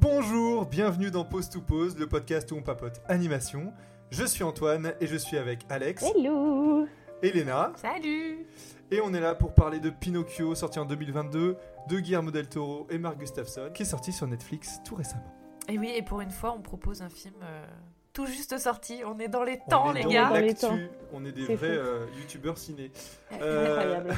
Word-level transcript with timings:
Bonjour, 0.00 0.66
bienvenue 0.66 1.10
dans 1.10 1.24
Pause 1.24 1.48
to 1.50 1.60
Pause, 1.60 1.96
le 1.98 2.06
podcast 2.06 2.50
où 2.52 2.56
on 2.56 2.62
papote 2.62 3.00
animation. 3.08 3.72
Je 4.10 4.24
suis 4.24 4.42
Antoine 4.44 4.94
et 5.00 5.06
je 5.06 5.16
suis 5.16 5.38
avec 5.38 5.60
Alex, 5.68 6.02
Hello 6.02 6.86
Elena, 7.22 7.72
Salut 7.76 8.46
et 8.90 9.00
on 9.00 9.14
est 9.14 9.20
là 9.20 9.34
pour 9.34 9.54
parler 9.54 9.80
de 9.80 9.90
Pinocchio, 9.90 10.54
sorti 10.54 10.78
en 10.78 10.84
2022, 10.84 11.56
de 11.88 11.98
Guillermo 12.00 12.30
del 12.30 12.48
Toro 12.48 12.86
et 12.90 12.98
Mark 12.98 13.18
Gustafsson, 13.18 13.70
qui 13.72 13.82
est 13.82 13.86
sorti 13.86 14.12
sur 14.12 14.26
Netflix 14.26 14.80
tout 14.84 14.96
récemment. 14.96 15.32
Et 15.68 15.78
oui, 15.78 15.92
et 15.96 16.02
pour 16.02 16.20
une 16.20 16.30
fois, 16.30 16.52
on 16.56 16.60
propose 16.60 17.00
un 17.00 17.08
film 17.08 17.34
euh, 17.42 17.64
tout 18.12 18.26
juste 18.26 18.58
sorti. 18.58 19.00
On 19.06 19.18
est 19.18 19.28
dans 19.28 19.44
les 19.44 19.58
temps, 19.70 19.84
on 19.86 19.94
est 19.94 19.98
les 19.98 20.02
dans 20.02 20.10
gars. 20.10 20.28
Dans 20.28 20.34
les 20.36 20.54
temps. 20.54 20.78
on 21.12 21.24
est 21.24 21.32
des 21.32 21.54
vrais 21.54 21.68
euh, 21.70 22.06
youtubeurs 22.18 22.58
ciné. 22.58 22.90
Euh, 23.40 23.78
Incroyable. 23.78 24.14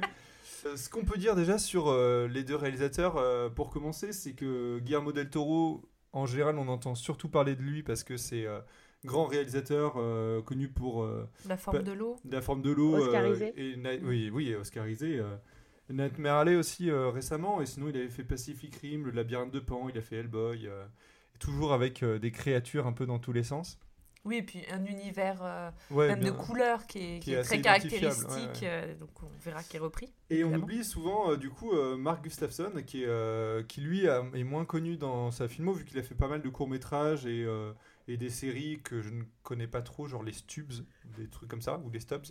Euh, 0.72 0.76
Ce 0.76 0.88
qu'on 0.88 1.04
peut 1.04 1.18
dire 1.18 1.34
déjà 1.36 1.58
sur 1.58 1.88
euh, 1.88 2.28
les 2.28 2.44
deux 2.44 2.56
réalisateurs, 2.56 3.16
euh, 3.16 3.48
pour 3.48 3.70
commencer, 3.70 4.12
c'est 4.12 4.32
que 4.32 4.78
Guillermo 4.80 5.12
del 5.12 5.30
Toro, 5.30 5.82
en 6.12 6.26
général, 6.26 6.58
on 6.58 6.68
entend 6.68 6.94
surtout 6.94 7.28
parler 7.28 7.56
de 7.56 7.62
lui 7.62 7.82
parce 7.82 8.04
que 8.04 8.16
c'est 8.16 8.46
euh, 8.46 8.60
grand 9.04 9.26
réalisateur 9.26 9.94
euh, 9.96 10.42
connu 10.42 10.68
pour 10.68 11.02
euh, 11.04 11.28
La 11.48 11.56
forme 11.56 11.82
de 11.82 11.92
l'eau. 11.92 12.16
La 12.30 12.40
forme 12.42 12.62
de 12.62 12.70
l'eau. 12.70 12.94
euh, 12.96 13.06
Oscarisé. 13.06 13.52
et 13.56 13.76
oui, 14.02 14.30
oui, 14.32 14.54
Oscarisé. 14.54 15.18
euh, 15.18 15.36
Nightmare 15.88 16.38
Alley 16.38 16.56
aussi 16.56 16.90
euh, 16.90 17.10
récemment, 17.10 17.60
et 17.60 17.66
sinon 17.66 17.88
il 17.88 17.96
avait 17.96 18.08
fait 18.08 18.24
Pacific 18.24 18.74
Rim, 18.76 19.04
Le 19.04 19.12
Labyrinthe 19.12 19.52
de 19.52 19.60
Pan, 19.60 19.88
il 19.88 19.96
a 19.96 20.02
fait 20.02 20.16
Hellboy, 20.16 20.66
euh, 20.66 20.84
toujours 21.38 21.72
avec 21.72 22.02
euh, 22.02 22.18
des 22.18 22.32
créatures 22.32 22.88
un 22.88 22.92
peu 22.92 23.06
dans 23.06 23.20
tous 23.20 23.32
les 23.32 23.44
sens. 23.44 23.78
Oui, 24.26 24.36
et 24.38 24.42
puis 24.42 24.60
un 24.70 24.84
univers 24.84 25.38
euh, 25.42 25.70
Ouais, 25.90 26.08
même 26.08 26.20
bien. 26.20 26.32
de 26.32 26.36
couleurs 26.36 26.86
qui 26.86 26.98
est, 26.98 27.18
Qui 27.20 27.20
qui 27.20 27.30
est 27.30 27.34
est 27.34 27.38
assez 27.38 27.48
très 27.50 27.60
caractéristique. 27.62 28.28
ouais, 28.30 28.58
euh, 28.64 28.94
donc 28.96 29.22
on 29.22 29.28
verra 29.42 29.62
qui 29.62 29.76
est 29.76 29.80
repris. 29.80 30.12
Et 30.30 30.42
on 30.44 30.52
oublie 30.54 30.84
souvent 30.84 31.30
euh, 31.30 31.36
du 31.36 31.48
coup 31.48 31.72
euh, 31.72 31.96
Mark 31.96 32.22
Gustafsson 32.24 32.72
qui, 32.86 33.04
est, 33.04 33.06
euh, 33.06 33.62
qui 33.62 33.80
lui 33.80 34.08
a- 34.08 34.24
est 34.34 34.44
moins 34.44 34.64
connu 34.64 34.96
dans 34.96 35.30
sa 35.30 35.48
filmo 35.48 35.72
vu 35.72 35.84
qu'il 35.84 35.98
a 35.98 36.02
fait 36.02 36.14
pas 36.16 36.28
mal 36.28 36.42
de 36.42 36.48
courts 36.48 36.68
métrages 36.68 37.24
et, 37.24 37.44
euh, 37.44 37.72
et 38.08 38.16
des 38.16 38.28
séries 38.30 38.80
que 38.82 39.00
je 39.00 39.10
ne 39.10 39.22
connais 39.44 39.68
pas 39.68 39.80
trop, 39.82 40.06
genre 40.08 40.22
les 40.24 40.32
Stubs, 40.32 40.72
des 41.16 41.28
trucs 41.28 41.48
comme 41.48 41.62
ça, 41.62 41.78
ou 41.84 41.90
les 41.90 42.00
Stubs. 42.00 42.26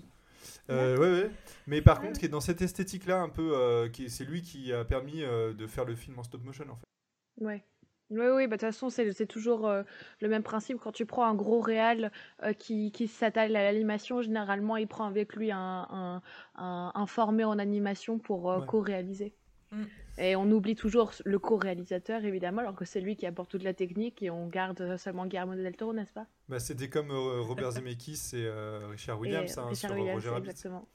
Euh, 0.70 0.98
ouais, 0.98 1.24
ouais. 1.24 1.32
Mais 1.66 1.82
par 1.82 2.02
contre, 2.02 2.20
qui 2.20 2.26
est 2.26 2.30
dans 2.30 2.42
cette 2.42 2.62
esthétique-là, 2.62 3.22
un 3.22 3.30
peu, 3.30 3.54
euh, 3.58 3.90
qui 3.90 4.10
c'est 4.10 4.26
lui 4.26 4.42
qui 4.42 4.72
a 4.74 4.86
permis 4.86 5.24
euh, 5.24 5.54
de 5.54 5.66
faire 5.66 5.86
le 5.86 5.96
film 5.96 6.20
en 6.20 6.24
stop 6.24 6.44
motion 6.44 6.66
en 6.70 6.76
fait. 6.76 7.44
Ouais. 7.46 7.64
Oui, 8.12 8.26
oui, 8.36 8.48
bah, 8.48 8.56
de 8.58 8.62
toute 8.62 8.70
façon, 8.72 8.90
c'est 8.90 9.12
c'est 9.14 9.26
toujours 9.26 9.68
euh, 9.68 9.82
le 10.22 10.28
même 10.30 10.44
principe. 10.44 10.78
Quand 10.80 10.92
tu 10.92 11.06
prends 11.08 11.26
un 11.26 11.34
gros 11.34 11.60
réal 11.60 12.12
euh, 12.44 12.54
qui, 12.54 12.92
qui 12.92 13.08
s'attelle 13.08 13.56
à 13.56 13.64
l'animation, 13.64 14.22
généralement, 14.22 14.78
il 14.78 14.88
prend 14.88 15.06
avec 15.06 15.36
lui 15.36 15.52
un, 15.52 15.58
un, 15.90 16.22
un- 16.56 16.92
un 16.94 17.06
formé 17.08 17.44
en 17.44 17.58
animation 17.58 18.20
pour 18.20 18.52
euh, 18.52 18.60
Ouais. 18.60 18.66
co-réaliser. 18.68 19.34
Mm. 19.72 19.84
Et 20.20 20.36
on 20.36 20.50
oublie 20.52 20.76
toujours 20.76 21.12
le 21.26 21.40
co-réalisateur, 21.40 22.24
évidemment, 22.24 22.62
alors 22.62 22.76
que 22.76 22.86
c'est 22.86 23.02
lui 23.02 23.16
qui 23.16 23.26
apporte 23.26 23.50
toute 23.50 23.64
la 23.64 23.74
technique 23.74 24.22
et 24.22 24.30
on 24.30 24.48
garde 24.48 24.96
seulement 24.98 25.26
Guillermo 25.26 25.56
del 25.56 25.76
Toro, 25.76 25.92
n'est-ce 25.94 26.14
pas? 26.14 26.28
Bah, 26.48 26.60
C'était 26.60 26.90
comme 26.90 27.10
euh, 27.10 27.42
Robert 27.42 27.72
Zemeckis 27.72 28.30
et 28.34 28.46
euh, 28.46 28.88
Richard 28.92 29.20
Williams 29.20 29.58
Et 29.58 29.60
hein, 29.60 29.66
Richard 29.68 29.90
sur 29.92 30.00
Williams, 30.00 30.16
Roger 30.24 30.30
Rabbit. 30.30 30.50
exactement. 30.50 30.88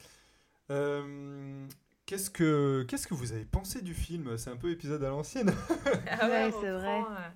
Euh, 0.70 1.66
Qu'est-ce 2.10 2.28
que 2.30 2.84
qu'est-ce 2.88 3.06
que 3.06 3.14
vous 3.14 3.32
avez 3.32 3.44
pensé 3.44 3.82
du 3.82 3.94
film? 3.94 4.36
C'est 4.36 4.50
un 4.50 4.56
peu 4.56 4.70
épisode 4.70 5.02
à 5.04 5.08
l'ancienne. 5.10 5.52
Ah 6.10 6.28
Ouais, 6.28 6.50
c'est 6.60 6.70
vrai. 6.70 6.98
euh, 6.98 7.28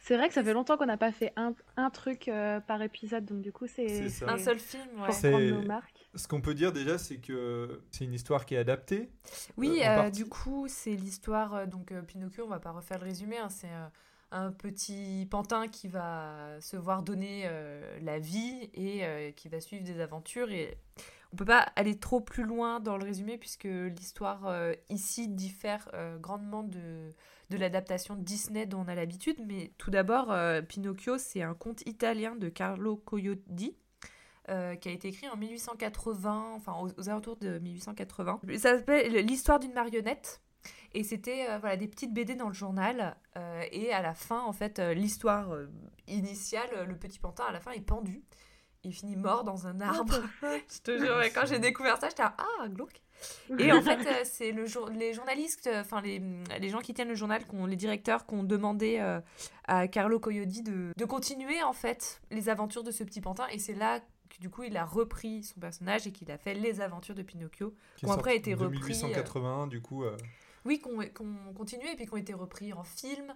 C'est 0.00 0.16
vrai 0.16 0.28
que 0.28 0.34
ça 0.34 0.44
fait 0.44 0.52
longtemps 0.52 0.76
qu'on 0.76 0.86
n'a 0.86 0.96
pas 0.96 1.10
fait 1.10 1.32
un, 1.34 1.52
un 1.76 1.90
truc 1.90 2.28
euh, 2.28 2.60
par 2.60 2.80
épisode, 2.82 3.24
donc 3.24 3.40
du 3.40 3.50
coup, 3.50 3.66
c'est. 3.66 4.04
Un 4.26 4.38
seul 4.38 4.58
film, 4.60 4.84
ouais. 5.00 5.06
pour 5.08 5.18
prendre 5.20 5.40
nos 5.40 5.62
marques. 5.62 6.06
Ce 6.14 6.28
qu'on 6.28 6.40
peut 6.40 6.54
dire 6.54 6.72
déjà, 6.72 6.96
c'est 6.96 7.16
que 7.16 7.80
c'est 7.90 8.04
une 8.04 8.14
histoire 8.14 8.46
qui 8.46 8.54
est 8.54 8.58
adaptée. 8.58 9.10
Oui, 9.56 9.80
Euh, 9.82 10.04
euh, 10.04 10.10
du 10.10 10.26
coup, 10.26 10.66
c'est 10.68 10.94
l'histoire. 10.94 11.66
donc, 11.66 11.90
euh, 11.90 12.00
Pinocchio, 12.02 12.44
on 12.44 12.48
va 12.48 12.60
pas 12.60 12.70
refaire 12.70 12.98
le 12.98 13.04
résumé. 13.06 13.38
hein, 13.38 13.48
c'est 13.48 13.66
euh, 13.66 13.86
un 14.30 14.52
petit 14.52 15.26
pantin 15.28 15.66
qui 15.66 15.88
va 15.88 16.60
se 16.60 16.76
voir 16.76 17.02
donner 17.02 17.42
euh, 17.46 17.98
la 18.00 18.20
vie 18.20 18.70
et 18.74 19.04
euh, 19.04 19.32
qui 19.32 19.48
va 19.48 19.60
suivre 19.60 19.82
des 19.84 19.98
aventures. 20.00 20.52
Et 20.52 20.78
on 21.34 21.36
peut 21.36 21.44
pas 21.44 21.66
aller 21.74 21.98
trop 21.98 22.20
plus 22.20 22.44
loin 22.44 22.78
dans 22.78 22.96
le 22.96 23.04
résumé 23.04 23.38
puisque 23.38 23.64
l'histoire 23.64 24.46
euh, 24.46 24.72
ici 24.88 25.26
diffère 25.26 25.88
euh, 25.92 26.16
grandement 26.16 26.62
de, 26.62 27.10
de 27.50 27.56
l'adaptation 27.56 28.14
Disney 28.14 28.66
dont 28.66 28.82
on 28.82 28.88
a 28.88 28.94
l'habitude. 28.94 29.38
Mais 29.44 29.72
tout 29.76 29.90
d'abord, 29.90 30.30
euh, 30.30 30.62
Pinocchio, 30.62 31.18
c'est 31.18 31.42
un 31.42 31.54
conte 31.54 31.84
italien 31.88 32.36
de 32.36 32.48
Carlo 32.48 33.02
euh, 34.48 34.76
qui 34.76 34.88
a 34.88 34.92
été 34.92 35.08
écrit 35.08 35.28
en 35.28 35.36
1880, 35.36 36.52
enfin 36.54 36.76
aux, 36.80 37.08
alentours 37.08 37.36
de 37.38 37.58
1880. 37.58 38.40
Ça 38.52 38.76
s'appelle 38.76 39.26
L'histoire 39.26 39.58
d'une 39.58 39.72
marionnette. 39.72 40.40
Et 40.92 41.02
c'était 41.02 41.46
voilà, 41.58 41.76
des 41.76 41.88
petites 41.88 42.14
BD 42.14 42.36
dans 42.36 42.46
le 42.46 42.54
journal. 42.54 43.16
et 43.72 43.92
à 43.92 44.00
la 44.00 44.14
fin, 44.14 44.40
en 44.42 44.52
fait, 44.52 44.78
l'histoire 44.78 45.48
initiale, 46.06 46.86
le 46.86 46.96
petit 46.96 47.18
pantin, 47.18 47.44
à 47.48 47.52
la 47.52 47.58
fin, 47.58 47.72
est 47.72 47.80
pendu. 47.80 48.22
Il 48.84 48.92
finit 48.92 49.16
mort 49.16 49.44
dans 49.44 49.66
un 49.66 49.80
arbre. 49.80 50.14
Je 50.42 50.78
te 50.80 50.98
jure, 50.98 51.16
ouais, 51.16 51.30
quand 51.30 51.46
j'ai 51.46 51.58
découvert 51.58 51.98
ça, 51.98 52.08
j'étais 52.08 52.22
ah, 52.22 52.68
glauque. 52.68 53.00
Et 53.58 53.72
en 53.72 53.80
fait, 53.80 54.06
euh, 54.06 54.20
c'est 54.24 54.52
le 54.52 54.66
jour, 54.66 54.88
les 54.90 55.14
journalistes, 55.14 55.66
euh, 55.68 55.80
enfin 55.80 56.02
les, 56.02 56.20
les 56.60 56.68
gens 56.68 56.80
qui 56.80 56.92
tiennent 56.92 57.08
le 57.08 57.14
journal, 57.14 57.46
qu'on- 57.46 57.64
les 57.64 57.76
directeurs, 57.76 58.26
qui 58.26 58.34
ont 58.34 58.42
demandé 58.44 58.98
euh, 59.00 59.20
à 59.66 59.88
Carlo 59.88 60.20
Collodi 60.20 60.62
de, 60.62 60.92
de 60.94 61.04
continuer 61.06 61.62
en 61.62 61.72
fait 61.72 62.20
les 62.30 62.48
aventures 62.50 62.82
de 62.82 62.90
ce 62.90 63.02
petit 63.04 63.22
pantin. 63.22 63.46
Et 63.52 63.58
c'est 63.58 63.72
là 63.74 64.00
que 64.00 64.38
du 64.40 64.50
coup 64.50 64.64
il 64.64 64.76
a 64.76 64.84
repris 64.84 65.42
son 65.44 65.58
personnage 65.60 66.06
et 66.06 66.12
qu'il 66.12 66.30
a 66.30 66.36
fait 66.36 66.52
les 66.54 66.80
aventures 66.82 67.14
de 67.14 67.22
Pinocchio. 67.22 67.72
Qui 67.96 68.04
Ont 68.06 68.12
après 68.12 68.36
été 68.36 68.54
en 68.54 68.58
repris, 68.58 68.80
1881, 68.80 69.68
du 69.68 69.80
coup. 69.80 70.04
euh, 70.04 70.16
Oui, 70.66 70.80
qu'on 70.80 70.98
qu'on 71.14 71.54
continué 71.56 71.92
et 71.92 71.96
puis 71.96 72.04
qui 72.06 72.12
ont 72.12 72.18
été 72.18 72.34
repris 72.34 72.74
en 72.74 72.82
film, 72.84 73.32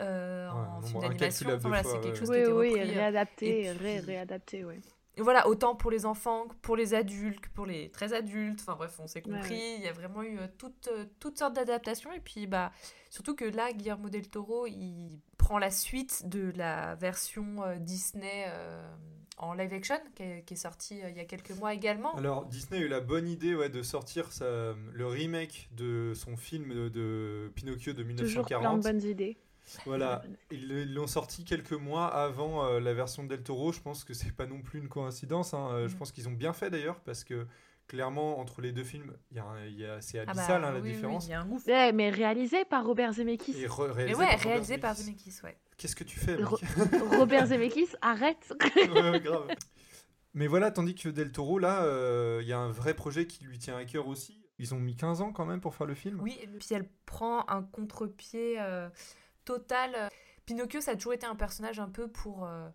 euh, 0.00 0.48
Ouais, 0.50 0.56
en 0.58 0.82
film 0.82 1.00
d'animation. 1.00 1.48
Enfin 1.54 1.68
voilà, 1.68 1.82
c'est 1.84 2.00
quelque 2.00 2.06
ouais. 2.10 2.16
chose 2.18 2.28
qui 2.28 2.32
Oui, 2.32 2.38
a 2.38 2.42
été 2.42 2.52
oui, 2.52 2.68
repris. 2.70 2.80
euh, 2.90 2.94
réadapté, 2.94 3.60
et 3.66 3.70
puis- 3.74 3.78
ré- 3.78 4.00
réadapté. 4.00 4.64
Et 5.16 5.22
voilà, 5.22 5.48
autant 5.48 5.74
pour 5.74 5.90
les 5.90 6.06
enfants 6.06 6.46
que 6.46 6.54
pour 6.62 6.76
les 6.76 6.94
adultes, 6.94 7.40
que 7.40 7.48
pour 7.50 7.66
les 7.66 7.90
très 7.90 8.12
adultes. 8.14 8.60
Enfin 8.62 8.74
bref, 8.76 8.98
on 9.00 9.06
s'est 9.06 9.20
compris. 9.22 9.54
Ouais, 9.54 9.74
Il 9.78 9.82
y 9.84 9.88
a 9.88 9.92
vraiment 9.92 10.22
eu 10.22 10.38
euh, 10.38 10.46
toutes, 10.56 10.88
toutes 11.18 11.36
sortes 11.38 11.54
d'adaptations. 11.54 12.12
Et 12.12 12.20
puis, 12.20 12.46
bah, 12.46 12.72
surtout 13.10 13.34
que 13.34 13.44
là, 13.44 13.72
Guillermo 13.72 14.08
del 14.08 14.28
Toro, 14.28 14.66
il 14.66 15.18
prend 15.36 15.58
la 15.58 15.70
suite 15.70 16.28
de 16.28 16.52
la 16.56 16.94
version 16.94 17.62
euh, 17.64 17.74
Disney 17.76 18.44
euh, 18.48 18.88
en 19.36 19.52
live 19.52 19.72
action, 19.74 19.96
qui 20.14 20.22
est, 20.22 20.42
qui 20.46 20.54
est 20.54 20.56
sortie 20.56 21.02
euh, 21.02 21.10
il 21.10 21.16
y 21.16 21.20
a 21.20 21.24
quelques 21.24 21.50
mois 21.58 21.74
également. 21.74 22.14
Alors 22.14 22.46
Disney 22.46 22.80
a 22.80 22.84
eu 22.84 22.88
la 22.88 23.00
bonne 23.00 23.28
idée 23.28 23.54
ouais, 23.54 23.68
de 23.68 23.82
sortir 23.82 24.30
sa- 24.32 24.74
le 24.92 25.06
remake 25.06 25.68
de 25.72 26.12
son 26.14 26.36
film 26.36 26.72
de, 26.72 26.88
de 26.88 27.50
Pinocchio 27.56 27.92
de 27.94 28.02
Toujours 28.04 28.46
plein 28.46 28.58
de 28.60 28.62
1940. 28.68 28.80
bonnes 28.82 29.02
idées. 29.10 29.36
Voilà, 29.86 30.22
ils 30.50 30.94
l'ont 30.94 31.06
sorti 31.06 31.44
quelques 31.44 31.72
mois 31.72 32.06
avant 32.06 32.64
euh, 32.66 32.80
la 32.80 32.92
version 32.94 33.22
de 33.24 33.28
Del 33.28 33.42
Toro. 33.42 33.72
Je 33.72 33.80
pense 33.80 34.04
que 34.04 34.14
c'est 34.14 34.32
pas 34.32 34.46
non 34.46 34.60
plus 34.62 34.78
une 34.80 34.88
coïncidence. 34.88 35.54
hein. 35.54 35.68
Euh, 35.72 35.88
Je 35.88 35.94
Mm. 35.94 35.98
pense 35.98 36.12
qu'ils 36.12 36.28
ont 36.28 36.32
bien 36.32 36.52
fait 36.52 36.70
d'ailleurs 36.70 37.00
parce 37.00 37.24
que 37.24 37.46
clairement 37.86 38.38
entre 38.38 38.60
les 38.60 38.70
deux 38.72 38.84
films, 38.84 39.12
il 39.32 39.36
y 39.38 39.40
a, 39.40 39.66
y 39.68 39.84
a- 39.84 40.00
c'est 40.00 40.20
Ah 40.20 40.24
bah, 40.26 40.32
abyssal 40.32 40.64
hein, 40.64 40.72
la 40.72 40.80
oui, 40.80 40.92
différence. 40.92 41.26
il 41.26 41.30
y 41.30 41.34
a 41.34 41.40
un 41.40 41.44
gouffre. 41.46 41.66
Ouais, 41.66 41.92
mais 41.92 42.10
réalisé 42.10 42.64
par 42.64 42.84
Robert 42.86 43.12
Zemeckis. 43.14 43.52
Et 43.60 43.66
re- 43.66 43.88
Mais 43.88 43.92
réalisé 44.04 44.18
ouais, 44.18 44.26
par 44.26 44.32
Robert 44.38 44.44
réalisé 44.52 44.78
par 44.78 44.94
Zemeckis. 44.94 45.34
Ouais. 45.42 45.56
Qu'est-ce 45.76 45.96
que 45.96 46.04
tu 46.04 46.18
fais, 46.20 46.36
mec 46.36 46.46
Ro- 46.46 46.58
Robert 47.18 47.46
Zemeckis, 47.46 47.88
arrête 48.00 48.52
Ouais, 48.76 49.20
grave. 49.20 49.48
Mais 50.34 50.46
voilà, 50.46 50.70
tandis 50.70 50.94
que 50.94 51.08
Del 51.08 51.32
Toro, 51.32 51.58
là, 51.58 51.82
euh, 51.82 52.38
il 52.42 52.46
y 52.48 52.52
a 52.52 52.58
un 52.58 52.70
vrai 52.70 52.94
projet 52.94 53.26
qui 53.26 53.44
lui 53.44 53.58
tient 53.58 53.76
à 53.76 53.84
cœur 53.84 54.06
aussi. 54.06 54.40
Ils 54.60 54.74
ont 54.74 54.78
mis 54.78 54.94
15 54.94 55.22
ans 55.22 55.32
quand 55.32 55.46
même 55.46 55.60
pour 55.60 55.74
faire 55.74 55.86
le 55.88 55.94
film. 55.94 56.20
Oui, 56.20 56.38
et 56.42 56.46
puis 56.46 56.68
elle 56.72 56.88
prend 57.06 57.44
un 57.48 57.62
contre-pied 57.62 58.60
euh, 58.60 58.88
total. 59.44 60.08
Pinocchio, 60.46 60.80
ça 60.80 60.92
a 60.92 60.94
toujours 60.96 61.12
été 61.14 61.26
un 61.26 61.36
personnage 61.36 61.78
un 61.78 61.88
peu 61.88 62.08
pour 62.08 62.44
euh, 62.44 62.68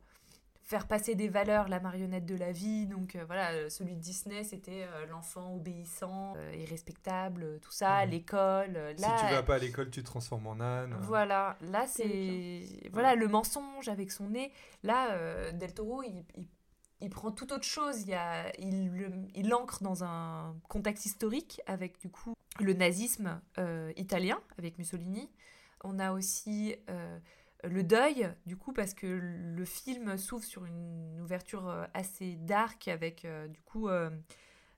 faire 0.64 0.88
passer 0.88 1.14
des 1.16 1.28
valeurs, 1.28 1.68
la 1.68 1.80
marionnette 1.80 2.26
de 2.26 2.36
la 2.36 2.52
vie. 2.52 2.88
Donc 2.88 3.16
euh, 3.16 3.24
voilà, 3.26 3.52
euh, 3.52 3.70
celui 3.70 3.96
de 3.96 4.00
Disney, 4.00 4.44
c'était 4.44 4.84
euh, 4.84 5.06
l'enfant 5.08 5.53
obéissant 5.56 6.34
euh, 6.38 6.52
et 6.52 6.66
respectable, 6.66 7.44
euh, 7.44 7.59
tout 7.59 7.72
ça, 7.72 8.06
Mhm. 8.06 8.12
l'école. 8.12 8.78
euh, 8.78 8.94
Si 8.96 9.02
Là, 9.02 9.18
tu 9.20 9.26
vas 9.36 9.44
pas 9.44 9.56
à 9.56 9.59
l'école, 9.59 9.90
tu 9.91 10.02
te 10.02 10.06
transformes 10.06 10.47
en 10.47 10.59
âne. 10.59 10.96
voilà, 11.02 11.58
là 11.62 11.85
c'est 11.88 12.64
voilà 12.94 13.16
le 13.16 13.28
mensonge 13.28 13.90
avec 13.90 14.11
son 14.11 14.29
nez. 14.29 14.52
Là, 14.84 15.11
euh, 15.14 15.52
Del 15.52 15.73
Toro, 15.73 16.02
il, 16.03 16.23
il- 16.35 16.47
il 17.02 17.09
prend 17.09 17.29
tout 17.29 17.52
autre 17.52 17.66
chose. 17.66 18.02
Il, 18.03 18.08
y 18.09 18.14
a, 18.14 18.50
il, 18.58 18.90
le- 18.91 19.11
il 19.35 19.50
l'ancre 19.50 19.84
dans 19.84 20.03
un 20.06 20.56
contexte 20.70 21.06
historique 21.06 21.61
avec 21.68 22.00
du 22.00 22.09
coup 22.09 22.34
le 22.61 22.73
nazisme 22.73 23.41
euh, 23.59 23.91
italien 23.97 24.40
avec 24.58 24.78
Mussolini. 24.78 25.29
On 25.85 25.99
a 25.99 26.11
aussi 26.11 26.76
euh, 26.90 27.17
le 27.64 27.84
deuil, 27.84 28.29
du 28.46 28.58
coup, 28.58 28.73
parce 28.73 28.93
que 28.93 29.05
le 29.08 29.66
film 29.66 30.17
s'ouvre 30.17 30.43
sur 30.43 30.66
une 30.66 31.20
ouverture 31.22 31.67
euh, 31.70 31.85
assez 31.93 32.35
dark 32.41 32.87
avec 32.87 33.26
du 33.49 33.61
coup. 33.61 33.87
euh, 33.90 34.09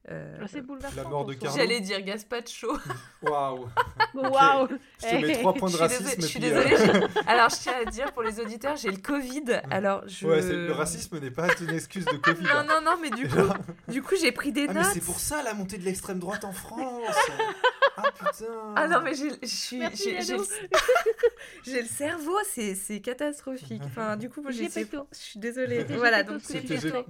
euh, 0.09 0.37
C'est 0.47 0.61
bouleversant. 0.61 0.95
La 0.95 1.03
mort 1.09 1.25
de. 1.25 1.33
Carlo. 1.33 1.57
J'allais 1.57 1.81
dire 1.81 2.01
Gaspacho. 2.01 2.77
Waouh 3.23 3.67
Waouh 4.13 4.67
Je 5.01 5.05
te 5.09 5.25
mets 5.25 5.33
trois 5.33 5.53
points 5.53 5.67
de 5.69 5.73
Je 5.73 5.77
suis 5.77 5.83
racisme. 5.83 6.05
désolée- 6.05 6.21
je 6.21 6.27
suis 6.27 6.39
puis, 6.39 6.49
euh, 6.49 6.63
désolée. 6.63 7.07
Alors, 7.27 7.49
je 7.49 7.55
tiens 7.57 7.73
à 7.81 7.83
dire 7.91 8.13
pour 8.13 8.23
les 8.23 8.39
auditeurs, 8.39 8.77
j'ai 8.77 8.89
le 8.91 8.99
Covid. 9.01 9.59
Alors, 9.69 10.07
je. 10.07 10.25
Ouais, 10.25 10.41
le 10.41 10.71
racisme 10.71 11.19
n'est 11.19 11.29
pas 11.31 11.47
une 11.59 11.71
excuse 11.71 12.05
de 12.05 12.15
Covid. 12.15 12.41
Non, 12.43 12.49
hein. 12.53 12.65
non, 12.69 12.81
non, 12.85 12.97
mais 13.01 13.09
du 13.09 13.27
coup, 13.27 13.49
du 13.89 14.01
coup 14.01 14.15
j'ai 14.21 14.31
pris 14.31 14.53
des 14.53 14.67
Ah, 14.69 14.73
mais 14.73 14.79
notes. 14.81 14.91
c'est 14.93 15.03
pour 15.03 15.19
ça 15.19 15.43
la 15.43 15.53
montée 15.53 15.77
de 15.77 15.83
l'extrême 15.83 16.19
droite 16.19 16.45
en 16.45 16.53
France 16.53 17.03
Ah 17.97 18.11
putain 18.11 18.73
Ah 18.75 18.87
non, 18.87 19.01
mais 19.01 19.13
j'ai 19.15 19.29
je 19.41 19.45
suis- 19.47 19.77
Merci, 19.79 20.15
j'ai 20.21 20.37
le, 20.37 20.43
j'ai 21.65 21.81
le 21.81 21.87
cerveau, 21.87 22.37
c'est 22.51 22.75
c'est 22.75 23.01
catastrophique. 23.01 23.81
Enfin, 23.85 24.17
du 24.17 24.29
coup, 24.29 24.43
Gepetto. 24.51 25.07
je 25.11 25.17
suis 25.17 25.39
désolée. 25.39 25.83
Voilà, 25.83 26.19
Gepetto, 26.19 26.33
donc 26.33 26.41
ce 26.43 26.53
que 26.53 26.67
c'est. 26.67 26.77
Gepetto. 26.79 27.05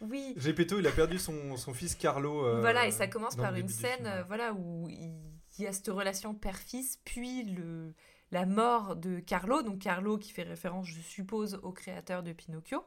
Oui. 0.00 0.34
Gepetto, 0.38 0.78
il 0.78 0.86
a 0.86 0.92
perdu 0.92 1.18
son, 1.18 1.56
son 1.58 1.74
fils 1.74 1.94
Carlo. 1.94 2.44
euh, 2.46 2.60
Voilà, 2.60 2.86
et 2.86 2.90
ça 2.90 3.06
commence 3.06 3.36
par 3.36 3.54
une 3.54 3.68
scène 3.68 4.06
euh, 4.06 4.22
voilà, 4.26 4.52
où 4.54 4.88
il 4.88 5.12
y 5.58 5.66
a 5.66 5.72
cette 5.72 5.88
relation 5.88 6.32
père-fils, 6.34 6.98
puis 7.04 7.44
le, 7.44 7.92
la 8.30 8.46
mort 8.46 8.96
de 8.96 9.18
Carlo, 9.20 9.60
donc 9.60 9.80
Carlo 9.80 10.16
qui 10.16 10.32
fait 10.32 10.42
référence, 10.44 10.86
je 10.86 11.00
suppose, 11.00 11.60
au 11.62 11.72
créateur 11.72 12.22
de 12.22 12.32
Pinocchio. 12.32 12.82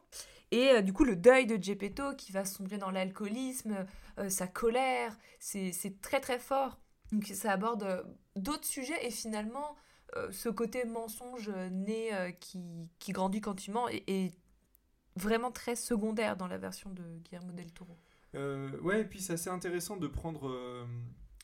Et 0.49 0.69
euh, 0.69 0.81
du 0.81 0.91
coup, 0.91 1.03
le 1.03 1.15
deuil 1.15 1.45
de 1.45 1.61
Geppetto 1.61 2.15
qui 2.15 2.31
va 2.31 2.45
sombrer 2.45 2.79
dans 2.79 2.89
l'alcoolisme, 2.89 3.85
euh, 4.17 4.29
sa 4.29 4.47
colère, 4.47 5.15
c'est 5.39 5.71
c'est 5.71 6.01
très 6.01 6.19
très 6.19 6.39
fort. 6.39 6.79
Donc 7.11 7.25
ça 7.27 7.51
aborde 7.51 7.83
euh, 7.83 8.03
d'autres 8.35 8.65
sujets 8.65 9.05
et 9.05 9.11
finalement, 9.11 9.75
euh, 10.15 10.31
ce 10.31 10.49
côté 10.49 10.85
mensonge 10.85 11.49
né 11.71 12.13
euh, 12.13 12.31
qui, 12.31 12.61
qui 12.99 13.11
grandit 13.13 13.41
quand 13.41 13.55
tu 13.55 13.71
mens 13.71 13.87
est, 13.89 14.33
vraiment 15.15 15.51
très 15.51 15.75
secondaire 15.75 16.37
dans 16.37 16.47
la 16.47 16.57
version 16.57 16.89
de 16.89 17.03
Guillermo 17.19 17.51
del 17.51 17.71
Toro. 17.71 17.95
Euh, 18.33 18.79
ouais, 18.79 19.01
et 19.01 19.05
puis 19.05 19.21
c'est 19.21 19.33
assez 19.33 19.49
intéressant 19.49 19.95
de 19.95 20.07
prendre 20.07 20.57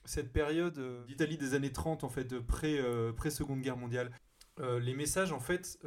cette 0.05 0.33
période 0.33 1.05
d'Italie 1.05 1.37
des 1.37 1.53
années 1.53 1.71
30, 1.71 2.03
en 2.03 2.09
fait, 2.09 2.23
de 2.23 2.39
pré, 2.39 2.79
pré-seconde 3.15 3.61
guerre 3.61 3.77
mondiale. 3.77 4.11
Les 4.57 4.95
messages, 4.95 5.31
en 5.31 5.39
fait, 5.39 5.77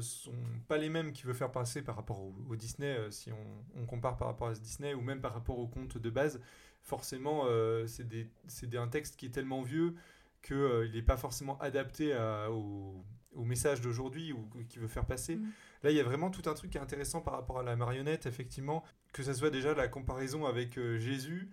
sont 0.00 0.36
pas 0.68 0.78
les 0.78 0.88
mêmes 0.88 1.10
qu'il 1.10 1.26
veut 1.26 1.34
faire 1.34 1.50
passer 1.50 1.82
par 1.82 1.96
rapport 1.96 2.20
au, 2.20 2.54
Disney, 2.54 2.96
si 3.10 3.32
on, 3.32 3.80
on 3.82 3.86
compare 3.86 4.16
par 4.16 4.28
rapport 4.28 4.46
à 4.46 4.54
ce 4.54 4.60
Disney, 4.60 4.94
ou 4.94 5.00
même 5.00 5.20
par 5.20 5.34
rapport 5.34 5.58
au 5.58 5.66
conte 5.66 5.98
de 5.98 6.10
base. 6.10 6.40
Forcément, 6.82 7.44
euh, 7.46 7.86
c'est 7.86 8.06
des- 8.06 8.28
c'est 8.48 8.68
des- 8.68 8.76
un 8.78 8.88
texte 8.88 9.16
qui 9.16 9.26
est 9.26 9.30
tellement 9.30 9.62
vieux 9.62 9.94
qu'il 10.42 10.90
n'est 10.92 11.02
pas 11.02 11.16
forcément 11.16 11.56
adapté 11.60 12.12
à- 12.12 12.50
au, 12.50 13.04
au 13.34 13.44
message 13.44 13.80
d'aujourd'hui 13.80 14.32
ou 14.32 14.48
qu'il 14.68 14.80
veut 14.82 14.88
faire 14.88 15.06
passer. 15.06 15.36
Mm. 15.36 15.50
Là, 15.84 15.90
il 15.90 15.96
y 15.96 16.00
a 16.00 16.04
vraiment 16.04 16.30
tout 16.30 16.48
un 16.50 16.54
truc 16.54 16.70
qui 16.70 16.78
est 16.78 16.80
intéressant 16.80 17.20
par 17.20 17.34
rapport 17.34 17.60
à 17.60 17.62
la 17.62 17.76
marionnette, 17.76 18.26
effectivement, 18.26 18.82
que 19.12 19.22
ce 19.22 19.32
soit 19.32 19.50
déjà 19.50 19.74
la 19.74 19.88
comparaison 19.88 20.44
avec 20.44 20.76
euh, 20.76 20.98
Jésus, 20.98 21.48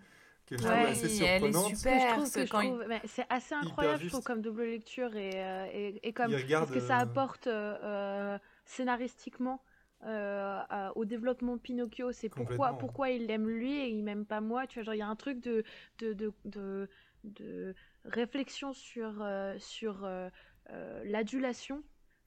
qui 0.46 0.54
est 0.54 0.62
Ouais, 0.64 0.68
assez 0.86 1.22
elle 1.24 1.44
est 1.44 1.52
surprenante. 1.52 1.76
ce- 1.76 1.88
il- 2.64 3.00
c'est 3.08 3.26
assez 3.30 3.54
incroyable, 3.54 4.02
je 4.02 4.08
trouve, 4.08 4.24
comme 4.24 4.42
double 4.42 4.64
lecture 4.64 5.14
et, 5.16 5.30
euh, 5.36 5.66
et, 5.72 6.08
et 6.08 6.12
comme 6.12 6.32
parce 6.32 6.72
que 6.72 6.80
ça 6.80 6.98
euh, 6.98 7.02
apporte 7.02 7.46
euh, 7.46 8.36
euh, 10.04 10.60
euh, 10.72 10.90
au 10.96 11.04
développement 11.04 11.56
de 11.56 11.60
Pinocchio. 11.60 12.12
C'est 12.12 12.28
pourquoi, 12.30 12.74
pourquoi 12.74 13.10
il 13.10 13.26
l'aime 13.26 13.48
lui 13.48 13.72
et 13.72 13.88
il 13.88 14.02
m'aime 14.04 14.24
pas 14.26 14.40
moi. 14.40 14.66
Tu 14.66 14.78
vois, 14.78 14.84
genre 14.84 14.94
il 14.94 14.98
y 14.98 15.02
a 15.02 15.08
un 15.08 15.16
truc 15.16 15.40
de 15.40 15.62
de, 15.98 16.12
de, 16.14 16.32
de, 16.44 16.88
de 17.24 17.74
réflexion 18.04 18.72
sur 18.72 19.22
euh, 19.22 19.58
sur 19.58 20.04
euh, 20.04 20.28
euh, 20.70 21.02
l'adulation 21.04 21.82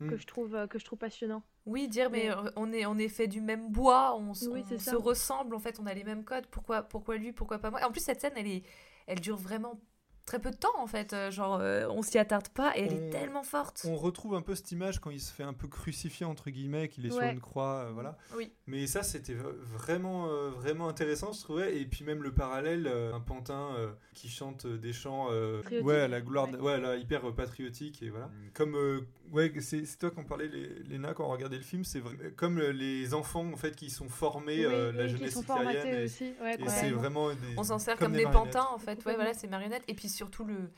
que 0.08 0.16
Mm. 0.16 0.18
je 0.18 0.26
trouve 0.28 0.56
euh, 0.56 0.68
que 0.68 0.80
je 0.80 0.86
trouve 0.86 1.00
passionnant. 1.00 1.44
Oui, 1.66 1.88
dire 1.88 2.10
mais 2.12 2.30
Mais- 2.30 2.52
on 2.58 2.74
est 2.74 2.86
on 2.86 2.98
est 2.98 3.08
fait 3.08 3.28
du 3.28 3.40
même 3.42 3.70
bois, 3.72 4.16
on, 4.18 4.34
Oui, 4.42 4.64
on 4.72 4.78
se 4.80 4.96
ressemble 4.96 5.56
en 5.56 5.60
fait, 5.60 5.80
on 5.80 5.86
a 5.86 5.94
les 5.94 6.04
mêmes 6.04 6.26
codes. 6.26 6.46
Pourquoi 6.48 6.84
pourquoi 6.84 7.16
lui, 7.18 7.32
pourquoi 7.32 7.60
pas 7.60 7.70
moi? 7.72 7.80
En 7.86 7.92
plus 7.92 8.02
cette 8.04 8.20
scène 8.20 8.34
elle 8.36 8.48
est 8.48 8.64
elle 9.08 9.20
dure 9.22 9.38
vraiment 9.38 9.80
très 10.26 10.40
peu 10.40 10.52
de 10.52 10.56
temps 10.56 10.74
en 10.78 10.88
fait, 10.88 11.14
euh, 11.14 11.32
genre 11.32 11.58
euh, 11.62 11.86
on 11.90 12.02
s'y 12.02 12.18
attarde 12.18 12.48
pas 12.50 12.78
et 12.78 12.82
elle 12.84 12.94
est 12.94 13.10
tellement 13.10 13.44
forte. 13.44 13.86
On 13.88 13.96
retrouve 13.96 14.36
un 14.36 14.42
peu 14.42 14.56
cette 14.56 14.72
image 14.72 15.00
quand 15.00 15.10
il 15.10 15.20
se 15.20 15.34
fait 15.34 15.44
un 15.44 15.54
peu 15.54 15.68
crucifié 15.68 16.26
entre 16.26 16.50
guillemets, 16.50 16.88
qu'il 16.90 17.06
est 17.06 17.12
sur 17.12 17.22
une 17.22 17.40
croix, 17.42 17.86
euh, 17.88 17.92
voilà. 17.94 18.18
Oui. 18.38 18.52
Mais 18.68 18.88
ça, 18.88 19.04
c'était 19.04 19.36
vraiment, 19.36 20.28
euh, 20.28 20.50
vraiment 20.50 20.88
intéressant, 20.88 21.32
je 21.34 21.42
trouvais. 21.42 21.78
Et 21.78 21.86
puis 21.86 22.04
même 22.06 22.24
le 22.24 22.32
parallèle, 22.34 22.88
euh, 22.88 23.14
un 23.14 23.20
pantin 23.20 23.70
euh, 23.78 23.92
qui 24.14 24.30
chante 24.30 24.66
des 24.68 24.94
chants, 24.94 25.28
euh, 25.32 25.58
Patriotiques. 25.62 25.88
ouais, 25.88 26.00
à 26.02 26.08
la 26.08 26.22
gloire, 26.22 26.50
Ouais. 26.52 26.60
ouais, 26.60 26.80
là, 26.80 26.96
hyper 26.96 27.34
patriotique 27.34 28.02
et 28.04 28.10
voilà. 28.10 28.30
Comme, 28.54 28.76
euh, 28.76 29.02
ouais, 29.32 29.52
c'est 29.60 29.86
c'est 29.86 29.98
toi 29.98 30.12
qu'on 30.12 30.24
parlait, 30.24 30.48
les- 30.48 30.84
Léna, 30.84 31.14
quand 31.14 31.26
on 31.26 31.32
regardait 31.32 31.58
le 31.58 31.64
film, 31.64 31.84
c'est 31.84 32.00
vrai- 32.00 32.32
comme 32.36 32.60
les 32.60 33.14
enfants 33.14 33.46
en 33.52 33.58
fait 33.58 33.76
qui 33.76 33.90
sont 33.90 34.08
formés, 34.10 34.64
euh, 34.66 34.92
Oui, 34.92 34.98
la 34.98 35.04
oui, 35.04 35.10
qui 35.12 35.18
jeunesse 35.18 35.34
sont 35.34 35.42
hitlérienne. 35.42 35.74
formatés 35.74 36.02
Et, 36.02 36.04
aussi. 36.06 36.34
Ouais, 36.42 36.56
et 36.60 36.68
c'est 36.70 36.92
vraiment 36.92 37.30
des, 37.30 37.36
On 37.58 37.64
s'en 37.64 37.80
sert 37.80 37.98
comme 37.98 38.08
comme, 38.14 38.18
des 38.18 38.24
pantins 38.24 38.68
en 38.74 38.78
fait. 38.78 39.04
Ouais, 39.06 39.16
voilà, 39.16 39.34
ces 39.34 39.48
marionnettes 39.48 39.84
et 39.88 39.94
puis 39.94 40.08
surtout 40.14 40.46
le 40.46 40.72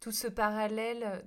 tout 0.00 0.12
ce 0.12 0.26
parallèle 0.26 1.02
euh, 1.04 1.22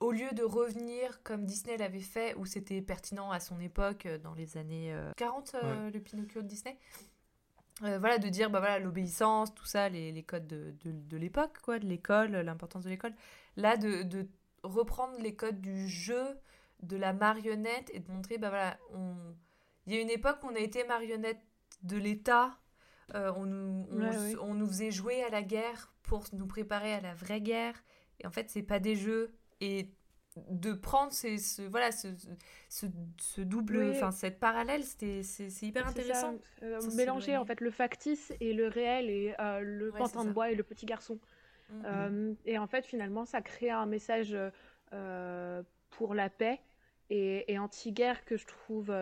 au 0.00 0.12
lieu 0.12 0.30
de 0.32 0.42
revenir 0.42 1.22
comme 1.22 1.44
Disney 1.46 1.76
l'avait 1.76 2.00
fait 2.00 2.34
où 2.36 2.46
c'était 2.46 2.82
pertinent 2.82 3.30
à 3.30 3.40
son 3.40 3.60
époque 3.60 4.06
euh, 4.06 4.18
dans 4.18 4.34
les 4.34 4.56
années 4.56 4.92
euh, 4.92 5.12
40 5.16 5.56
euh, 5.62 5.90
le 5.90 6.00
Pinocchio 6.00 6.42
de 6.42 6.48
Disney. 6.48 6.78
Euh, 7.82 7.98
voilà, 7.98 8.18
de 8.18 8.28
dire 8.28 8.50
bah 8.50 8.60
voilà 8.60 8.78
l'obéissance, 8.78 9.52
tout 9.54 9.66
ça, 9.66 9.88
les, 9.88 10.12
les 10.12 10.22
codes 10.22 10.46
de, 10.46 10.74
de, 10.84 10.92
de 10.92 11.16
l'époque, 11.16 11.58
quoi, 11.62 11.78
de 11.80 11.86
l'école, 11.86 12.30
l'importance 12.30 12.84
de 12.84 12.90
l'école. 12.90 13.14
Là, 13.56 13.76
de, 13.76 14.02
de 14.02 14.28
reprendre 14.62 15.18
les 15.18 15.34
codes 15.34 15.60
du 15.60 15.88
jeu, 15.88 16.38
de 16.82 16.96
la 16.96 17.12
marionnette 17.12 17.90
et 17.92 17.98
de 17.98 18.10
montrer, 18.12 18.38
bah 18.38 18.50
voilà, 18.50 18.78
on... 18.92 19.16
il 19.86 19.94
y 19.94 19.96
a 19.96 20.00
une 20.00 20.10
époque 20.10 20.38
où 20.44 20.46
on 20.46 20.54
a 20.54 20.60
été 20.60 20.84
marionnette 20.84 21.40
de 21.82 21.96
l'État, 21.96 22.56
euh, 23.14 23.32
on, 23.36 23.46
nous, 23.46 23.86
on, 23.90 24.00
Ouais, 24.00 24.08
s- 24.14 24.22
oui. 24.34 24.36
on 24.40 24.54
nous 24.54 24.66
faisait 24.66 24.90
jouer 24.90 25.22
à 25.24 25.28
la 25.30 25.42
guerre 25.42 25.92
pour 26.02 26.24
nous 26.32 26.46
préparer 26.46 26.92
à 26.94 27.00
la 27.00 27.14
vraie 27.14 27.40
guerre, 27.40 27.82
et 28.20 28.26
en 28.26 28.30
fait, 28.30 28.50
c'est 28.50 28.62
pas 28.62 28.78
des 28.80 28.96
jeux. 28.96 29.32
Et 29.60 29.90
de 30.50 30.72
prendre 30.72 31.12
ces, 31.12 31.38
ce, 31.38 31.62
voilà, 31.62 31.92
ce, 31.92 32.08
ce, 32.68 32.86
ce 33.20 33.40
double, 33.40 33.76
Oui. 33.78 33.90
enfin, 33.90 34.10
cette 34.10 34.40
parallèle, 34.40 34.82
c'est, 34.82 35.20
hyper 35.62 35.86
intéressant. 35.86 36.34
euh, 36.62 36.80
mélanger 36.96 37.36
en 37.36 37.44
fait 37.44 37.60
le 37.60 37.70
factice 37.70 38.32
et 38.40 38.52
le 38.52 38.66
réel 38.66 39.08
et 39.10 39.34
euh, 39.38 39.60
le 39.60 39.92
Ouais, 39.92 39.98
pantin 39.98 40.24
de 40.24 40.32
bois 40.32 40.50
et 40.50 40.56
le 40.56 40.64
petit 40.64 40.86
garçon. 40.86 41.20
Mhm. 41.70 41.82
Euh, 41.86 42.34
et 42.46 42.58
en 42.58 42.66
fait, 42.66 42.84
finalement, 42.84 43.24
ça 43.24 43.42
crée 43.42 43.70
un 43.70 43.86
message 43.86 44.36
pour 45.90 46.14
la 46.14 46.28
paix 46.30 46.60
et, 47.10 47.52
et 47.52 47.58
anti-guerre 47.58 48.24
que 48.24 48.36
je 48.36 48.46
trouve 48.46 48.92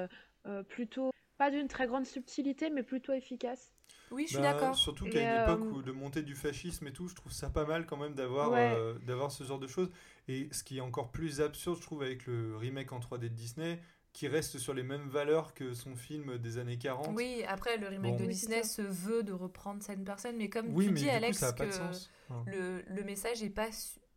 plutôt, 0.69 1.11
pas 1.39 1.51
d'une 1.51 1.69
très 1.69 1.87
grande 1.87 2.05
subtilité, 2.07 2.69
mais 2.71 2.83
plutôt 2.83 3.13
efficace. 3.15 3.73
Oui, 4.13 4.25
je 4.27 4.35
suis 4.35 4.43
Bah, 4.43 4.53
d'accord. 4.53 4.75
Surtout 4.77 5.05
qu'à 5.07 5.21
une 5.23 5.29
euh, 5.29 5.43
époque 5.45 5.73
où 5.73 5.83
de 5.83 5.93
montée 5.93 6.23
du 6.23 6.35
fascisme 6.35 6.87
et 6.87 6.93
tout, 6.93 7.09
je 7.09 7.15
trouve 7.15 7.33
ça 7.33 7.51
pas 7.51 7.65
mal 7.65 7.87
quand 7.87 7.97
même 7.97 8.15
d'avoir 8.15 8.53
Ouais. 8.53 8.75
euh, 8.77 8.95
d'avoir 9.07 9.31
ce 9.33 9.45
genre 9.45 9.59
de 9.59 9.67
choses. 9.67 9.91
Et 10.29 10.49
ce 10.53 10.63
qui 10.63 10.79
est 10.79 10.81
encore 10.83 11.11
plus 11.11 11.41
absurde, 11.41 11.77
je 11.79 11.83
trouve, 11.83 12.03
avec 12.03 12.27
le 12.27 12.57
remake 12.57 12.93
en 12.93 13.01
3D 13.01 13.29
de 13.29 13.35
Disney, 13.35 13.81
qui 14.13 14.29
reste 14.29 14.59
sur 14.59 14.75
les 14.75 14.83
mêmes 14.83 15.09
valeurs 15.09 15.55
que 15.55 15.73
son 15.73 15.97
film 15.97 16.37
des 16.39 16.59
années 16.59 16.77
40. 16.79 17.17
Oui, 17.17 17.43
après, 17.49 17.79
le 17.79 17.89
remake 17.89 18.13
Bon. 18.13 18.19
de 18.19 18.25
Oui, 18.27 18.29
Disney 18.35 18.63
se 18.63 18.83
veut 18.83 19.23
de 19.23 19.33
reprendre 19.33 19.83
certaines 19.83 20.05
personnes, 20.05 20.37
mais 20.37 20.49
comme 20.51 20.75
Oui, 20.75 20.85
tu 20.87 20.91
mais 20.93 21.01
dis, 21.01 21.07
coup, 21.07 21.11
Alex, 21.17 21.39
ça 21.39 21.53
pas. 21.53 21.65
Enfin, 21.65 22.45
le, 22.47 22.83
le 22.89 23.03
message 23.05 23.43
n'est 23.43 23.51
pas 23.51 23.69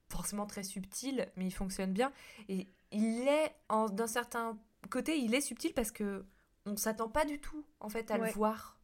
forcément 0.09 0.45
très 0.45 0.63
subtil, 0.63 1.27
mais 1.38 1.45
il 1.47 1.51
fonctionne 1.51 1.94
bien. 1.94 2.12
Et 2.50 2.68
il 2.92 3.28
est, 3.28 3.56
d'un 3.94 4.07
certain 4.07 4.57
côté, 4.90 5.18
il 5.18 5.33
est 5.33 5.42
subtil 5.42 5.73
parce 5.73 5.92
que 5.92 6.25
on 6.66 6.75
s'attend 6.78 7.09
pas 7.09 7.25
du 7.25 7.40
tout, 7.40 7.66
en 7.80 7.90
fait, 7.90 8.11
à 8.11 8.18
Ouais. 8.18 8.28
le 8.28 8.33
voir. 8.33 8.74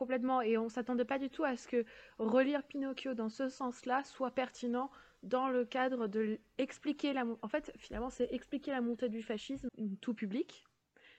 Complètement. 0.00 0.40
Et 0.40 0.56
on 0.56 0.70
s'attendait 0.70 1.04
pas 1.04 1.18
du 1.18 1.28
tout 1.28 1.44
à 1.44 1.58
ce 1.58 1.68
que 1.68 1.84
relire 2.18 2.62
Pinocchio 2.62 3.12
dans 3.12 3.28
ce 3.28 3.50
sens-là 3.50 4.02
soit 4.02 4.30
pertinent 4.30 4.90
dans 5.22 5.50
le 5.50 5.66
cadre 5.66 6.06
de 6.06 6.38
expliquer 6.56 7.12
la... 7.12 7.26
En 7.42 7.48
fait, 7.48 7.70
finalement, 7.76 8.08
c'est 8.08 8.32
expliquer 8.32 8.70
la 8.70 8.80
montée 8.80 9.10
du 9.10 9.22
fascisme 9.22 9.68
tout 10.00 10.14
public. 10.14 10.64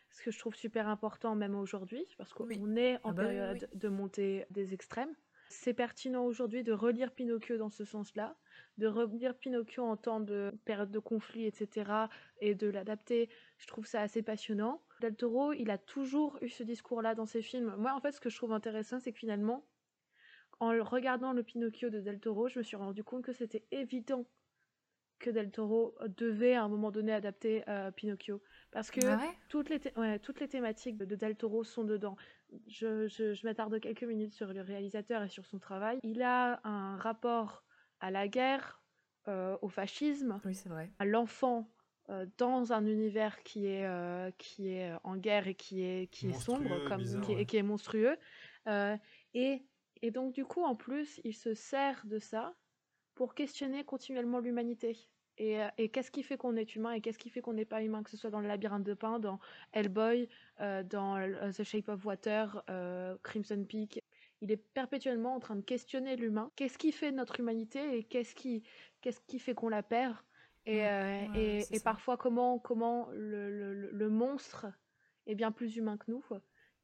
Ce 0.10 0.24
que 0.24 0.32
je 0.32 0.40
trouve 0.40 0.56
super 0.56 0.88
important 0.88 1.36
même 1.36 1.54
aujourd'hui, 1.54 2.04
parce 2.18 2.34
qu'on 2.34 2.48
Oui. 2.48 2.60
est 2.76 2.96
en 3.04 3.10
Ah 3.10 3.12
bah 3.12 3.24
oui, 3.28 3.36
période 3.36 3.70
de 3.72 3.88
montée 3.88 4.48
des 4.50 4.74
extrêmes. 4.74 5.14
C'est 5.50 5.76
pertinent 5.76 6.26
aujourd'hui 6.26 6.64
de 6.64 6.74
relire 6.74 7.12
Pinocchio 7.14 7.58
dans 7.58 7.70
ce 7.70 7.86
sens-là, 7.86 8.36
de 8.80 8.88
relire 8.88 9.38
Pinocchio 9.38 9.84
en 9.84 9.96
temps 9.96 10.22
de 10.22 10.52
période 10.66 10.90
de 10.90 10.98
conflit, 11.00 11.46
etc., 11.46 11.92
et 12.40 12.56
de 12.56 12.68
l'adapter. 12.68 13.30
Je 13.60 13.68
trouve 13.68 13.86
ça 13.86 14.02
assez 14.02 14.24
passionnant. 14.24 14.82
Del 15.02 15.16
Toro, 15.16 15.52
il 15.54 15.70
a 15.72 15.78
toujours 15.78 16.38
eu 16.42 16.48
ce 16.50 16.64
discours-là 16.64 17.16
dans 17.16 17.26
ses 17.26 17.42
films. 17.42 17.76
Moi, 17.78 17.92
en 17.94 18.00
fait, 18.00 18.12
ce 18.14 18.22
que 18.22 18.30
je 18.30 18.38
trouve 18.38 18.54
intéressant, 18.54 19.00
c'est 19.00 19.12
que 19.12 19.20
finalement, 19.20 19.66
en 20.60 20.70
regardant 20.84 21.34
le 21.34 21.44
Pinocchio 21.44 21.90
de 21.90 22.00
Del 22.00 22.20
Toro, 22.20 22.48
je 22.48 22.60
me 22.60 22.64
suis 22.64 22.78
rendu 22.78 23.04
compte 23.04 23.24
que 23.24 23.34
c'était 23.34 23.66
évident 23.72 24.26
que 25.20 25.30
Del 25.30 25.52
Toro 25.52 25.96
devait 26.18 26.54
à 26.56 26.64
un 26.64 26.68
moment 26.68 26.92
donné 26.92 27.12
adapter 27.14 27.64
euh, 27.68 27.92
Pinocchio. 27.92 28.42
Parce 28.72 28.90
que 28.92 29.02
Ah 29.02 29.18
ouais? 29.18 29.38
toutes, 29.50 29.70
les 29.70 29.80
ouais, 29.96 30.20
toutes 30.20 30.40
les 30.40 30.48
thématiques 30.48 30.98
de 30.98 31.16
Del 31.16 31.36
Toro 31.36 31.64
sont 31.64 31.84
dedans. 31.84 32.16
Je, 32.68 33.08
je- 33.08 33.34
je 33.34 33.46
m'attarde 33.48 33.80
quelques 33.80 34.04
minutes 34.04 34.34
sur 34.34 34.52
le 34.54 34.62
réalisateur 34.62 35.24
et 35.24 35.30
sur 35.30 35.46
son 35.46 35.60
travail. 35.60 36.00
Il 36.04 36.22
a 36.22 36.60
un 36.64 36.98
rapport 36.98 37.64
à 38.00 38.10
la 38.12 38.28
guerre, 38.28 38.82
euh, 39.28 39.58
au 39.62 39.70
fascisme, 39.70 40.42
Oui, 40.46 40.56
c'est 40.56 40.70
vrai. 40.70 40.90
à 41.00 41.06
l'enfant 41.06 41.70
dans 42.38 42.74
un 42.74 42.86
univers 42.86 43.42
qui 43.44 43.68
est, 43.68 43.86
euh, 43.86 44.32
qui 44.38 44.70
est 44.70 44.92
en 45.04 45.18
guerre 45.18 45.48
et 45.48 45.56
qui 45.56 45.82
est, 45.84 46.08
qui 46.12 46.30
est 46.30 46.34
sombre, 46.34 46.88
comme, 46.88 47.00
bizarre, 47.02 47.22
qui, 47.22 47.32
est- 47.32 47.36
ouais. 47.36 47.46
qui 47.46 47.58
est 47.58 47.64
monstrueux. 47.64 48.18
Euh, 48.68 48.98
et, 49.34 49.64
et 50.02 50.12
donc, 50.12 50.34
du 50.34 50.46
coup, 50.46 50.64
en 50.64 50.76
plus, 50.76 51.22
il 51.24 51.34
se 51.36 51.54
sert 51.54 52.02
de 52.06 52.20
ça 52.20 52.54
pour 53.16 53.34
questionner 53.36 53.84
continuellement 53.84 54.40
l'humanité. 54.40 54.98
Et, 55.38 55.62
euh, 55.62 55.68
et 55.78 55.90
qu'est-ce 55.90 56.12
qui 56.12 56.24
fait 56.24 56.38
qu'on 56.38 56.56
est 56.56 56.76
humain 56.76 56.92
et 56.92 57.02
qu'est-ce 57.02 57.18
qui 57.18 57.30
fait 57.30 57.42
qu'on 57.42 57.54
n'est 57.54 57.66
pas 57.66 57.82
humain, 57.82 58.04
que 58.04 58.10
ce 58.12 58.18
soit 58.18 58.30
dans 58.30 58.42
le 58.42 58.48
labyrinthe 58.48 58.84
de 58.84 58.94
pain, 58.94 59.18
dans 59.20 59.40
Hellboy, 59.72 60.28
euh, 60.60 60.84
dans 60.84 61.18
euh, 61.18 61.52
The 61.52 61.64
Shape 61.64 61.90
of 61.90 62.06
Water, 62.06 62.62
euh, 62.70 63.18
Crimson 63.24 63.64
Peak. 63.68 64.04
Il 64.42 64.52
est 64.52 64.58
perpétuellement 64.58 65.36
en 65.36 65.40
train 65.40 65.56
de 65.56 65.62
questionner 65.62 66.16
l'humain. 66.16 66.52
Qu'est-ce 66.56 66.78
qui 66.78 66.92
fait 66.92 67.12
notre 67.12 67.40
humanité 67.40 67.98
et 67.98 68.04
qu'est-ce 68.04 68.36
qui, 68.36 68.64
qu'est-ce 69.02 69.22
qui 69.28 69.40
fait 69.40 69.54
qu'on 69.56 69.70
la 69.70 69.84
perd 69.84 70.16
et, 70.66 70.86
euh, 70.88 71.26
Ouais, 71.34 71.68
et, 71.72 71.80
parfois 71.80 72.18
comment, 72.18 72.60
comment 72.60 73.10
le, 73.12 73.74
le- 73.92 74.10
monstre 74.10 74.68
est 75.28 75.36
bien 75.36 75.52
plus 75.52 75.78
humain 75.78 75.98
que 75.98 76.10
nous. 76.12 76.24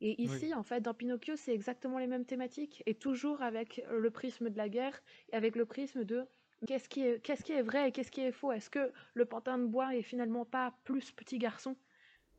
Et 0.02 0.22
ici, 0.22 0.54
en 0.54 0.64
fait, 0.64 0.82
dans 0.82 0.94
Pinocchio, 0.94 1.36
c'est 1.36 1.54
exactement 1.54 1.98
les 2.00 2.08
mêmes 2.08 2.26
thématiques, 2.26 2.84
et 2.86 2.96
toujours 2.96 3.42
avec 3.42 3.84
le 3.90 4.12
prisme 4.12 4.50
de 4.50 4.58
la 4.58 4.70
guerre, 4.70 5.02
et 5.32 5.36
avec 5.36 5.56
le 5.56 5.66
prisme 5.66 6.04
de 6.06 6.26
qu'est-ce 6.68 6.88
qui 6.90 7.02
est, 7.02 7.20
qu'est-ce 7.22 7.44
qui 7.44 7.54
est 7.54 7.64
vrai 7.64 7.90
et 7.90 7.92
qu'est-ce 7.92 8.12
qui 8.12 8.22
est 8.22 8.32
faux. 8.32 8.52
Est-ce 8.52 8.70
que 8.70 8.92
le 9.14 9.26
pantin 9.26 9.58
de 9.58 9.66
bois 9.66 9.96
est 9.96 10.04
finalement 10.04 10.46
pas 10.46 10.76
plus 10.84 11.12
petit 11.12 11.40
garçon 11.40 11.76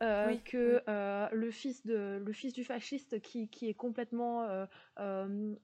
euh, 0.03 0.35
Oui, 0.35 0.43
que 0.45 0.59
oui. 0.65 0.85
euh, 0.89 1.29
le, 1.33 1.51
fils 1.51 1.85
de, 1.85 2.23
le 2.25 2.33
fils 2.33 2.53
du 2.53 2.65
fasciste 2.65 3.21
qui, 3.21 3.49
qui 3.51 3.69
est 3.69 3.75
complètement 3.75 4.45
euh, 4.45 4.67
euh, 5.01 5.55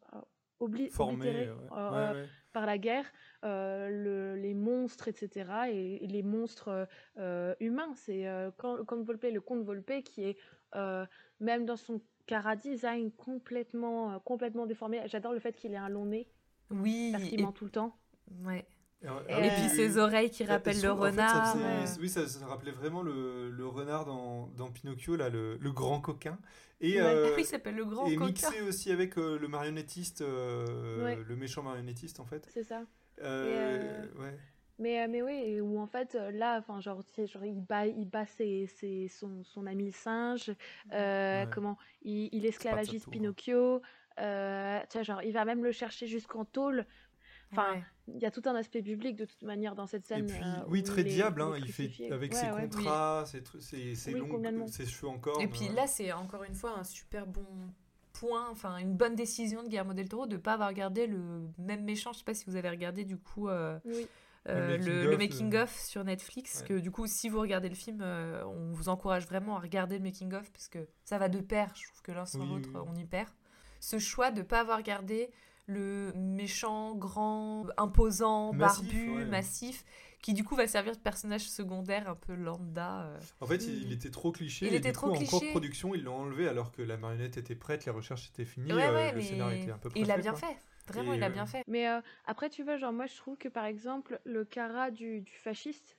obli- 0.66 0.90
Formé. 0.90 1.14
oblitéré 1.14 1.50
ouais. 1.50 1.56
euh, 1.76 2.12
Ouais, 2.14 2.20
ouais. 2.20 2.28
par 2.52 2.66
la 2.66 2.78
guerre, 2.78 3.06
euh, 3.44 3.88
le- 3.90 4.40
les 4.40 4.54
monstres, 4.54 5.08
etc. 5.08 5.28
Et, 5.70 6.04
et 6.04 6.06
les 6.06 6.22
monstres 6.22 6.86
euh, 7.18 7.54
humains. 7.60 7.92
C'est 7.94 8.26
euh, 8.26 8.50
quand- 8.56 8.84
comme 8.84 9.02
Volpe, 9.02 9.26
le 9.32 9.40
comte 9.40 9.64
Volpe, 9.64 10.02
qui 10.04 10.24
est, 10.24 10.36
euh, 10.76 11.04
même 11.40 11.64
dans 11.66 11.76
son 11.76 12.00
cara 12.26 12.56
design, 12.56 13.10
complètement, 13.12 14.12
euh, 14.12 14.18
complètement 14.18 14.66
déformé. 14.66 15.02
J'adore 15.06 15.32
le 15.32 15.40
fait 15.40 15.54
qu'il 15.56 15.72
ait 15.74 15.76
un 15.76 15.88
long 15.88 16.06
nez, 16.06 16.26
Oui, 16.70 17.10
parce 17.12 17.24
qu'il 17.24 17.40
et, 17.40 17.42
ment 17.42 17.52
tout 17.52 17.64
le 17.66 17.70
temps. 17.70 17.96
ouais. 18.44 18.64
Et, 19.28 19.32
Et 19.32 19.46
et 19.46 19.50
puis 19.50 19.68
ses 19.68 19.98
oreilles 19.98 20.30
qui 20.30 20.42
Et- 20.42 20.46
rappellent 20.46 20.78
et 20.78 20.82
le 20.82 20.82
fait, 20.82 20.86
ça 20.88 20.94
renard. 20.94 21.56
faisait- 21.84 22.00
oui, 22.00 22.08
ça, 22.08 22.26
ça 22.26 22.46
rappelait 22.46 22.70
vraiment 22.72 23.02
le, 23.02 23.50
le 23.50 23.66
renard 23.66 24.04
dans, 24.06 24.46
dans 24.56 24.70
Pinocchio, 24.70 25.16
là, 25.16 25.28
le, 25.28 25.56
le 25.58 25.72
grand 25.72 26.00
coquin. 26.00 26.38
Et, 26.80 27.00
Ouais. 27.00 27.06
euh, 27.06 27.34
il 27.38 27.44
s'appelle 27.44 27.76
le 27.76 27.84
grand 27.84 28.06
et 28.06 28.16
coquin. 28.16 28.26
mixé 28.28 28.60
aussi 28.62 28.90
avec 28.90 29.16
euh, 29.18 29.38
le 29.38 29.46
marionnettiste, 29.48 30.22
euh, 30.22 31.04
Ouais. 31.04 31.18
le 31.26 31.36
méchant 31.36 31.62
marionnettiste 31.62 32.18
en 32.20 32.24
fait. 32.24 32.46
C'est 32.52 32.64
ça. 32.64 32.82
Euh, 33.22 34.06
ouais. 34.18 34.36
Mais, 34.78 35.06
mais 35.06 35.22
oui, 35.22 35.32
et 35.44 35.60
où 35.60 35.78
en 35.78 35.86
fait, 35.86 36.18
là, 36.32 36.58
enfin, 36.58 36.80
genre, 36.80 37.00
il 37.44 37.60
bat, 37.60 37.86
il 37.86 38.08
bat 38.08 38.26
ses, 38.26 38.66
ses- 38.66 39.06
son, 39.08 39.44
son 39.44 39.66
ami 39.66 39.86
le 39.86 39.92
singe, 39.92 40.50
euh, 40.92 41.44
Ouais. 41.44 41.50
comment, 41.52 41.78
il, 42.02 42.28
il 42.32 42.44
esclavagise 42.44 43.04
tour. 43.04 43.12
Pinocchio, 43.12 43.82
euh, 44.20 44.80
genre, 45.02 45.22
il 45.22 45.32
va 45.32 45.44
même 45.44 45.62
le 45.62 45.70
chercher 45.70 46.06
jusqu'en 46.08 46.44
tôle. 46.44 46.86
Enfin, 47.58 47.72
Ouais. 47.74 47.82
il 48.08 48.18
y 48.20 48.26
a 48.26 48.30
tout 48.30 48.42
un 48.46 48.54
aspect 48.54 48.82
public 48.82 49.16
de 49.16 49.24
toute 49.24 49.42
manière 49.42 49.74
dans 49.74 49.86
cette 49.86 50.04
Et 50.04 50.06
scène. 50.14 50.26
puis, 50.26 50.38
euh, 50.42 50.64
oui, 50.68 50.82
très 50.82 51.04
diable, 51.04 51.42
hein, 51.42 51.52
il 51.58 51.70
fait 51.72 51.90
avec 52.10 52.32
Ouais, 52.32 52.38
ses 52.38 52.50
ouais. 52.50 52.62
contrats, 52.62 53.24
ses, 53.26 53.40
tru- 53.40 53.60
ses, 53.60 53.94
ses 53.94 54.14
Oui, 54.14 54.22
ses 54.68 54.86
cheveux 54.86 55.08
en 55.08 55.18
corne. 55.18 55.40
Et 55.42 55.48
puis 55.48 55.68
ouais. 55.68 55.74
là, 55.74 55.86
c'est 55.86 56.12
encore 56.12 56.44
une 56.44 56.54
fois 56.54 56.78
un 56.78 56.84
super 56.84 57.26
bon 57.26 57.46
point, 58.12 58.48
enfin 58.50 58.76
une 58.78 58.94
bonne 58.94 59.16
décision 59.16 59.62
de 59.62 59.68
Guillermo 59.68 59.92
del 59.92 60.08
Toro 60.08 60.26
de 60.26 60.36
pas 60.36 60.52
avoir 60.54 60.68
regardé 60.68 61.06
le 61.06 61.48
même 61.58 61.84
méchant. 61.84 62.12
Je 62.12 62.18
sais 62.18 62.24
pas 62.24 62.34
si 62.34 62.44
vous 62.46 62.56
avez 62.56 62.70
regardé 62.70 63.04
du 63.04 63.16
coup 63.16 63.48
euh, 63.48 63.78
Oui. 63.84 64.06
euh, 64.48 64.76
Le 64.76 64.76
le, 64.76 64.86
making 64.86 65.02
le 65.02 65.10
of, 65.12 65.18
making 65.18 65.54
euh. 65.56 65.62
of 65.64 65.80
sur 65.80 66.04
Netflix. 66.04 66.60
Ouais. 66.60 66.66
Que 66.68 66.74
du 66.78 66.90
coup, 66.92 67.06
si 67.08 67.28
vous 67.28 67.40
regardez 67.40 67.68
le 67.68 67.74
film, 67.74 68.00
euh, 68.02 68.44
on 68.46 68.72
vous 68.72 68.88
encourage 68.88 69.26
vraiment 69.26 69.56
à 69.56 69.60
regarder 69.60 69.98
le 69.98 70.04
making 70.04 70.32
of 70.34 70.48
parce 70.52 70.68
que 70.68 70.86
ça 71.04 71.18
va 71.18 71.28
de 71.28 71.40
pair. 71.40 71.72
Je 71.74 71.88
trouve 71.88 72.02
que 72.02 72.12
l'un 72.12 72.24
sans 72.26 72.40
Oui, 72.40 72.48
l'autre, 72.50 72.68
oui, 72.72 72.80
oui. 72.82 72.88
on 72.88 72.94
y 73.00 73.04
perd. 73.04 73.28
Ce 73.80 73.98
choix 73.98 74.30
de 74.30 74.42
pas 74.42 74.60
avoir 74.60 74.78
regardé 74.78 75.28
le 75.66 76.12
méchant, 76.14 76.94
grand, 76.94 77.66
imposant, 77.76 78.52
Massif, 78.52 78.84
barbu, 78.84 79.10
ouais. 79.16 79.24
massif, 79.26 79.84
qui 80.20 80.34
du 80.34 80.44
coup 80.44 80.54
va 80.56 80.66
servir 80.66 80.94
de 80.94 81.00
personnage 81.00 81.48
secondaire 81.48 82.08
un 82.08 82.14
peu 82.16 82.34
lambda. 82.34 83.06
euh. 83.06 83.18
En 83.40 83.46
fait, 83.46 83.64
il, 83.66 83.82
il 83.84 83.92
était 83.92 84.10
trop 84.10 84.32
cliché. 84.32 84.66
Il 84.66 84.74
et 84.74 84.76
était 84.76 84.88
du 84.88 84.92
trop 84.92 85.08
coup, 85.08 85.14
en 85.14 85.18
cliché. 85.18 85.30
post-production, 85.30 85.94
ils 85.94 86.02
l'ont 86.02 86.16
enlevé 86.16 86.48
alors 86.48 86.72
que 86.72 86.82
la 86.82 86.96
marionnette 86.96 87.36
était 87.36 87.54
prête, 87.54 87.84
les 87.86 87.92
recherches 87.92 88.28
étaient 88.30 88.44
finies, 88.44 88.72
Ouais, 88.72 88.82
euh, 88.82 89.12
le 89.12 89.20
scénario 89.20 89.56
était 89.62 89.70
un 89.70 89.78
peu 89.78 89.90
près 89.90 90.00
il 90.00 90.10
a 90.10 90.18
bien 90.18 90.32
quoi. 90.32 90.40
fait. 90.48 90.56
Vraiment, 90.86 91.12
Et, 91.12 91.16
il 91.16 91.22
a 91.22 91.26
euh, 91.26 91.30
bien 91.30 91.46
fait. 91.46 91.62
Mais 91.66 91.88
euh, 91.88 92.00
après, 92.26 92.50
tu 92.50 92.62
vois, 92.62 92.76
genre, 92.76 92.92
moi, 92.92 93.06
je 93.06 93.16
trouve 93.16 93.36
que 93.38 93.48
par 93.48 93.64
exemple, 93.64 94.20
le 94.24 94.44
cara 94.44 94.90
du, 94.90 95.20
du 95.22 95.32
fasciste 95.32 95.96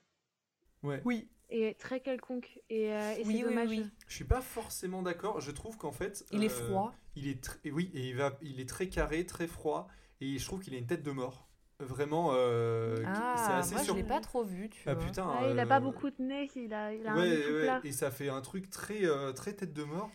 Ouais. 0.82 1.00
Oui. 1.04 1.28
Est 1.50 1.78
très 1.78 2.00
quelconque. 2.00 2.60
Et, 2.70 2.92
euh, 2.92 3.12
et 3.12 3.22
Oui, 3.24 3.36
c'est 3.38 3.44
oui, 3.44 3.50
dommage. 3.50 3.68
oui. 3.70 3.86
Je 4.08 4.14
suis 4.14 4.24
pas 4.24 4.40
forcément 4.40 5.02
d'accord. 5.02 5.40
Je 5.40 5.50
trouve 5.50 5.76
qu'en 5.76 5.92
fait, 5.92 6.24
Il 6.32 6.42
est 6.44 6.46
euh, 6.52 6.66
froid. 6.66 6.94
Il 7.14 7.28
est 7.28 7.42
très, 7.42 7.70
oui, 7.70 7.90
et 7.94 8.08
il 8.08 8.16
va, 8.16 8.36
il 8.42 8.60
est 8.60 8.68
très 8.68 8.88
carré, 8.88 9.24
très 9.26 9.46
froid, 9.46 9.88
et 10.20 10.38
je 10.38 10.44
trouve 10.44 10.60
qu'il 10.60 10.74
a 10.74 10.78
une 10.78 10.86
tête 10.86 11.02
de 11.02 11.10
mort. 11.12 11.48
Vraiment, 11.78 12.30
euh, 12.32 12.96
c'est 12.96 13.04
Ah, 13.06 13.58
assez 13.58 13.72
moi, 13.72 13.80
je 13.80 13.84
sur- 13.84 13.94
l'ai 13.96 14.02
pas 14.04 14.20
trop 14.20 14.42
vu, 14.42 14.70
tu 14.70 14.82
Ah 14.88 14.94
vois. 14.94 15.04
putain. 15.04 15.28
Ouais, 15.42 15.50
il 15.52 15.58
a 15.58 15.62
euh, 15.62 15.66
pas 15.66 15.78
beaucoup 15.80 16.08
de 16.10 16.22
nez, 16.22 16.50
il 16.56 16.72
a, 16.72 16.94
il 16.94 17.06
a 17.06 17.12
un 17.12 17.16
ouais, 17.18 17.28
nez 17.28 17.42
tout 17.42 17.52
ouais, 17.52 17.62
plat. 17.64 17.80
et 17.84 17.92
ça 17.92 18.10
fait 18.10 18.28
un 18.30 18.40
truc 18.40 18.70
très, 18.70 19.04
euh, 19.04 19.32
très 19.32 19.52
tête 19.52 19.72
de 19.74 19.84
mort. 19.84 20.10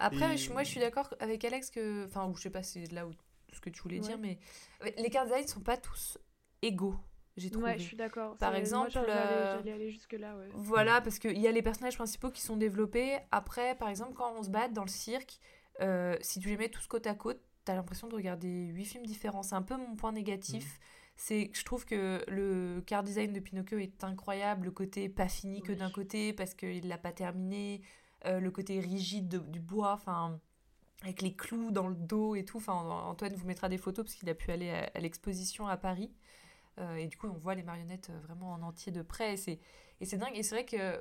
Après, 0.00 0.34
Et- 0.34 0.36
je- 0.36 0.52
moi, 0.52 0.64
je 0.64 0.70
suis 0.70 0.80
d'accord 0.80 1.14
avec 1.20 1.44
Alex 1.44 1.70
que... 1.70 2.04
Enfin, 2.06 2.26
ou 2.28 2.34
je 2.36 2.42
sais 2.42 2.50
pas 2.50 2.64
si 2.64 2.84
c'est 2.84 2.92
là 2.92 3.06
où 3.06 3.12
ce 3.52 3.60
que 3.60 3.70
tu 3.70 3.80
voulais 3.82 4.00
dire, 4.00 4.16
Ouais. 4.16 4.20
mais 4.20 4.38
ouais, 4.82 4.94
les 4.98 5.08
car 5.08 5.24
design 5.24 5.46
sont 5.46 5.60
pas 5.60 5.76
tous 5.76 6.18
égaux, 6.62 6.96
j'ai 7.36 7.50
trouvé. 7.50 7.66
Ouais, 7.72 7.78
je 7.78 7.82
suis 7.84 7.96
d'accord. 7.96 8.36
Par 8.36 8.54
exemple, 8.54 8.90
j'allais 8.90 9.10
euh, 9.10 9.56
j'allais 9.58 9.72
aller 9.72 9.90
jusque-là, 9.90 10.36
ouais. 10.36 10.48
Voilà, 10.54 11.00
parce 11.00 11.18
qu'il 11.18 11.38
y 11.38 11.48
a 11.48 11.52
les 11.52 11.62
personnages 11.62 11.96
principaux 11.96 12.30
qui 12.30 12.42
sont 12.42 12.56
développés. 12.56 13.18
Après, 13.32 13.74
par 13.76 13.88
exemple, 13.88 14.14
quand 14.14 14.32
on 14.38 14.42
se 14.42 14.50
bat 14.50 14.68
dans 14.68 14.82
le 14.84 14.88
cirque, 14.88 15.38
euh, 15.80 16.16
si 16.20 16.38
tu 16.40 16.48
les 16.48 16.56
mets 16.56 16.68
tous 16.68 16.86
côte 16.86 17.06
à 17.06 17.14
côte, 17.14 17.40
t'as 17.64 17.74
l'impression 17.74 18.08
de 18.08 18.14
regarder 18.14 18.66
huit 18.68 18.84
films 18.84 19.06
différents. 19.06 19.42
C'est 19.42 19.54
un 19.56 19.62
peu 19.62 19.76
mon 19.76 19.96
point 19.96 20.12
négatif. 20.12 20.64
Mm. 20.64 20.80
C'est 21.16 21.48
que 21.48 21.56
je 21.58 21.64
trouve 21.64 21.84
que 21.84 22.24
le 22.28 22.82
car 22.86 23.02
design 23.04 23.32
de 23.32 23.38
Pinocchio 23.40 23.78
est 23.78 24.02
incroyable. 24.04 24.66
Le 24.66 24.70
côté 24.72 25.08
pas 25.08 25.28
fini 25.28 25.62
que 25.62 25.70
Oui. 25.72 25.78
d'un 25.78 25.90
côté 25.90 26.32
parce 26.32 26.54
qu'il 26.54 26.88
l'a 26.88 26.98
pas 26.98 27.12
terminé. 27.12 27.82
euh, 28.26 28.40
le 28.40 28.50
côté 28.50 28.80
rigide 28.80 29.28
de- 29.28 29.38
du 29.38 29.60
bois, 29.60 29.92
enfin 29.92 30.40
avec 31.02 31.20
les 31.20 31.34
clous 31.34 31.70
dans 31.70 31.88
le 31.88 31.94
dos 31.94 32.34
et 32.36 32.44
tout. 32.46 32.56
Enfin, 32.56 32.72
Antoine 32.72 33.34
vous 33.34 33.44
mettra 33.46 33.68
des 33.68 33.76
photos 33.76 34.02
parce 34.06 34.14
qu'il 34.14 34.30
a 34.30 34.34
pu 34.34 34.50
aller 34.50 34.70
à, 34.70 34.90
à 34.94 35.00
l'exposition 35.00 35.66
à 35.66 35.76
Paris. 35.76 36.10
Euh, 36.78 36.96
et 36.96 37.06
du 37.06 37.16
coup, 37.16 37.28
on 37.28 37.38
voit 37.38 37.54
les 37.54 37.62
marionnettes 37.62 38.10
euh, 38.10 38.18
vraiment 38.26 38.52
en 38.52 38.62
entier 38.62 38.90
de 38.92 39.02
près. 39.02 39.34
Et 39.34 39.36
c'est, 39.36 39.60
et 40.00 40.04
c'est 40.06 40.16
dingue. 40.18 40.32
Et 40.34 40.42
c'est 40.42 40.54
vrai 40.56 40.64
que, 40.64 41.00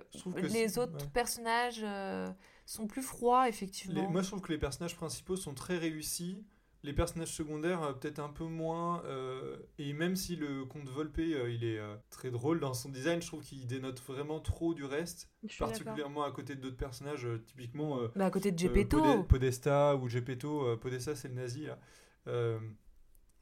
les 0.53 0.77
autres 0.77 0.94
ouais. 1.03 1.10
personnages 1.13 1.82
euh, 1.84 2.32
sont 2.65 2.86
plus 2.88 3.01
froids, 3.01 3.50
effectivement. 3.50 4.01
Les- 4.01 4.08
moi, 4.08 4.22
je 4.22 4.27
trouve 4.27 4.42
que 4.42 4.51
les 4.51 4.60
personnages 4.60 4.96
principaux 4.96 5.36
sont 5.36 5.53
très 5.53 5.77
réussis. 5.77 6.46
Les 6.86 6.92
personnages 6.92 7.32
secondaires, 7.32 7.82
euh, 7.82 7.94
peut-être 7.94 8.20
un 8.20 8.27
peu 8.30 8.44
moins. 8.44 9.01
euh, 9.06 9.58
et 9.77 9.94
même 9.94 10.18
si 10.18 10.36
le 10.36 10.65
comte 10.65 10.89
Volpe, 10.89 11.18
euh, 11.20 11.50
il 11.50 11.63
est 11.63 11.80
euh, 11.80 11.96
très 12.10 12.30
drôle 12.30 12.60
dans 12.60 12.74
son 12.74 12.89
design, 12.89 13.22
je 13.22 13.27
trouve 13.27 13.42
qu'il 13.42 13.65
dénote 13.68 14.01
vraiment 14.01 14.42
trop 14.42 14.74
du 14.74 14.84
reste. 14.84 15.30
Je 15.44 15.53
suis 15.53 15.60
d'accord. 15.62 15.72
particulièrement 15.72 16.24
à 16.24 16.32
côté 16.32 16.56
d'autres 16.56 16.75
personnages, 16.75 17.25
euh, 17.25 17.42
typiquement 17.48 18.00
euh, 18.01 18.10
Bah, 18.18 18.25
à 18.25 18.32
côté 18.32 18.51
de 18.51 18.60
Gepetto, 18.60 19.01
Pode- 19.01 19.27
Podesta 19.27 19.96
ou 19.96 20.10
Gepetto. 20.10 20.68
euh, 20.68 20.75
Podesta, 20.75 21.15
c'est 21.15 21.30
le 21.30 21.36
nazi. 21.36 21.68
Là. 21.68 21.80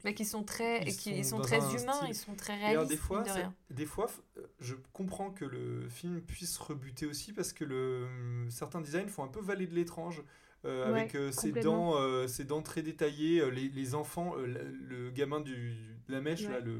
Mais 0.03 0.13
qui 0.13 0.25
sont 0.25 0.43
très, 0.43 0.81
Ils 0.84 0.96
qui 0.96 1.24
sont 1.24 1.39
très 1.39 1.58
humains, 1.60 1.93
style- 1.93 2.08
ils 2.10 2.15
sont 2.15 2.34
très 2.36 2.53
et 2.53 2.63
alors, 2.63 2.70
réalistes. 2.86 2.89
des 2.91 2.98
fois, 2.98 3.22
de 3.24 3.29
rien. 3.29 3.53
des 3.70 3.86
fois, 3.86 4.08
euh, 4.38 4.41
je 4.60 4.75
comprends 4.93 5.29
que 5.31 5.46
le 5.46 5.88
film 5.89 6.22
puisse 6.22 6.58
rebuter 6.58 7.05
aussi 7.05 7.34
parce 7.34 7.53
que 7.53 7.63
le, 7.65 8.08
certains 8.50 8.81
designs 8.81 9.08
font 9.08 9.24
un 9.24 9.27
peu 9.27 9.39
valer 9.41 9.67
de 9.67 9.75
l'étrange. 9.75 10.24
euh, 10.65 10.91
Ouais, 10.93 11.00
avec 11.01 11.15
euh, 11.15 11.31
ses, 11.31 11.51
dents, 11.51 11.96
euh, 11.98 12.27
ses 12.27 12.43
dents 12.43 12.62
très 12.62 12.84
détaillées, 12.84 13.41
euh, 13.41 13.50
les, 13.50 13.67
les 13.70 13.96
enfants, 13.96 14.36
le, 14.36 15.10
gamin 15.10 15.39
du, 15.41 15.74
de 16.08 16.13
la 16.13 16.22
mèche, 16.22 16.43
Ouais. 16.46 16.51
là, 16.51 16.60
le, 16.60 16.77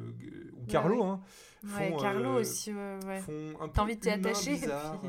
ou 0.55 0.65
Carlo, 0.67 1.01
ouais. 1.01 1.09
hein, 1.09 1.19
font, 1.65 1.97
Carlo 1.97 2.33
aussi, 2.39 2.71
font 2.71 3.53
un 3.59 3.67
peu 3.69 3.81
envie 3.81 3.95
de 3.95 4.01
t'y 4.01 4.09
humain, 4.09 4.17
attacher, 4.19 4.51
et 4.51 4.59
bizarre. 4.59 5.01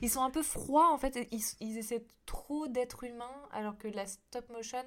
Ils 0.00 0.10
sont 0.10 0.22
un 0.22 0.30
peu 0.30 0.42
froids, 0.44 0.92
en 0.92 0.96
fait. 0.98 1.26
Ils, 1.32 1.42
ils 1.58 1.76
essaient 1.76 2.04
trop 2.24 2.68
d'être 2.68 3.02
humains, 3.02 3.34
alors 3.50 3.76
que 3.76 3.88
la 3.88 4.06
stop 4.06 4.48
motion 4.50 4.78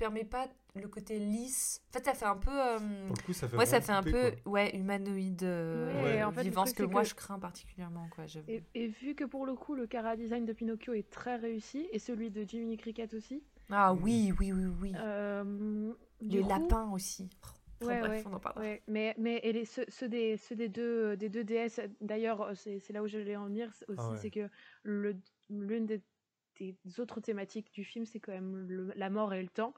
permet 0.00 0.24
pas 0.24 0.48
le 0.74 0.88
côté 0.88 1.18
lisse. 1.18 1.82
En 1.90 1.98
fait, 1.98 2.04
ça 2.06 2.14
fait 2.14 2.24
un 2.24 2.36
peu... 2.36 2.50
euh, 2.50 2.78
Pour 3.06 3.16
le 3.16 3.22
coup, 3.22 3.32
ça 3.32 3.46
fait 3.48 3.56
Ouais, 3.56 3.66
ça 3.66 3.80
fait 3.80 3.92
un 3.92 4.02
peu 4.02 4.32
quoi. 4.42 4.52
ouais, 4.52 4.76
humanoïde 4.76 5.42
euh, 5.42 6.02
Ouais, 6.02 6.16
et 6.16 6.24
en 6.24 6.32
fait, 6.32 6.42
le 6.42 6.50
vivant, 6.50 6.64
ce 6.66 6.74
que 6.74 6.82
moi 6.82 7.02
je 7.04 7.14
crains 7.14 7.38
particulièrement. 7.38 8.08
Quoi. 8.14 8.24
Et, 8.48 8.62
et 8.74 8.86
vu 8.88 9.14
que 9.14 9.24
pour 9.24 9.46
le 9.46 9.54
coup, 9.54 9.74
le 9.74 9.86
cara 9.86 10.16
design 10.16 10.44
de 10.46 10.52
Pinocchio 10.52 10.94
est 10.94 11.08
très 11.10 11.36
réussi, 11.36 11.86
et 11.92 11.98
celui 11.98 12.30
de 12.30 12.42
Jiminy 12.48 12.76
Cricket 12.78 13.12
aussi, 13.14 13.42
Ah 13.70 13.92
oui, 13.94 14.32
oui, 14.40 14.52
oui, 14.52 14.64
oui. 14.80 14.92
euh, 14.96 15.92
du 16.20 16.38
Les 16.38 16.42
coup- 16.42 16.48
lapins 16.48 16.90
aussi. 16.92 17.28
Oh, 17.82 17.86
Ouais, 17.86 17.98
bref, 18.00 18.10
ouais, 18.10 18.30
on 18.30 18.34
en 18.34 18.40
parlera. 18.40 18.60
Ouais, 18.60 18.82
mais, 18.88 19.14
mais 19.18 19.40
et 19.42 19.52
les, 19.54 19.64
ceux, 19.64 19.86
ceux 19.88 20.08
des, 20.08 20.36
ceux 20.36 20.54
des, 20.54 20.68
deux, 20.68 21.16
des 21.16 21.28
deux 21.30 21.44
DS, 21.44 21.80
d'ailleurs, 22.02 22.50
c'est 22.54 22.90
là 22.90 23.02
où 23.02 23.06
je 23.08 23.16
voulais 23.18 23.36
en 23.36 23.46
venir 23.46 23.70
c'est 23.72 23.88
aussi, 23.88 24.00
Ah 24.02 24.10
ouais. 24.10 24.18
c'est 24.20 24.30
que 24.30 24.48
l'une 24.84 25.86
des, 25.86 26.00
des 26.60 27.00
autres 27.00 27.20
thématiques 27.20 27.72
du 27.72 27.84
film, 27.84 28.04
c'est 28.04 28.20
quand 28.20 28.32
même 28.32 28.66
le- 28.68 28.92
la 28.96 29.10
mort 29.10 29.32
et 29.34 29.42
le 29.42 29.48
temps, 29.48 29.74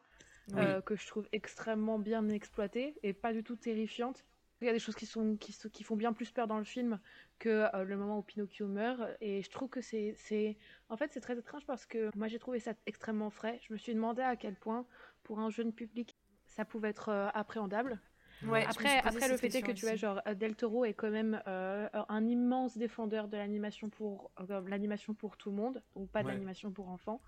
Oui. 0.48 0.54
euh, 0.58 0.80
que 0.80 0.96
je 0.96 1.06
trouve 1.06 1.28
extrêmement 1.32 1.98
bien 1.98 2.28
exploitée 2.28 2.94
et 3.02 3.12
pas 3.12 3.32
du 3.32 3.42
tout 3.44 3.56
terrifiante. 3.56 4.24
Il 4.60 4.66
y 4.66 4.68
a 4.68 4.72
des 4.72 4.78
choses 4.78 4.94
qui, 4.94 5.06
sont, 5.06 5.36
qui, 5.36 5.82
font 5.82 5.96
bien 5.96 6.12
plus 6.12 6.30
peur 6.30 6.46
dans 6.46 6.58
le 6.58 6.64
film 6.64 7.00
que 7.40 7.48
euh, 7.74 7.82
le 7.82 7.96
moment 7.96 8.18
où 8.18 8.22
Pinocchio 8.22 8.68
meurt. 8.68 9.00
Et 9.20 9.42
je 9.42 9.50
trouve 9.50 9.68
que 9.68 9.80
c'est. 9.80 10.14
c'est- 10.16 10.56
En 10.88 10.96
fait, 10.96 11.10
c'est 11.12 11.20
très 11.20 11.36
étrange 11.36 11.66
parce 11.66 11.84
que 11.84 12.10
moi, 12.16 12.28
j'ai 12.28 12.38
trouvé 12.38 12.60
ça 12.60 12.72
extrêmement 12.86 13.30
frais. 13.30 13.58
Je 13.66 13.72
me 13.72 13.78
suis 13.78 13.92
demandé 13.92 14.22
à 14.22 14.36
quel 14.36 14.54
point, 14.54 14.86
pour 15.24 15.40
un 15.40 15.50
jeune 15.50 15.72
public, 15.72 16.16
ça 16.46 16.64
pouvait 16.64 16.90
être 16.90 17.08
euh, 17.08 17.28
appréhendable. 17.34 18.00
Ouais, 18.46 18.62
suis 18.62 18.68
Après, 18.68 19.28
le 19.28 19.36
fait 19.36 19.46
est 19.54 19.62
que 19.62 19.72
tu 19.72 19.80
vois, 19.86 19.90
aussi. 19.92 20.00
genre, 20.00 20.20
euh, 20.26 20.34
Del 20.34 20.54
Toro 20.56 20.84
est 20.84 20.94
quand 20.94 21.10
même 21.10 21.40
euh, 21.46 21.88
un 22.08 22.26
immense 22.26 22.76
défendeur 22.76 23.28
de 23.28 23.36
l'animation 23.36 23.88
pour 23.88 24.30
euh, 24.40 24.60
l'animation 24.68 25.14
pour 25.14 25.36
tout 25.36 25.50
le 25.50 25.56
monde, 25.56 25.82
donc 25.94 26.10
pas 26.10 26.22
de 26.22 26.26
Ouais. 26.26 26.32
l'animation 26.34 26.70
pour 26.72 26.88
enfants. 26.88 27.20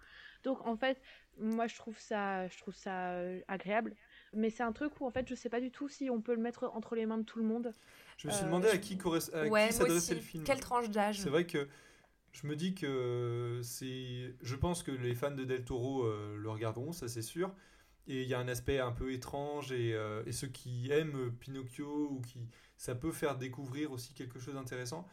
Donc 0.42 0.66
en 0.66 0.76
fait, 0.76 1.00
moi 1.38 1.66
je 1.66 1.76
trouve 1.76 1.98
ça, 1.98 2.46
je 2.48 2.58
trouve 2.58 2.74
ça 2.74 3.12
euh, 3.12 3.40
agréable. 3.48 3.94
Mais 4.34 4.50
c'est 4.50 4.62
un 4.62 4.72
truc 4.72 5.00
où 5.00 5.06
en 5.06 5.10
fait 5.10 5.28
je 5.28 5.34
sais 5.34 5.48
pas 5.48 5.60
du 5.60 5.70
tout 5.70 5.88
si 5.88 6.10
on 6.10 6.20
peut 6.20 6.34
le 6.34 6.40
mettre 6.42 6.70
entre 6.74 6.94
les 6.96 7.06
mains 7.06 7.18
de 7.18 7.22
tout 7.22 7.38
le 7.38 7.44
monde. 7.44 7.74
Je 8.18 8.28
me 8.28 8.32
suis 8.32 8.42
Euh, 8.42 8.46
demandé 8.46 8.68
à 8.68 8.78
qui, 8.78 8.98
Ouais, 9.50 9.70
s'adressait 9.70 10.14
le 10.14 10.20
film. 10.20 10.44
Quelle 10.44 10.60
tranche 10.60 10.90
d'âge? 10.90 11.20
C'est 11.20 11.30
vrai 11.30 11.46
que 11.46 11.68
je 12.32 12.46
me 12.46 12.56
dis 12.56 12.74
que 12.74 13.60
c'est. 13.62 14.34
Je 14.42 14.56
pense 14.56 14.82
que 14.82 14.90
les 14.90 15.14
fans 15.14 15.30
de 15.30 15.44
Del 15.44 15.64
Toro 15.64 16.04
euh, 16.04 16.36
le 16.36 16.50
regarderont, 16.50 16.92
ça 16.92 17.08
c'est 17.08 17.22
sûr. 17.22 17.54
Et 18.06 18.22
il 18.22 18.28
y 18.28 18.34
a 18.34 18.38
un 18.38 18.48
aspect 18.48 18.78
un 18.80 18.92
peu 18.92 19.12
étrange 19.12 19.72
et, 19.72 19.94
euh, 19.94 20.22
et 20.26 20.32
ceux 20.32 20.48
qui 20.48 20.90
aiment 20.92 21.32
Pinocchio 21.40 22.08
ou 22.10 22.20
qui. 22.20 22.38
Ça 22.76 22.94
peut 22.94 23.12
faire 23.12 23.36
découvrir 23.38 23.92
aussi 23.92 24.12
quelque 24.14 24.38
chose 24.38 24.54
d'intéressant. 24.54 25.06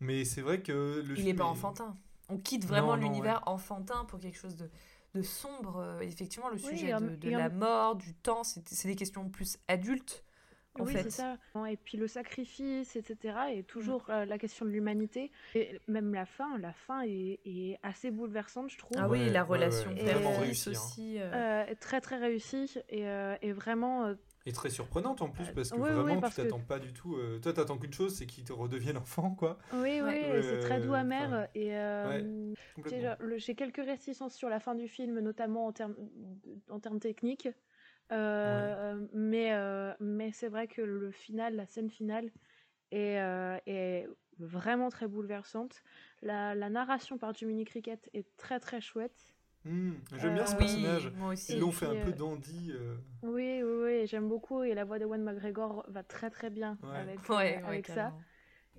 Mais 0.00 0.24
c'est 0.24 0.40
vrai 0.42 0.60
que 0.62 1.02
le 1.04 1.10
Il 1.10 1.16
film. 1.16 1.26
n'est 1.26 1.34
pas 1.34 1.44
enfantin. 1.44 1.96
On 2.28 2.38
quitte 2.38 2.64
vraiment 2.64 2.96
l'univers 2.96 3.42
enfantin 3.46 4.04
pour 4.06 4.18
quelque 4.18 4.36
chose 4.38 4.56
de, 4.56 4.68
de 5.14 5.22
sombre. 5.22 5.76
Euh, 5.76 6.00
Effectivement, 6.00 6.48
le 6.48 6.56
Oui, 6.56 6.62
sujet 6.76 6.92
de, 6.94 7.16
de 7.16 7.28
et 7.28 7.36
en- 7.36 7.38
la 7.38 7.48
mort, 7.50 7.94
du 7.96 8.12
temps, 8.14 8.42
c'est 8.44 8.68
c'est 8.68 8.88
des 8.88 8.96
questions 8.96 9.28
plus 9.30 9.58
adultes, 9.68 10.24
en 10.80 10.84
oui, 10.84 10.92
fait. 10.92 11.02
c'est 11.04 11.10
ça. 11.10 11.36
Et 11.70 11.76
puis 11.76 11.96
le 11.98 12.06
sacrifice, 12.08 12.96
etc. 12.96 13.34
Et 13.54 13.62
toujours 13.62 14.06
euh, 14.10 14.24
la 14.24 14.38
question 14.38 14.64
de 14.64 14.70
l'humanité. 14.70 15.30
Et 15.54 15.80
même 15.88 16.14
la 16.14 16.26
fin, 16.26 16.58
la 16.58 16.72
fin 16.72 17.02
est, 17.02 17.40
est 17.44 17.78
assez 17.82 18.10
bouleversante, 18.10 18.70
je 18.70 18.78
trouve. 18.78 18.98
Ah 19.00 19.08
oui, 19.08 19.18
Ouais, 19.20 19.30
la 19.30 19.42
ouais, 19.44 19.48
relation 19.58 19.90
ouais, 19.90 19.96
père-fils 20.04 20.22
vraiment 20.24 20.38
réussi, 20.40 20.68
hein. 20.68 20.72
aussi. 20.72 21.16
euh, 21.18 21.64
Euh, 21.68 21.74
très 21.80 22.00
très 22.00 22.16
réussi 22.18 22.74
et, 22.88 23.06
euh, 23.08 23.36
et 23.42 23.52
vraiment 23.52 24.04
euh, 24.06 24.14
Et 24.46 24.52
très 24.52 24.70
surprenante 24.70 25.22
en 25.22 25.28
plus, 25.28 25.46
parce 25.50 25.70
que 25.70 25.76
oui, 25.76 25.88
oui, 25.88 25.94
vraiment, 25.94 26.20
parce 26.20 26.34
tu 26.34 26.40
que- 26.42 26.46
t'attends 26.46 26.60
pas 26.60 26.78
du 26.78 26.92
tout. 26.92 27.16
euh, 27.16 27.38
Toi, 27.40 27.52
t'attends 27.52 27.78
qu'une 27.78 27.92
chose, 27.92 28.14
c'est 28.16 28.26
qu'il 28.26 28.44
te 28.44 28.52
redevienne 28.52 28.96
enfant, 28.98 29.30
quoi. 29.30 29.58
oui 29.72 30.00
oui 30.00 30.02
Ouais. 30.02 30.40
c'est 30.42 30.60
très 30.60 30.80
doux 30.80 30.92
Ouais, 30.92 30.98
amer 30.98 31.28
enfin, 31.28 31.46
et 31.54 31.76
euh, 31.76 32.54
j'ai 33.36 33.54
quelques 33.54 33.84
réticences 33.84 34.34
sur 34.34 34.48
la 34.48 34.60
fin 34.60 34.74
du 34.74 34.88
film 34.88 35.18
notamment 35.20 35.66
en 35.66 35.72
termes 35.72 35.94
en 36.70 36.78
termes 36.80 37.00
techniques 37.00 37.48
Euh, 38.12 39.06
mais 39.12 39.52
euh, 39.52 39.92
mais 39.98 40.30
c'est 40.30 40.48
vrai 40.48 40.68
que 40.68 40.80
le 40.80 41.10
final 41.10 41.56
la 41.56 41.66
scène 41.66 41.90
finale 41.90 42.30
est, 42.92 43.18
euh, 43.20 43.58
est 43.66 44.06
vraiment 44.38 44.90
très 44.90 45.08
bouleversante 45.08 45.82
la, 46.22 46.54
la 46.54 46.70
narration 46.70 47.18
par 47.18 47.34
Jiminy 47.34 47.64
Cricket 47.64 48.08
est 48.14 48.26
très 48.36 48.60
très 48.60 48.80
chouette 48.80 49.34
Hmm, 49.64 49.94
J'aime 50.16 50.34
bien 50.34 50.46
ce 50.46 50.52
oui, 50.52 50.58
personnage. 50.58 51.10
moi 51.16 51.32
aussi. 51.32 51.54
Ils 51.54 51.60
l'ont 51.60 51.72
fait 51.72 51.86
un 51.86 51.96
peu 51.96 52.12
dandy. 52.12 52.70
euh, 52.70 52.94
oui 53.22 53.62
oui 53.62 53.82
oui 53.82 54.06
j'aime 54.06 54.28
beaucoup 54.28 54.62
et 54.62 54.74
la 54.74 54.84
voix 54.84 54.98
de 54.98 55.04
Ewan 55.04 55.22
McGregor 55.22 55.84
va 55.88 56.02
très 56.04 56.30
très 56.30 56.50
bien 56.50 56.78
Ouais. 56.82 56.88
avec, 57.00 57.18
euh, 57.30 57.34
ouais, 57.34 57.60
avec 57.64 57.86
ça. 57.86 58.12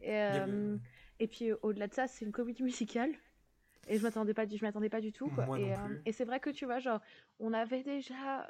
Et, 0.01 0.13
euh, 0.13 0.77
et 1.19 1.27
puis 1.27 1.51
au-delà 1.63 1.87
de 1.87 1.93
ça, 1.93 2.07
c'est 2.07 2.23
une 2.23 2.31
comédie 2.31 2.63
musicale. 2.63 3.11
Et 3.89 3.97
je 3.97 4.03
m'attendais 4.03 4.33
pas, 4.33 4.45
du- 4.45 4.57
je 4.57 4.63
m'attendais 4.65 4.89
pas 4.89 5.01
du 5.01 5.11
tout. 5.11 5.29
Quoi. 5.29 5.45
Moi 5.45 5.59
et, 5.59 5.73
euh, 5.73 5.97
et 6.05 6.11
c'est 6.11 6.25
vrai 6.25 6.39
que 6.39 6.49
tu 6.49 6.65
vois, 6.65 6.79
genre, 6.79 7.01
on 7.39 7.53
avait 7.53 7.83
déjà 7.83 8.47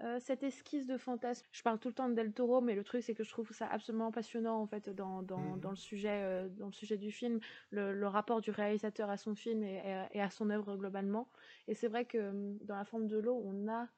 euh, 0.00 0.18
cette 0.20 0.42
esquisse 0.42 0.86
de 0.86 0.96
fantasme. 0.98 1.46
Je 1.52 1.62
parle 1.62 1.78
tout 1.78 1.88
le 1.88 1.94
temps 1.94 2.08
de 2.08 2.14
Del 2.14 2.32
Toro, 2.32 2.60
mais 2.60 2.74
le 2.74 2.82
truc 2.82 3.02
c'est 3.02 3.14
que 3.14 3.22
je 3.24 3.30
trouve 3.30 3.50
ça 3.52 3.66
absolument 3.68 4.10
passionnant 4.10 4.60
en 4.60 4.66
fait 4.66 4.90
dans, 4.90 5.22
dans, 5.22 5.56
dans 5.56 5.70
le 5.70 5.76
sujet 5.76 6.08
euh, 6.22 6.48
dans 6.48 6.66
le 6.66 6.72
sujet 6.72 6.96
du 6.96 7.10
film, 7.12 7.38
le, 7.70 7.92
le 7.94 8.06
rapport 8.08 8.40
du 8.40 8.50
réalisateur 8.50 9.08
à 9.10 9.16
son 9.16 9.34
film 9.34 9.62
et, 9.62 9.76
et- 10.12 10.18
et 10.18 10.20
à 10.20 10.30
son 10.30 10.50
œuvre 10.50 10.76
globalement. 10.76 11.28
Et 11.68 11.74
c'est 11.74 11.88
vrai 11.88 12.04
que 12.04 12.56
dans 12.64 12.76
La 12.76 12.84
forme 12.84 13.06
de 13.06 13.18
l'eau, 13.18 13.40
on 13.44 13.68
a 13.68 13.88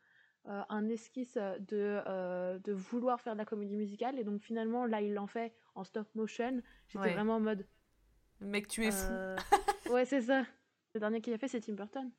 euh, 0.48 0.62
un 0.68 0.88
esquisse 0.90 1.36
de, 1.36 2.00
euh, 2.06 2.58
de 2.60 2.72
vouloir 2.72 3.20
faire 3.20 3.32
de 3.32 3.38
la 3.38 3.44
comédie 3.44 3.76
musicale 3.76 4.16
et 4.18 4.22
donc 4.24 4.40
finalement 4.42 4.86
là 4.86 5.00
il 5.00 5.12
l'en 5.12 5.26
fait 5.26 5.52
en 5.74 5.82
stop 5.82 6.06
motion 6.14 6.62
j'étais 6.86 6.98
Ouais. 7.06 7.12
vraiment 7.14 7.36
en 7.36 7.40
mode 7.40 7.66
Mec, 8.40 8.68
tu 8.68 8.84
es 8.86 8.92
fou. 8.92 9.12
ouais 9.92 10.04
c'est 10.04 10.20
ça 10.20 10.44
le 10.94 11.00
dernier 11.00 11.20
qu'il 11.20 11.32
a 11.32 11.38
fait 11.38 11.48
c'est 11.48 11.60
Tim 11.60 11.72
Burton 11.72 12.12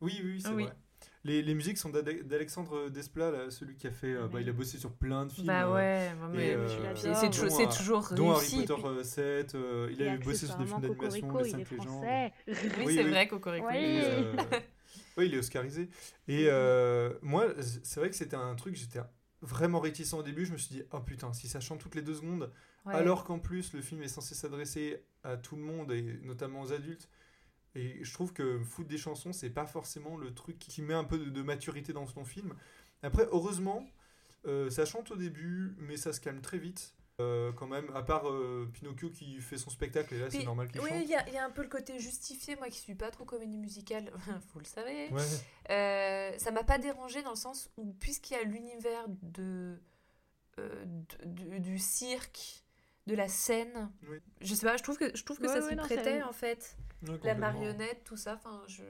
Oui, 0.00 0.18
oui, 0.20 0.30
oui, 0.32 0.40
c'est 0.40 0.48
Ah 0.48 0.54
oui. 0.56 0.64
vrai. 0.64 0.72
Les, 1.24 1.42
les 1.42 1.54
musiques 1.54 1.76
sont 1.76 1.90
d'Alexandre 1.90 2.88
Desplat, 2.88 3.30
là, 3.30 3.50
celui 3.50 3.76
qui 3.76 3.86
a 3.86 3.90
fait. 3.90 4.12
euh, 4.14 4.22
Ah, 4.24 4.28
bah, 4.28 4.40
il 4.40 4.48
a 4.48 4.52
bossé 4.52 4.78
sur 4.78 4.90
plein 4.92 5.26
de 5.26 5.32
films. 5.32 5.48
Bah 5.48 5.66
euh, 5.66 5.74
ouais, 5.74 6.10
mais 6.32 6.54
euh, 6.54 6.94
c'est 6.96 7.28
toujours, 7.30 7.68
toujours 7.76 8.08
Dont 8.14 8.32
réussi. 8.34 8.56
Harry 8.56 8.66
Potter 8.66 8.82
puis- 8.82 8.90
euh, 8.98 9.04
7, 9.04 9.54
euh, 9.54 9.88
il 9.92 10.02
a 10.02 10.16
bossé 10.16 10.46
sur 10.46 10.56
des 10.56 10.64
films 10.66 10.80
d'animation, 10.80 11.38
Les 11.38 11.50
il 11.50 11.60
est 11.60 11.64
5 11.64 11.70
légendes. 11.70 12.04
Oui, 12.04 12.54
Oui, 12.86 12.94
c'est 12.96 13.04
oui. 13.04 13.10
vrai, 13.10 13.28
Cocorico. 13.28 13.66
Oui. 13.70 14.00
Ouais, 15.16 15.26
il 15.26 15.34
est 15.34 15.38
oscarisé. 15.38 15.88
Et 16.26 16.46
euh, 16.48 17.12
moi, 17.22 17.46
c'est 17.82 18.00
vrai 18.00 18.08
que 18.08 18.16
c'était 18.16 18.36
un 18.36 18.54
truc, 18.54 18.74
j'étais 18.76 19.00
vraiment 19.42 19.78
réticent 19.80 20.14
au 20.14 20.22
début. 20.22 20.46
Je 20.46 20.52
me 20.52 20.56
suis 20.58 20.74
dit, 20.74 20.82
oh 20.92 21.00
putain, 21.00 21.32
si 21.32 21.48
ça 21.48 21.60
chante 21.60 21.80
toutes 21.80 21.94
les 21.96 22.02
deux 22.02 22.14
secondes, 22.14 22.50
Ouais. 22.86 22.94
alors 22.94 23.24
qu'en 23.24 23.38
plus 23.38 23.74
le 23.74 23.82
film 23.82 24.02
est 24.02 24.08
censé 24.08 24.34
s'adresser 24.34 25.04
à 25.22 25.36
tout 25.36 25.54
le 25.54 25.60
monde 25.60 25.92
et 25.92 26.18
notamment 26.22 26.62
aux 26.62 26.72
adultes. 26.72 27.10
Et 27.74 28.02
je 28.02 28.12
trouve 28.12 28.32
que 28.32 28.58
foutre 28.64 28.88
des 28.88 28.98
chansons, 28.98 29.32
c'est 29.32 29.50
pas 29.50 29.66
forcément 29.66 30.16
le 30.16 30.34
truc 30.34 30.58
qui 30.58 30.82
met 30.82 30.94
un 30.94 31.04
peu 31.04 31.18
de, 31.18 31.30
de 31.30 31.42
maturité 31.42 31.92
dans 31.92 32.06
son 32.06 32.24
film. 32.24 32.54
Après, 33.02 33.26
heureusement, 33.30 33.88
euh, 34.46 34.70
ça 34.70 34.84
chante 34.84 35.10
au 35.12 35.16
début, 35.16 35.74
mais 35.78 35.96
ça 35.96 36.12
se 36.12 36.20
calme 36.20 36.40
très 36.40 36.58
vite. 36.58 36.94
Euh, 37.20 37.52
quand 37.52 37.66
même, 37.66 37.90
à 37.94 38.02
part 38.02 38.30
euh, 38.30 38.66
Pinocchio 38.72 39.10
qui 39.10 39.40
fait 39.42 39.58
son 39.58 39.68
spectacle, 39.68 40.14
et 40.14 40.18
là 40.20 40.30
c'est 40.30 40.42
normal 40.42 40.68
qu'il 40.68 40.80
Oui, 40.80 40.88
chante. 40.88 40.98
il 41.02 41.10
y, 41.10 41.14
a- 41.14 41.28
il 41.28 41.34
y 41.34 41.36
a 41.36 41.44
un 41.44 41.50
peu 41.50 41.60
le 41.62 41.68
côté 41.68 41.98
justifié, 41.98 42.56
moi 42.56 42.68
qui 42.70 42.78
suis 42.78 42.94
pas 42.94 43.10
trop 43.10 43.26
comédie 43.26 43.58
musicale, 43.58 44.10
vous 44.54 44.58
le 44.58 44.64
savez. 44.64 45.10
Ouais. 45.12 45.22
Euh, 45.70 46.38
ça 46.38 46.50
m'a 46.50 46.64
pas 46.64 46.78
dérangé 46.78 47.22
dans 47.22 47.30
le 47.30 47.36
sens 47.36 47.70
où, 47.76 47.92
puisqu'il 48.00 48.32
y 48.32 48.36
a 48.36 48.42
l'univers 48.42 49.04
de, 49.22 49.78
euh, 50.58 50.84
de- 50.86 51.26
du- 51.26 51.60
du 51.60 51.78
cirque, 51.78 52.64
de 53.06 53.14
la 53.14 53.28
scène, 53.28 53.90
Oui. 54.08 54.16
je 54.40 54.54
sais 54.54 54.64
pas, 54.66 54.78
je 54.78 54.82
trouve 54.82 54.96
que, 54.96 55.14
je 55.14 55.22
trouve 55.22 55.36
que 55.38 55.42
Ouais, 55.42 55.48
ça 55.48 55.60
ouais, 55.60 55.68
s'y 55.70 55.76
non, 55.76 55.82
prêtait 55.82 56.22
en 56.22 56.32
fait. 56.32 56.74
Ouais, 57.02 57.18
La 57.24 57.34
marionnette, 57.34 58.04
tout 58.04 58.16
ça, 58.16 58.34
enfin, 58.34 58.62
je. 58.68 58.82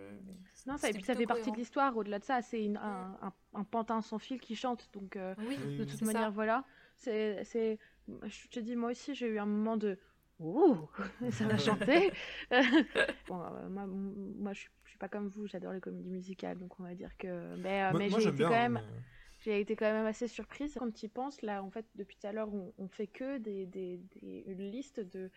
non 0.66 0.76
ça, 0.76 0.88
et 0.90 0.92
puis 0.92 1.02
ça 1.04 1.14
fait 1.14 1.26
partie 1.26 1.50
de 1.52 1.56
l'histoire 1.56 1.96
au-delà 1.96 2.18
de 2.18 2.24
ça 2.24 2.42
c'est 2.42 2.66
un, 2.76 3.16
un, 3.22 3.32
un 3.54 3.64
pantin 3.64 4.02
sans 4.02 4.18
fil 4.18 4.40
qui 4.40 4.56
chante 4.56 4.90
donc 4.92 5.16
euh, 5.16 5.34
Oui, 5.38 5.56
de 5.78 5.84
toute 5.84 6.00
ça. 6.00 6.04
manière 6.06 6.30
voilà 6.32 6.64
c'est 6.96 7.44
c'est 7.44 7.78
je 8.24 8.48
te 8.48 8.60
dis 8.60 8.76
moi 8.76 8.90
aussi 8.90 9.14
j'ai 9.14 9.28
eu 9.28 9.38
un 9.38 9.46
moment 9.46 9.76
de 9.76 9.98
Ouh, 10.40 10.88
ça 11.32 11.46
va 11.46 11.58
chanter. 11.58 12.10
bon, 13.28 13.42
euh, 13.42 13.68
moi, 13.68 13.86
moi 13.86 14.52
je, 14.54 14.60
suis, 14.60 14.70
je 14.84 14.88
suis 14.90 14.98
pas 14.98 15.08
comme 15.08 15.28
vous, 15.28 15.46
j'adore 15.46 15.74
les 15.74 15.80
comédies 15.80 16.08
musicales, 16.10 16.56
donc 16.58 16.80
on 16.80 16.82
va 16.82 16.94
dire 16.94 17.14
que. 17.18 17.56
Mais, 17.56 17.82
euh, 17.84 17.90
Moi, 17.90 17.98
mais 17.98 18.08
moi, 18.08 18.20
j'ai 18.20 18.28
été 18.30 18.38
bien. 18.38 18.48
quand 18.48 18.54
même, 18.54 18.72
mais- 18.74 19.00
j'ai 19.40 19.60
été 19.60 19.76
quand 19.76 19.92
même 19.92 20.06
assez 20.06 20.28
surprise 20.28 20.74
quand 20.78 20.90
tu 20.94 21.06
y 21.06 21.08
penses. 21.08 21.42
Là, 21.42 21.62
en 21.62 21.70
fait, 21.70 21.84
depuis 21.94 22.16
tout 22.16 22.26
à 22.26 22.32
l'heure, 22.32 22.52
on, 22.54 22.72
on 22.78 22.88
fait 22.88 23.06
que 23.06 23.36
des, 23.36 23.66
des, 23.66 23.98
des- 23.98 24.44
une 24.46 24.70
liste 24.70 25.00
de, 25.00 25.30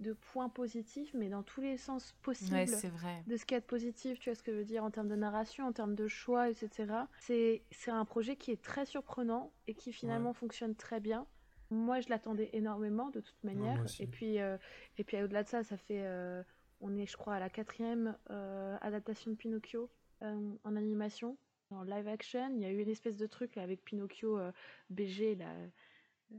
de 0.00 0.14
points 0.14 0.48
positifs, 0.48 1.12
mais 1.14 1.28
dans 1.28 1.44
tous 1.44 1.60
les 1.60 1.76
sens 1.76 2.12
possibles 2.22 2.54
Ouais, 2.56 2.66
c'est 2.66 2.88
vrai. 2.88 3.22
de 3.28 3.36
ce 3.36 3.44
qu'il 3.44 3.54
y 3.54 3.58
a 3.58 3.60
de 3.60 3.66
positif, 3.66 4.18
tu 4.18 4.30
vois 4.30 4.34
ce 4.34 4.42
que 4.42 4.50
je 4.52 4.56
veux 4.58 4.64
dire, 4.64 4.82
en 4.82 4.90
termes 4.90 5.06
de 5.08 5.14
narration, 5.14 5.64
en 5.66 5.72
termes 5.72 5.94
de 5.94 6.08
choix, 6.08 6.48
etc. 6.50 6.92
C'est 7.20 7.62
c'est 7.70 7.92
un 7.92 8.04
projet 8.04 8.34
qui 8.36 8.50
est 8.50 8.60
très 8.60 8.84
surprenant 8.84 9.52
et 9.68 9.74
qui 9.74 9.92
finalement 9.92 10.32
fonctionne 10.32 10.74
très 10.74 10.98
bien. 10.98 11.24
Moi, 11.70 12.00
je 12.00 12.08
l'attendais 12.08 12.50
énormément 12.52 13.10
de 13.10 13.20
toute 13.20 13.44
manière. 13.44 13.84
et 14.00 14.06
puis, 14.06 14.40
euh, 14.40 14.58
et 14.98 15.04
puis 15.04 15.22
au-delà 15.22 15.44
de 15.44 15.48
ça, 15.48 15.62
ça 15.62 15.76
fait, 15.76 16.02
euh, 16.04 16.42
on 16.80 16.96
est, 16.98 17.06
je 17.06 17.16
crois, 17.16 17.34
à 17.36 17.40
la 17.40 17.48
quatrième 17.48 18.16
euh, 18.30 18.76
adaptation 18.80 19.30
de 19.30 19.36
Pinocchio 19.36 19.88
euh, 20.22 20.52
en 20.64 20.76
animation, 20.76 21.38
en 21.70 21.84
live 21.84 22.08
action. 22.08 22.50
Il 22.56 22.60
y 22.60 22.64
a 22.64 22.70
eu 22.70 22.80
une 22.82 22.90
espèce 22.90 23.16
de 23.16 23.26
truc 23.26 23.54
là, 23.54 23.62
avec 23.62 23.84
Pinocchio 23.84 24.36
euh, 24.36 24.50
BG 24.90 25.36
là. 25.36 25.46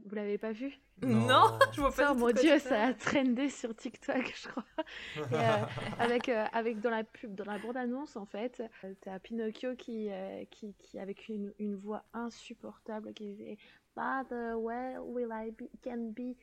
Vous 0.04 0.14
l'avez 0.14 0.38
pas 0.38 0.52
vu? 0.52 0.78
Non, 1.02 1.58
je 1.72 1.80
vois 1.80 1.92
pas. 1.92 2.12
Tout 2.12 2.18
mon 2.18 2.30
dieu, 2.30 2.58
ça 2.58 2.84
a 2.84 2.94
trendé 2.94 3.48
sur 3.48 3.74
TikTok, 3.74 4.32
je 4.34 4.48
crois. 4.48 4.64
Et, 5.16 5.34
euh, 5.34 5.64
avec, 5.98 6.28
euh, 6.28 6.44
avec 6.52 6.80
dans 6.80 6.90
la 6.90 7.04
pub, 7.04 7.34
dans 7.34 7.44
la 7.44 7.58
bande-annonce, 7.58 8.16
en 8.16 8.26
fait, 8.26 8.62
euh, 8.84 8.94
t'as 9.00 9.18
Pinocchio 9.18 9.74
qui, 9.76 10.08
euh, 10.10 10.44
qui, 10.50 10.74
qui, 10.74 10.98
avec 10.98 11.28
une, 11.28 11.52
une 11.58 11.76
voix 11.76 12.04
insupportable, 12.12 13.12
qui 13.12 13.34
fait 13.36 13.58
But 13.96 14.32
uh, 14.32 14.56
where 14.56 15.00
will 15.00 15.30
I 15.32 15.50
be, 15.50 15.68
can 15.82 16.12
be 16.12 16.36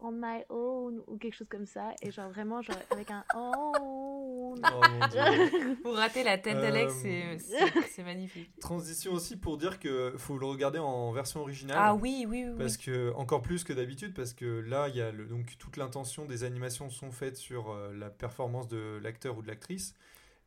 on 0.00 0.12
my 0.12 0.44
own 0.48 1.02
ou 1.06 1.16
quelque 1.16 1.34
chose 1.34 1.48
comme 1.48 1.66
ça. 1.66 1.92
Et 2.02 2.10
genre 2.10 2.30
vraiment, 2.30 2.62
genre 2.62 2.76
avec 2.90 3.10
un 3.10 3.24
oh. 3.34 3.72
Oh 4.64 4.80
mon 4.90 5.06
dieu. 5.08 5.76
Pour 5.82 5.94
rater 5.96 6.24
la 6.24 6.38
tête 6.38 6.56
d'Alex, 6.56 6.94
Euh, 7.04 7.36
c'est- 7.38 8.02
magnifique. 8.02 8.50
Transition 8.60 9.12
aussi 9.12 9.36
pour 9.36 9.56
dire 9.58 9.78
que 9.78 10.14
faut 10.16 10.38
le 10.38 10.46
regarder 10.46 10.78
en 10.78 11.12
version 11.12 11.40
originale. 11.40 11.76
Ah 11.78 11.94
oui, 11.94 12.24
oui, 12.28 12.44
oui. 12.44 12.50
oui. 12.50 12.58
Parce 12.58 12.76
que 12.76 13.12
encore 13.14 13.42
plus 13.42 13.64
que 13.64 13.72
d'habitude, 13.72 14.14
parce 14.14 14.32
que 14.32 14.60
là, 14.60 14.88
il 14.88 14.96
y 14.96 15.02
a 15.02 15.12
le, 15.12 15.26
donc 15.26 15.56
toute 15.58 15.76
l'intention 15.76 16.24
des 16.24 16.44
animations 16.44 16.88
sont 16.90 17.10
faites 17.10 17.36
sur 17.36 17.70
euh, 17.70 17.92
la 17.94 18.08
performance 18.10 18.68
de 18.68 18.98
l'acteur 19.02 19.36
ou 19.36 19.42
de 19.42 19.48
l'actrice, 19.48 19.94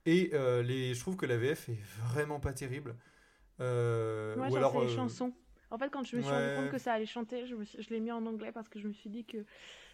et 0.06 0.32
euh, 0.34 0.64
les, 0.64 0.94
je 0.94 1.00
trouve 1.00 1.16
que 1.16 1.26
la 1.26 1.38
VF 1.38 1.70
est 1.70 1.80
vraiment 2.10 2.40
pas 2.40 2.54
terrible. 2.54 2.96
Euh, 3.60 4.36
Moi, 4.36 4.50
ou 4.50 4.56
alors, 4.56 4.72
c'est 4.74 4.80
les 4.80 4.92
euh, 4.94 4.96
chansons. 4.96 5.34
En 5.72 5.78
fait, 5.78 5.90
quand 5.90 6.04
je 6.06 6.16
me 6.18 6.22
suis 6.22 6.32
ouais. 6.32 6.56
rendu 6.56 6.62
compte 6.64 6.72
que 6.72 6.78
ça 6.78 6.94
allait 6.94 7.06
chanter, 7.06 7.48
je, 7.48 7.56
me 7.56 7.64
suis- 7.66 7.82
je 7.82 7.90
l'ai 7.90 8.00
mis 8.00 8.12
en 8.12 8.26
anglais 8.26 8.52
parce 8.52 8.68
que 8.70 8.80
je 8.80 8.88
me 8.88 8.94
suis 8.94 9.10
dit 9.10 9.26
que. 9.26 9.38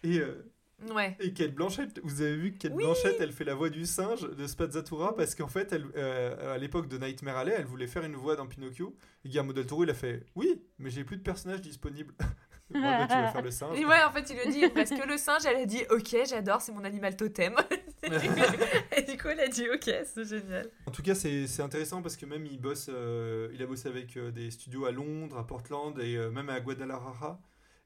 et, 0.02 0.18
euh, 0.18 0.44
Ouais. 0.90 1.16
et 1.18 1.32
Kate 1.32 1.54
Blanchett, 1.54 1.98
vous 2.04 2.22
avez 2.22 2.36
vu 2.36 2.52
que 2.52 2.58
Kate 2.58 2.72
Oui. 2.74 2.84
Blanchett, 2.84 3.16
elle 3.20 3.32
fait 3.32 3.42
la 3.44 3.54
voix 3.56 3.68
du 3.68 3.84
singe 3.84 4.20
de 4.22 4.46
Spazzatura 4.46 5.16
parce 5.16 5.34
qu'en 5.34 5.48
fait, 5.48 5.72
elle, 5.72 5.86
euh, 5.96 6.54
à 6.54 6.58
l'époque 6.58 6.86
de 6.88 6.98
Nightmare 6.98 7.36
Alley, 7.38 7.52
elle 7.56 7.64
voulait 7.64 7.88
faire 7.88 8.04
une 8.04 8.14
voix 8.14 8.36
dans 8.36 8.46
Pinocchio. 8.46 8.94
Et 9.24 9.28
Guillermo 9.28 9.52
del 9.52 9.66
Toro, 9.66 9.82
il 9.82 9.90
a 9.90 9.94
fait 9.94 10.24
Oui, 10.36 10.62
mais 10.78 10.90
j'ai 10.90 11.02
plus 11.02 11.16
de 11.16 11.22
personnages 11.22 11.60
disponibles. 11.62 12.14
Bon, 12.70 12.82
bah, 12.82 13.06
tu 13.08 13.14
vas 13.14 13.32
faire 13.32 13.40
le 13.42 13.50
singe. 13.50 13.78
Et 13.80 13.86
ouais, 13.86 14.02
en 14.06 14.12
fait, 14.12 14.28
il 14.28 14.36
le 14.36 14.52
dit 14.52 14.68
parce 14.68 14.90
que 14.90 15.08
le 15.08 15.16
singe, 15.16 15.46
elle 15.46 15.56
a 15.56 15.64
dit 15.64 15.82
Ok, 15.90 16.14
j'adore, 16.28 16.60
c'est 16.60 16.70
mon 16.70 16.84
animal 16.84 17.16
totem. 17.16 17.54
et 18.96 19.02
du 19.02 19.16
coup, 19.18 19.28
elle 19.28 19.40
a 19.40 19.48
dit 19.48 19.68
ok, 19.68 19.90
c'est 20.04 20.24
génial. 20.24 20.70
En 20.86 20.90
tout 20.90 21.02
cas, 21.02 21.14
c'est 21.14 21.60
intéressant 21.60 22.02
parce 22.02 22.16
que 22.16 22.26
même 22.26 22.46
il 22.46 22.60
bosse, 22.60 22.88
euh, 22.88 23.50
il 23.54 23.62
a 23.62 23.66
bossé 23.66 23.88
avec 23.88 24.16
euh, 24.16 24.30
des 24.30 24.50
studios 24.50 24.84
à 24.86 24.92
Londres, 24.92 25.36
à 25.36 25.46
Portland 25.46 25.98
et 25.98 26.16
euh, 26.16 26.30
même 26.30 26.48
à 26.50 26.60
Guadalajara. 26.60 27.40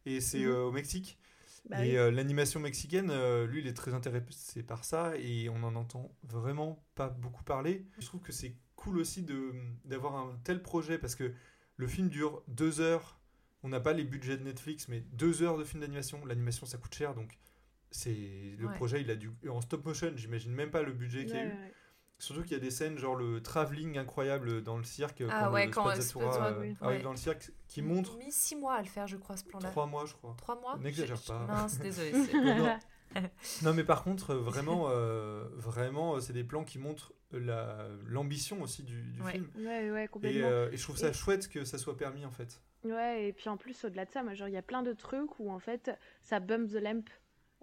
Et 0.07 0.21
c'est 0.21 0.41
Mhm. 0.45 0.51
au 0.55 0.73
Mexique. 0.73 1.19
Bah 1.71 1.85
et 1.87 1.91
oui. 1.97 2.13
l'animation 2.15 2.59
mexicaine, 2.59 3.13
lui, 3.45 3.61
il 3.61 3.69
est 3.69 3.73
très 3.75 3.95
intéressé 3.95 4.65
par 4.65 4.85
ça 4.85 5.13
et 5.17 5.49
on 5.49 5.63
en 5.63 5.77
entend 5.77 6.11
vraiment 6.25 6.85
pas 6.97 7.09
beaucoup 7.09 7.45
parler. 7.45 7.87
Je 8.01 8.07
trouve 8.07 8.21
que 8.21 8.33
c'est 8.33 8.57
cool 8.75 8.99
aussi 8.99 9.25
d'avoir 9.85 10.17
un 10.17 10.41
tel 10.43 10.61
projet 10.61 10.99
parce 10.99 11.15
que 11.15 11.33
le 11.77 11.87
film 11.87 12.09
dure 12.09 12.43
deux 12.49 12.81
heures. 12.81 13.21
On 13.63 13.69
n'a 13.69 13.79
pas 13.79 13.93
les 13.93 14.03
budgets 14.03 14.37
de 14.37 14.43
Netflix, 14.43 14.89
mais 14.89 15.03
deux 15.13 15.43
heures 15.45 15.57
de 15.57 15.63
film 15.63 15.81
d'animation. 15.83 16.25
L'animation, 16.27 16.67
ça 16.67 16.79
coûte 16.79 16.93
cher, 16.95 17.15
donc 17.15 17.39
c'est 17.93 18.57
le 18.59 18.67
Ouais. 18.67 18.75
projet. 18.75 19.01
Il 19.01 19.11
a 19.11 19.17
dû 19.17 19.31
en 19.49 19.61
stop 19.61 19.85
motion. 19.85 20.13
J'imagine 20.17 20.53
même 20.53 20.71
pas 20.71 20.83
le 20.83 20.93
budget 20.93 21.25
qu'il 21.27 21.37
y 21.37 21.39
a 21.39 21.43
Ouais, 21.43 21.47
eu. 21.49 21.53
ouais. 21.53 21.73
Surtout 22.19 22.43
qu'il 22.43 22.53
y 22.53 22.57
a 22.57 22.59
des 22.61 22.71
scènes 22.71 22.99
genre 22.99 23.17
le 23.17 23.41
travelling 23.43 23.99
incroyable 23.99 24.63
dans 24.63 24.77
le 24.79 24.85
cirque 24.85 25.25
Ah 25.29 25.51
ouais, 25.51 25.67
le 25.67 25.73
quand 25.73 25.83
Spazzatura, 25.91 26.47
euh, 26.51 26.55
arrive 26.61 26.77
Ouais. 26.83 27.03
dans 27.03 27.11
le 27.11 27.17
cirque 27.17 27.51
qui 27.67 27.83
montre 27.83 28.15
ont 28.15 28.19
mis 28.19 28.31
six 28.31 28.55
mois 28.55 28.75
à 28.75 28.81
le 28.83 28.87
faire, 28.89 29.07
je 29.09 29.17
crois, 29.17 29.37
ce 29.37 29.45
plan-là. 29.45 29.71
trois 29.71 29.87
mois 29.87 30.07
je 30.07 30.15
crois. 30.15 30.35
Trois 30.39 30.61
mois 30.61 30.79
N'exagère 30.79 31.21
pas. 31.21 31.67
Désolé. 31.81 32.13
c'est- 32.27 32.33
Non, 32.41 32.57
non. 32.59 32.79
Non 33.63 33.75
mais 33.75 33.85
par 33.85 34.05
contre 34.05 34.31
euh, 34.31 34.39
vraiment 34.39 34.87
euh, 34.89 35.47
vraiment 35.57 36.15
euh, 36.15 36.21
c'est 36.21 36.33
des 36.33 36.45
plans 36.45 36.65
qui 36.65 36.79
montrent 36.79 37.13
la 37.33 37.89
l'ambition 38.07 38.63
aussi 38.63 38.85
du, 38.85 39.03
du 39.03 39.21
Ouais. 39.21 39.33
film 39.33 39.49
Ouais, 39.59 39.91
ouais, 39.91 40.05
et, 40.05 40.09
complètement. 40.09 40.47
euh, 40.49 40.71
et 40.71 40.77
je 40.77 40.83
trouve 40.83 40.97
ça 40.97 41.09
Et- 41.09 41.13
chouette 41.13 41.49
que 41.49 41.65
ça 41.65 41.77
soit 41.77 41.97
permis 41.97 42.25
en 42.25 42.31
fait. 42.31 42.63
Ouais, 42.85 43.29
et 43.29 43.33
puis 43.33 43.49
en 43.49 43.57
plus, 43.57 43.85
au-delà 43.85 44.05
de 44.07 44.11
ça, 44.11 44.23
moi, 44.25 44.35
genre, 44.35 44.49
il 44.49 44.55
y 44.55 44.57
a 44.57 44.63
plein 44.63 44.83
de 44.83 44.93
trucs 44.93 45.39
où 45.39 45.53
en 45.53 45.61
fait, 45.61 45.91
ça 46.21 46.41
bump 46.41 46.69
the 46.71 46.75
lamp. 46.83 47.05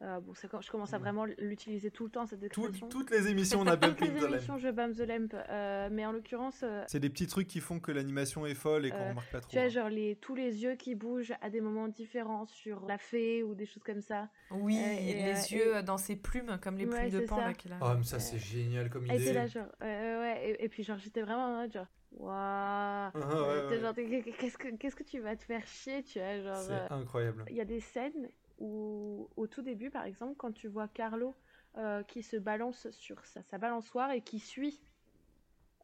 Euh, 0.01 0.21
bon, 0.21 0.33
je 0.33 0.71
commence 0.71 0.93
à 0.93 0.97
vraiment 0.97 1.25
l'utiliser 1.25 1.91
tout 1.91 2.05
le 2.05 2.09
temps, 2.09 2.25
cette 2.25 2.39
Tout- 2.51 2.61
expression. 2.63 2.87
toutes 2.87 3.11
les 3.11 3.27
émissions 3.27 3.59
on 3.59 3.67
a 3.67 3.71
Toutes 3.75 3.81
bumping 3.99 4.13
les 4.13 4.19
the 4.19 4.23
lamp. 4.23 4.33
émissions, 4.35 4.57
je 4.57 4.69
bump 4.69 4.95
the 4.95 4.99
lamp. 5.01 5.33
Euh, 5.49 5.89
mais 5.91 6.05
en 6.05 6.13
l'occurrence, 6.13 6.61
euh, 6.63 6.83
C'est 6.87 7.01
des 7.01 7.09
petits 7.09 7.27
trucs 7.27 7.47
qui 7.47 7.59
font 7.59 7.81
que 7.81 7.91
l'animation 7.91 8.45
est 8.45 8.53
folle 8.53 8.85
et 8.85 8.91
qu'on 8.91 8.95
Euh, 8.97 9.09
remarque 9.09 9.29
pas 9.29 9.41
trop. 9.41 9.49
tu 9.51 9.57
vois, 9.57 9.65
hein. 9.65 9.69
genre 9.69 9.89
les, 9.89 10.15
tous 10.15 10.35
les 10.35 10.63
yeux 10.63 10.75
qui 10.75 10.95
bougent 10.95 11.33
à 11.41 11.49
des 11.49 11.59
moments 11.59 11.89
différents 11.89 12.45
sur 12.45 12.85
la 12.87 12.97
fée 12.97 13.43
ou 13.43 13.55
des 13.55 13.65
choses 13.65 13.83
comme 13.83 13.99
ça. 13.99 14.29
Oui, 14.51 14.77
Euh, 14.77 14.93
et, 15.01 15.13
les 15.15 15.53
euh, 15.53 15.57
yeux 15.57 15.83
dans 15.83 15.97
ses 15.97 16.15
plumes, 16.15 16.57
comme 16.61 16.77
les 16.77 16.85
Ouais, 16.85 17.09
plumes 17.09 17.19
de 17.21 17.25
pan 17.25 17.35
ça. 17.39 17.47
là 17.47 17.53
qu'elle 17.53 17.73
a. 17.73 17.79
Ah 17.81 17.95
mais 17.97 18.03
ça 18.05 18.19
c'est 18.19 18.39
génial 18.39 18.89
comme 18.89 19.05
Et 19.11 19.15
idée. 19.15 19.33
là, 19.33 19.47
genre, 19.47 19.67
euh, 19.83 20.21
ouais, 20.21 20.49
et, 20.51 20.63
et 20.63 20.69
puis 20.69 20.83
genre, 20.83 20.97
j'étais 20.97 21.21
vraiment 21.23 21.43
en 21.45 21.61
mode, 21.61 21.73
genre, 21.73 21.87
waouh. 22.11 22.31
Ah, 22.33 23.11
ouais, 23.15 24.03
ouais. 24.03 24.33
qu'est-ce 24.37 24.57
que 24.57 24.69
qu'est-ce 24.77 24.95
que 24.95 25.03
tu 25.03 25.19
vas 25.19 25.35
te 25.35 25.43
faire 25.43 25.65
chier, 25.67 26.03
tu 26.03 26.19
vois, 26.19 26.39
genre. 26.39 26.55
C'est 26.57 26.71
euh, 26.71 26.87
incroyable. 26.91 27.43
Il 27.49 27.55
y 27.57 27.61
a 27.61 27.65
des 27.65 27.79
scènes 27.81 28.29
où, 28.59 29.27
au 29.35 29.47
tout 29.47 29.61
début, 29.61 29.89
par 29.89 30.05
exemple, 30.05 30.35
quand 30.37 30.51
tu 30.51 30.67
vois 30.67 30.87
Carlo 30.87 31.35
euh, 31.77 32.03
qui 32.03 32.23
se 32.23 32.35
balance 32.37 32.89
sur 32.91 33.23
sa, 33.25 33.41
sa 33.43 33.57
balançoire 33.57 34.11
et 34.11 34.21
qui 34.21 34.39
suit, 34.39 34.79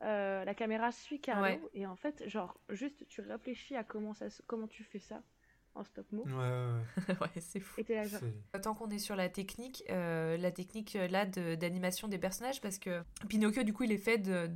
euh, 0.01 0.43
la 0.43 0.53
caméra 0.53 0.91
suit 0.91 1.19
Carlo, 1.19 1.43
Ouais. 1.43 1.61
et 1.73 1.87
en 1.87 1.95
fait, 1.95 2.27
genre, 2.27 2.57
juste 2.69 3.07
tu 3.07 3.21
réfléchis 3.21 3.75
à 3.75 3.83
comment, 3.83 4.13
ça, 4.13 4.29
se- 4.29 4.41
comment 4.45 4.67
tu 4.67 4.83
fais 4.83 4.99
ça 4.99 5.21
en 5.73 5.83
stop 5.83 6.05
mo, 6.11 6.23
Ouais, 6.23 6.31
ouais, 6.33 6.81
ouais, 7.21 7.41
c'est 7.41 7.59
fou. 7.59 7.79
et 7.81 7.83
t'es 7.83 7.95
là, 7.95 8.01
ouais. 8.03 8.07
genre, 8.09 8.19
C'est- 8.53 8.61
Tant 8.61 8.73
qu'on 8.75 8.89
est 8.89 8.99
sur 8.99 9.15
la 9.15 9.29
technique, 9.29 9.83
euh, 9.89 10.37
la 10.37 10.51
technique 10.51 10.93
là 11.09 11.25
de- 11.25 11.55
d'animation 11.55 12.07
des 12.07 12.17
personnages, 12.17 12.61
parce 12.61 12.77
que 12.77 13.03
Pinocchio, 13.29 13.63
du 13.63 13.73
coup, 13.73 13.83
il 13.83 13.91
est 13.91 13.97
fait 13.97 14.17
de, 14.17 14.49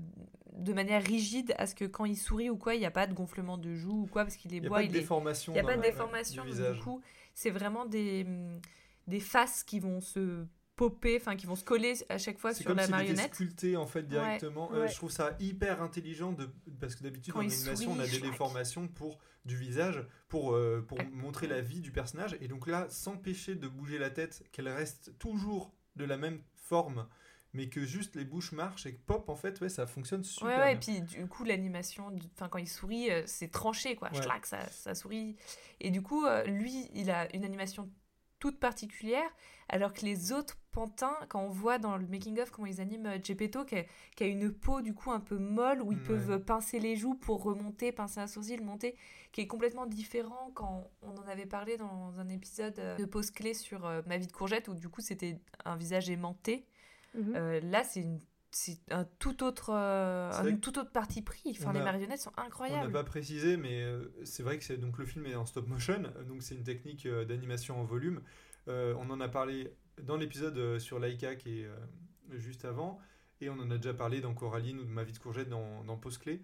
de 0.54 0.74
manière 0.74 1.02
rigide 1.04 1.54
à 1.58 1.68
ce 1.68 1.76
que 1.76 1.86
quand 1.86 2.06
il 2.06 2.18
sourit 2.18 2.50
ou 2.50 2.58
quoi, 2.58 2.76
il 2.76 2.80
n'y 2.80 2.86
a 2.86 2.92
pas 2.92 3.08
de 3.08 3.14
gonflement 3.14 3.58
de 3.58 3.74
joues 3.76 4.04
ou 4.04 4.08
quoi, 4.08 4.24
parce 4.24 4.36
qu'il 4.36 4.54
est 4.54 4.58
Il 4.58 4.62
n'y 4.62 4.68
a 4.68 4.70
bois, 4.70 4.78
pas 4.80 4.84
de 4.86 4.90
il 4.90 4.96
est 4.96 5.00
déformation. 5.02 5.54
Il 5.54 5.56
n'y 5.56 5.60
a 5.62 5.64
pas 5.64 5.78
de 5.78 5.82
déformation, 5.82 6.44
du 6.46 6.80
coup, 6.82 7.02
c'est 7.40 7.52
vraiment 7.52 7.86
des, 7.86 8.26
des 9.08 9.22
faces 9.22 9.64
qui 9.64 9.80
vont 9.80 10.02
se 10.02 10.46
popper, 10.76 11.18
enfin 11.22 11.38
qui 11.38 11.46
vont 11.46 11.56
se 11.56 11.64
coller 11.64 11.94
à 12.10 12.18
chaque 12.18 12.38
fois 12.38 12.54
sur 12.54 12.66
comme 12.66 12.76
la 12.78 12.88
marionnette. 12.90 13.34
sculpté 13.34 13.78
en 13.78 13.86
fait 13.88 14.04
directement. 14.04 14.70
Euh, 14.74 14.82
Ouais. 14.82 14.88
je 14.90 14.96
trouve 14.96 15.10
ça 15.12 15.38
hyper 15.40 15.82
intelligent 15.82 16.34
de 16.34 16.50
parce 16.82 16.96
que 16.96 17.04
d'habitude 17.04 17.34
en 17.36 17.40
animation 17.40 17.94
on 17.94 18.00
a 18.00 18.08
des 18.08 18.20
déformations 18.20 18.90
pour 18.90 19.20
du 19.46 19.56
visage 19.56 20.06
pour 20.28 20.54
euh, 20.54 20.84
pour 20.86 20.98
Ah. 21.00 21.06
montrer 21.14 21.48
la 21.48 21.62
vie 21.62 21.80
du 21.80 21.92
personnage 21.94 22.36
et 22.42 22.50
donc 22.50 22.68
là 22.68 22.88
s'empêcher 22.90 23.56
de 23.56 23.68
bouger 23.70 24.00
la 24.00 24.10
tête 24.10 24.44
qu'elle 24.52 24.68
reste 24.68 25.18
toujours 25.18 25.72
de 25.96 26.04
la 26.04 26.18
même 26.18 26.42
forme 26.56 27.08
mais 27.54 27.68
que 27.70 27.84
juste 27.84 28.16
les 28.16 28.26
bouches 28.26 28.52
marchent 28.52 28.86
et 28.86 28.94
que 28.94 29.00
pop 29.00 29.28
en 29.30 29.36
fait 29.36 29.60
ouais 29.62 29.70
ça 29.70 29.88
fonctionne 29.88 30.24
super 30.24 30.48
Ouais, 30.50 30.58
ouais, 30.60 30.72
et 30.74 30.76
bien. 30.76 31.02
puis 31.06 31.20
du 31.20 31.28
coup, 31.28 31.44
l'animation, 31.44 32.14
enfin 32.36 32.48
quand 32.50 32.60
il 32.60 32.68
sourit, 32.68 33.10
euh, 33.12 33.24
c'est 33.26 33.50
tranché, 33.52 33.96
quoi. 33.96 34.10
Ouais. 34.14 34.22
Schlac, 34.22 34.46
ça, 34.46 34.68
ça 34.70 34.94
sourit. 34.96 35.36
Et 35.80 35.90
du 35.92 36.02
coup, 36.02 36.26
euh, 36.26 36.44
lui, 36.46 36.90
il 36.94 37.10
a 37.12 37.34
une 37.36 37.44
animation 37.44 37.90
toute 38.40 38.58
particulière, 38.60 39.30
alors 39.68 39.92
que 39.92 40.06
les 40.06 40.32
autres 40.32 40.58
pantins, 40.72 41.18
quand 41.28 41.42
on 41.42 41.50
voit 41.50 41.78
dans 41.78 41.98
le 41.98 42.08
making-of 42.08 42.52
comment 42.52 42.68
ils 42.68 42.80
animent 42.80 43.08
euh, 43.08 43.18
Geppetto, 43.22 43.66
qui 43.66 43.76
a, 43.80 43.84
qui 44.16 44.24
a 44.24 44.28
une 44.28 44.54
peau 44.54 44.80
du 44.82 44.94
coup 44.94 45.12
un 45.12 45.20
peu 45.20 45.38
molle, 45.38 45.82
où 45.82 45.92
ils 45.92 45.98
Ouais. 45.98 46.04
peuvent 46.06 46.40
pincer 46.46 46.80
les 46.80 46.96
joues 46.96 47.16
pour 47.16 47.44
remonter, 47.44 47.92
pincer 47.92 48.22
un 48.22 48.28
sourcil, 48.28 48.62
monter, 48.64 48.96
qui 49.34 49.42
est 49.42 49.48
complètement 49.48 49.88
différent 49.88 50.52
quand 50.54 50.90
on 51.02 51.18
en 51.18 51.28
avait 51.28 51.48
parlé 51.48 51.76
dans 51.76 52.18
un 52.18 52.30
épisode 52.30 52.80
de 52.98 53.06
pause 53.06 53.32
clé 53.32 53.54
sur 53.54 53.86
euh, 53.86 54.02
Ma 54.08 54.18
vie 54.18 54.28
de 54.28 54.32
courgette, 54.32 54.70
où 54.70 54.74
du 54.76 54.88
coup 54.88 55.02
c'était 55.02 55.38
un 55.66 55.76
visage 55.76 56.10
aimanté. 56.10 56.66
Mhm. 57.14 57.36
Euh, 57.36 57.60
là, 57.62 57.84
c'est 57.84 58.02
une 58.02 58.20
c'est 58.52 58.80
un 58.90 59.06
tout 59.20 59.44
autre 59.44 59.70
euh, 59.72 60.32
un 60.32 60.56
tout 60.56 60.80
autre 60.80 60.92
parti 60.92 61.22
pris 61.22 61.56
enfin 61.60 61.72
les 61.72 61.82
a- 61.82 61.84
marionnettes 61.84 62.20
sont 62.20 62.32
On 62.36 62.42
n'a 62.42 62.48
incroyables 62.48 62.92
pas 62.92 63.04
précisé, 63.04 63.58
mais 63.58 63.84
euh, 63.84 64.12
c'est 64.24 64.42
vrai 64.42 64.58
que 64.58 64.64
c'est 64.64 64.78
donc 64.78 64.98
le 64.98 65.06
film 65.06 65.28
est 65.28 65.36
en 65.36 65.46
stop 65.46 65.68
motion, 65.68 66.04
euh, 66.04 66.24
donc 66.24 66.42
c'est 66.42 66.56
une 66.56 66.64
technique 66.64 67.06
euh, 67.06 67.26
d'animation 67.26 67.80
en 67.80 67.84
volume. 67.84 68.22
Euh, 68.68 68.96
on 68.98 69.10
en 69.12 69.22
a 69.22 69.30
parlé 69.30 69.72
dans 70.02 70.18
l'épisode 70.18 70.58
euh, 70.58 70.80
sur 70.80 70.98
Laika 71.00 71.36
qui 71.36 71.62
est 71.62 71.66
euh, 71.66 71.76
juste 72.38 72.66
avant, 72.66 73.00
et 73.40 73.50
on 73.52 73.60
en 73.60 73.70
a 73.70 73.76
déjà 73.78 73.94
parlé 73.94 74.20
dans 74.20 74.34
Coraline 74.34 74.80
ou 74.80 74.84
de 74.84 74.90
Ma 74.90 75.04
vie 75.04 75.14
de 75.14 75.20
courgette 75.20 75.50
dans, 75.50 75.84
dans 75.84 75.98
Pause 75.98 76.18
Clé. 76.18 76.42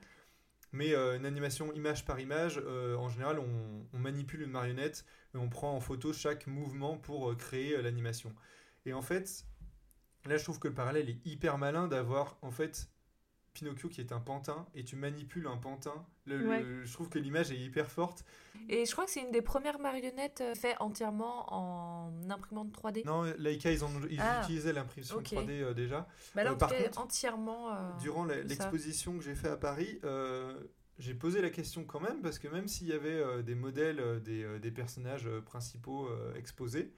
Mais 0.71 0.93
euh, 0.93 1.15
une 1.17 1.25
animation 1.25 1.71
image 1.73 2.06
par 2.06 2.19
image, 2.19 2.62
euh, 2.63 2.95
en 2.97 3.08
général, 3.10 3.39
on, 3.39 3.86
on 3.93 3.99
manipule 3.99 4.41
une 4.41 4.51
marionnette 4.51 5.06
et 5.34 5.38
on 5.38 5.49
prend 5.49 5.73
en 5.75 5.80
photo 5.80 6.12
chaque 6.12 6.47
mouvement 6.47 6.97
pour 6.97 7.32
euh, 7.32 7.36
créer 7.36 7.78
euh, 7.78 7.82
l'animation. 7.82 8.34
Et 8.86 8.93
en 8.93 9.01
fait, 9.01 9.45
là, 10.26 10.38
je 10.38 10.44
trouve 10.44 10.60
que 10.60 10.68
le 10.68 10.74
parallèle 10.74 11.10
est 11.10 11.20
hyper 11.26 11.58
malin 11.58 11.88
d'avoir 11.88 12.38
en 12.42 12.52
fait 12.52 12.90
Pinocchio 13.54 13.88
qui 13.88 14.02
est 14.02 14.12
un 14.12 14.20
pantin 14.20 14.66
et 14.76 14.84
tu 14.84 14.96
manipules 14.98 15.48
un 15.48 15.56
pantin. 15.58 16.06
Le- 16.26 16.38
le- 16.40 16.48
Ouais. 16.50 16.66
je 16.84 16.92
trouve 16.92 17.08
que 17.08 17.20
l'image 17.20 17.52
est 17.52 17.58
hyper 17.58 17.90
forte. 17.90 18.26
et 18.68 18.86
je 18.86 18.92
crois 18.92 19.06
que 19.06 19.12
c'est 19.12 19.22
une 19.22 19.32
des 19.32 19.42
premières 19.44 19.80
marionnettes 19.80 20.42
euh, 20.42 20.56
fait 20.56 20.76
entièrement 20.82 21.54
en 21.54 22.30
imprimante 22.30 22.72
3D 22.74 23.06
Non, 23.06 23.24
Laika, 23.38 23.72
ils, 23.72 23.86
ont, 23.86 23.90
ils 24.10 24.20
Ah, 24.20 24.42
utilisaient 24.44 24.74
l'impression 24.74 25.18
ok. 25.18 25.26
3D 25.32 25.62
euh, 25.62 25.74
déjà. 25.74 26.08
bah 26.34 26.44
là 26.44 26.50
euh, 26.50 26.54
on 26.56 26.58
par 26.58 26.76
contre, 26.76 27.00
entièrement 27.00 27.72
euh, 27.74 27.92
Durant 28.02 28.26
l'exposition 28.26 29.18
que 29.18 29.24
j'ai 29.24 29.36
fait 29.36 29.48
à 29.50 29.58
Paris, 29.58 30.02
j'ai 30.98 31.14
posé 31.14 31.42
la 31.42 31.50
question 31.50 31.84
quand 31.86 32.00
même, 32.02 32.22
parce 32.22 32.40
que 32.40 32.48
même 32.48 32.68
s'il 32.68 32.88
y 32.88 32.94
avait 32.94 33.44
des 33.44 33.56
modèles 33.56 34.22
des, 34.24 34.60
des 34.60 34.72
personnages 34.72 35.30
principaux 35.46 36.10
exposés, 36.36 36.92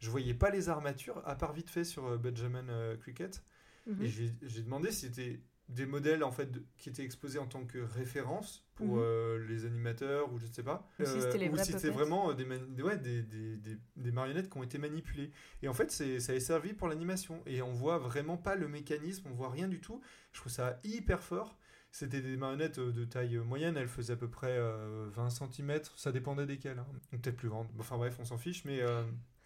je 0.00 0.10
voyais 0.10 0.34
pas 0.34 0.50
les 0.50 0.68
armatures, 0.68 1.22
à 1.26 1.36
part 1.36 1.52
vite 1.52 1.70
fait 1.70 1.84
sur 1.84 2.06
euh, 2.06 2.18
Benjamin 2.18 2.68
euh, 2.68 2.96
Cricket. 2.96 3.42
Mhm. 3.86 4.02
Et 4.04 4.08
j'ai 4.08 4.62
demandé 4.62 4.90
si 4.90 5.06
c'était 5.06 5.40
des 5.68 5.86
modèles 5.86 6.24
en 6.24 6.32
fait 6.32 6.50
de- 6.50 6.64
qui 6.78 6.88
étaient 6.88 7.04
exposés 7.04 7.38
en 7.38 7.46
tant 7.46 7.64
que 7.64 7.78
référence 7.78 8.66
pour 8.74 8.96
Mhm. 8.96 9.02
euh, 9.04 9.46
les 9.46 9.66
animateurs 9.66 10.32
ou 10.32 10.38
je 10.38 10.46
ne 10.46 10.52
sais 10.52 10.64
pas 10.64 10.88
Ou 10.98 11.04
si 11.04 11.20
c'était 11.20 11.78
si 11.78 11.94
vraiment 11.94 12.34
des, 12.34 12.44
des- 12.44 12.82
ouais, 12.82 12.98
des, 12.98 13.22
des, 13.22 13.56
des- 13.56 13.78
des 13.96 14.10
marionnettes 14.12 14.50
qui 14.50 14.58
ont 14.58 14.64
été 14.64 14.78
manipulées 14.78 15.30
et 15.62 15.68
en 15.68 15.72
fait 15.72 15.92
c'est 15.92 16.18
ça 16.18 16.34
est 16.34 16.40
servi 16.40 16.72
pour 16.72 16.88
l'animation 16.88 17.40
et 17.46 17.62
on 17.62 17.72
voit 17.72 17.98
vraiment 17.98 18.36
pas 18.36 18.56
le 18.56 18.66
mécanisme 18.66 19.28
on 19.30 19.34
voit 19.34 19.48
rien 19.50 19.68
du 19.68 19.80
tout 19.80 20.00
je 20.32 20.40
trouve 20.40 20.50
ça 20.50 20.80
hyper 20.82 21.22
fort 21.22 21.56
c'était 21.92 22.20
des 22.20 22.36
marionnettes 22.36 22.80
de 22.80 23.04
taille 23.04 23.36
moyenne, 23.38 23.76
elles 23.76 23.86
faisaient 23.88 24.14
à 24.14 24.16
peu 24.16 24.28
près 24.28 24.56
euh, 24.58 25.08
20 25.12 25.30
cm, 25.30 25.80
ça 25.96 26.10
dépendait 26.12 26.46
desquelles, 26.46 26.78
hein. 26.80 26.86
Peut-être 27.10 27.36
plus 27.36 27.48
grandes. 27.48 27.66
Enfin 27.80 27.96
bref, 27.96 28.16
on 28.20 28.24
s'en 28.24 28.38
fiche, 28.38 28.64
mais 28.64 28.80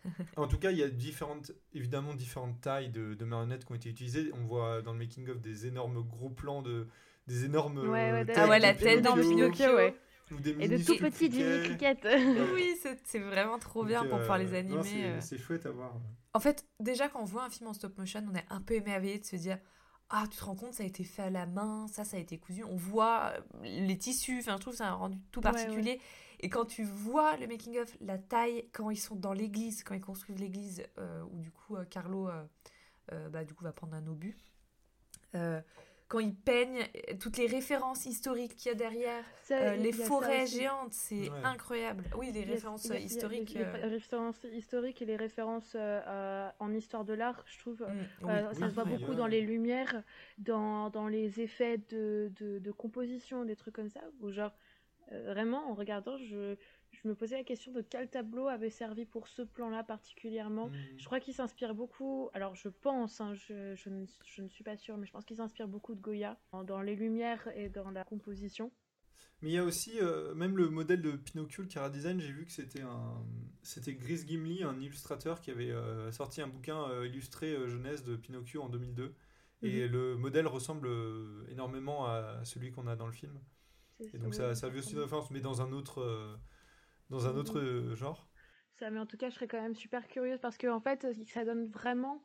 en 0.37 0.47
tout 0.47 0.59
cas, 0.59 0.71
il 0.71 0.79
y 0.79 0.83
a 0.83 0.88
différentes, 0.88 1.53
évidemment 1.73 2.14
différentes 2.14 2.61
tailles 2.61 2.90
de, 2.90 3.14
de 3.14 3.25
marionnettes 3.25 3.64
qui 3.64 3.73
ont 3.73 3.77
été 3.77 3.88
utilisées. 3.88 4.31
On 4.35 4.45
voit 4.45 4.83
dans 4.83 4.93
le 4.93 4.99
making-of 4.99 5.40
des 5.40 5.67
énormes 5.67 6.03
gros 6.03 6.31
plans 6.31 6.62
de 6.62 6.88
des 7.27 7.45
énormes 7.47 7.79
Ouais, 7.79 7.88
ouais, 8.12 8.21
euh, 8.21 8.25
de- 8.25 8.33
Ah 8.37 8.49
ouais, 8.49 8.59
de 8.59 8.62
la 8.62 8.75
tête 8.75 9.01
dans 9.03 9.14
Pinocchio, 9.14 9.75
ouais. 9.77 9.97
ou 10.31 10.40
des 10.40 10.51
Et 10.61 10.69
de 10.69 10.77
tout 10.85 10.97
petits 10.99 11.31
Jimmy 11.33 11.62
Cricket. 11.64 12.07
Oui 12.55 12.77
c'est 12.83 13.01
c'est 13.05 13.19
vraiment 13.19 13.59
trop 13.59 13.81
Donc, 13.81 13.88
bien 13.88 14.05
pour 14.05 14.17
euh, 14.17 14.21
pouvoir 14.21 14.37
les 14.38 14.53
animer 14.55 14.83
c'est- 14.83 15.05
euh. 15.05 15.21
C'est 15.21 15.38
chouette 15.38 15.64
à 15.67 15.71
voir. 15.71 15.95
En 16.35 16.40
fait, 16.40 16.67
déjà 16.81 17.09
quand 17.09 17.21
on 17.21 17.25
voit 17.25 17.45
un 17.45 17.51
film 17.51 17.69
en 17.69 17.73
stop 17.73 17.97
motion, 17.97 18.23
on 18.31 18.35
est 18.35 18.45
un 18.51 18.61
peu 18.61 18.75
émerveillé 18.75 19.19
de 19.21 19.25
se 19.25 19.37
dire 19.37 19.59
ah 20.11 20.25
tu 20.31 20.37
te 20.37 20.45
rends 20.45 20.55
compte 20.55 20.75
ça 20.75 20.83
a 20.83 20.87
été 20.87 21.03
fait 21.03 21.23
à 21.23 21.31
la 21.31 21.47
main, 21.47 21.87
ça 21.88 22.05
ça 22.05 22.19
a 22.19 22.21
été 22.21 22.37
cousu, 22.37 22.62
on 22.64 22.77
voit 22.77 23.33
euh, 23.37 23.40
les 23.62 23.97
tissus, 23.97 24.40
enfin 24.40 24.57
je 24.57 24.61
trouve 24.61 24.75
ça 24.75 24.88
a 24.88 24.90
un 24.90 24.95
rendu 24.95 25.17
tout 25.33 25.40
Ouais, 25.40 25.51
particulier. 25.51 25.99
Et 26.45 26.51
quand 26.51 26.67
tu 26.67 26.85
vois 26.85 27.39
le 27.39 27.47
making 27.47 27.79
of, 27.79 27.97
la 28.03 28.19
taille 28.19 28.69
quand 28.75 28.91
ils 28.91 28.99
sont 28.99 29.17
dans 29.17 29.33
l'église, 29.33 29.83
quand 29.83 29.95
ils 29.95 30.01
construisent 30.03 30.39
l'église 30.39 30.85
euh, 30.99 31.23
où 31.33 31.41
du 31.41 31.51
coup 31.51 31.75
euh, 31.77 31.87
Carlo 31.87 32.29
euh, 32.29 32.45
euh, 33.13 33.31
bah, 33.31 33.45
du 33.45 33.55
coup 33.55 33.65
va 33.65 33.73
prendre 33.73 33.95
un 33.95 34.07
obus. 34.07 34.37
euh, 35.35 35.61
quand 36.07 36.19
quand 36.19 36.19
il 36.21 36.35
peigne, 36.35 36.81
euh, 37.11 37.15
toutes 37.19 37.39
les 37.39 37.47
références 37.47 38.05
historiques 38.05 38.57
qu'il 38.57 38.69
y 38.71 38.73
a 38.73 38.77
derrière, 38.77 39.25
Ça, 39.45 39.59
euh, 39.59 39.77
les 39.77 39.91
forêts 39.93 40.47
géantes, 40.47 40.93
c'est 40.93 41.31
Ouais. 41.31 41.41
incroyable. 41.45 42.05
Oui, 42.19 42.31
les 42.31 42.45
références 42.45 42.91
a- 42.91 42.99
historiques. 42.99 43.55
Les, 43.55 43.65
les 43.65 43.89
références 43.89 44.45
historiques 44.45 45.01
et 45.03 45.07
les 45.07 45.17
références 45.17 45.75
en 46.61 46.73
histoire 46.75 47.05
de 47.05 47.15
l'art, 47.15 47.43
je 47.49 47.59
trouve. 47.59 47.81
mm, 47.81 47.87
euh, 47.87 48.49
oui. 48.49 48.55
ça 48.55 48.61
oui, 48.61 48.69
se 48.71 48.75
voit 48.75 48.85
oui, 48.85 48.91
beaucoup 48.91 49.11
ouais. 49.13 49.17
dans 49.17 49.27
les 49.27 49.41
lumières, 49.41 50.03
dans, 50.39 50.91
dans 50.91 51.09
les 51.09 51.41
effets 51.41 51.79
de, 51.89 52.31
de, 52.39 52.59
de 52.59 52.71
composition, 52.71 53.45
des 53.45 53.57
trucs 53.57 53.75
comme 53.75 53.89
ça. 53.89 54.03
Où 54.21 54.31
genre, 54.31 54.53
vraiment, 55.11 55.71
en 55.71 55.75
regardant, 55.75 56.17
je, 56.17 56.57
je 56.90 57.09
me 57.09 57.14
posais 57.14 57.37
la 57.37 57.45
question 57.45 57.73
de 57.73 57.83
quel 57.83 58.09
tableau 58.09 58.49
avait 58.49 58.71
servi 58.71 59.05
pour 59.05 59.29
ce 59.29 59.43
plan-là 59.43 59.83
particulièrement. 59.83 60.69
Mm. 60.69 60.75
Je 60.99 61.05
crois 61.05 61.21
qu'il 61.21 61.35
s'inspire 61.35 61.75
beaucoup, 61.75 62.31
alors 62.35 62.55
je 62.55 62.69
pense, 62.69 63.21
hein, 63.21 63.35
je, 63.35 63.75
je, 63.75 63.90
ne, 63.90 64.07
je 64.25 64.43
ne 64.43 64.49
suis 64.49 64.64
pas 64.64 64.77
sûre, 64.77 64.97
mais 64.97 65.07
je 65.07 65.12
pense 65.12 65.25
qu'il 65.25 65.37
s'inspire 65.37 65.69
beaucoup 65.69 65.95
de 65.95 66.01
Goya 66.01 66.38
dans, 66.67 66.81
les 66.81 66.97
lumières 66.97 67.49
et 67.55 67.69
dans 67.69 67.90
la 67.90 68.05
composition. 68.05 68.71
Mais 69.43 69.51
il 69.51 69.55
y 69.55 69.59
a 69.59 69.64
aussi, 69.64 69.99
euh, 70.01 70.35
même 70.35 70.57
le 70.57 70.71
modèle 70.71 71.03
de 71.03 71.12
Pinocchio, 71.12 71.64
le 71.64 71.69
Cara 71.69 71.90
Design, 71.90 72.21
j'ai 72.21 72.33
vu 72.33 72.47
que 72.47 72.53
c'était 72.53 72.83
un, 72.83 73.23
c'était 73.62 73.95
Gris 73.95 74.25
Gimli, 74.27 74.62
un 74.62 74.79
illustrateur 74.81 75.40
qui 75.40 75.51
avait 75.51 75.71
euh, 75.71 76.11
sorti 76.12 76.40
un 76.40 76.47
bouquin 76.47 76.88
euh, 76.88 77.07
illustré 77.07 77.53
euh, 77.53 77.69
jeunesse 77.69 78.05
de 78.05 78.17
Pinocchio 78.17 78.62
en 78.62 78.69
2002. 78.69 79.14
Et 79.64 79.88
le 79.88 80.17
modèle 80.17 80.47
ressemble 80.47 80.87
euh, 80.87 81.47
énormément 81.49 82.07
à 82.07 82.45
celui 82.45 82.71
qu'on 82.71 82.87
a 82.87 82.97
dans 82.97 83.07
le 83.07 83.12
film. 83.12 83.33
Et 84.01 84.19
donc 84.19 84.35
ça, 84.35 84.55
ça 84.55 84.67
a 84.67 84.71
vu 84.71 84.79
aussi 84.79 84.93
une 84.93 85.01
référence, 85.01 85.31
mais 85.31 85.41
dans 85.41 85.63
un 85.63 85.73
autre, 85.73 86.01
euh, 86.01 86.37
dans 87.11 87.27
un 87.27 87.37
autre 87.37 87.59
euh, 87.59 87.95
genre? 87.95 88.29
Ça, 88.75 88.91
mais 88.91 88.99
en 88.99 89.07
tout 89.07 89.17
cas, 89.17 89.31
je 89.31 89.35
serais 89.35 89.47
quand 89.49 89.61
même 89.61 89.77
super 89.77 90.09
curieuse 90.09 90.41
parce 90.41 90.57
que 90.57 90.67
en 90.67 90.81
fait, 90.81 91.07
ça 91.29 91.45
donne 91.45 91.67
vraiment. 91.69 92.23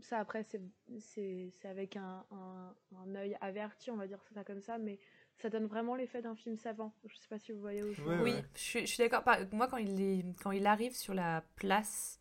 Ça, 0.00 0.18
après, 0.18 0.42
c'est 0.44 0.62
c'est 0.98 1.50
c'est 1.52 1.68
avec 1.68 1.96
un, 1.96 2.24
un, 2.30 2.74
un 2.96 3.14
œil 3.14 3.36
averti, 3.40 3.90
on 3.90 3.96
va 3.96 4.06
dire 4.06 4.20
ça 4.34 4.42
comme 4.42 4.62
ça, 4.62 4.78
mais 4.78 4.98
ça 5.36 5.50
donne 5.50 5.66
vraiment 5.66 5.94
l'effet 5.94 6.20
d'un 6.20 6.34
film 6.34 6.56
savant. 6.56 6.92
Je 7.06 7.14
sais 7.16 7.28
pas 7.28 7.38
si 7.38 7.52
vous 7.52 7.60
voyez 7.60 7.82
où 7.82 7.92
je 7.92 8.02
Ouais, 8.02 8.18
Oui, 8.20 8.34
je 8.56 8.84
suis, 8.86 8.98
d'accord. 8.98 9.22
Moi, 9.52 9.68
quand 9.68 9.76
il, 9.76 10.00
est, 10.00 10.24
quand 10.42 10.50
il 10.50 10.66
arrive 10.66 10.96
sur 10.96 11.14
la 11.14 11.44
place 11.54 12.18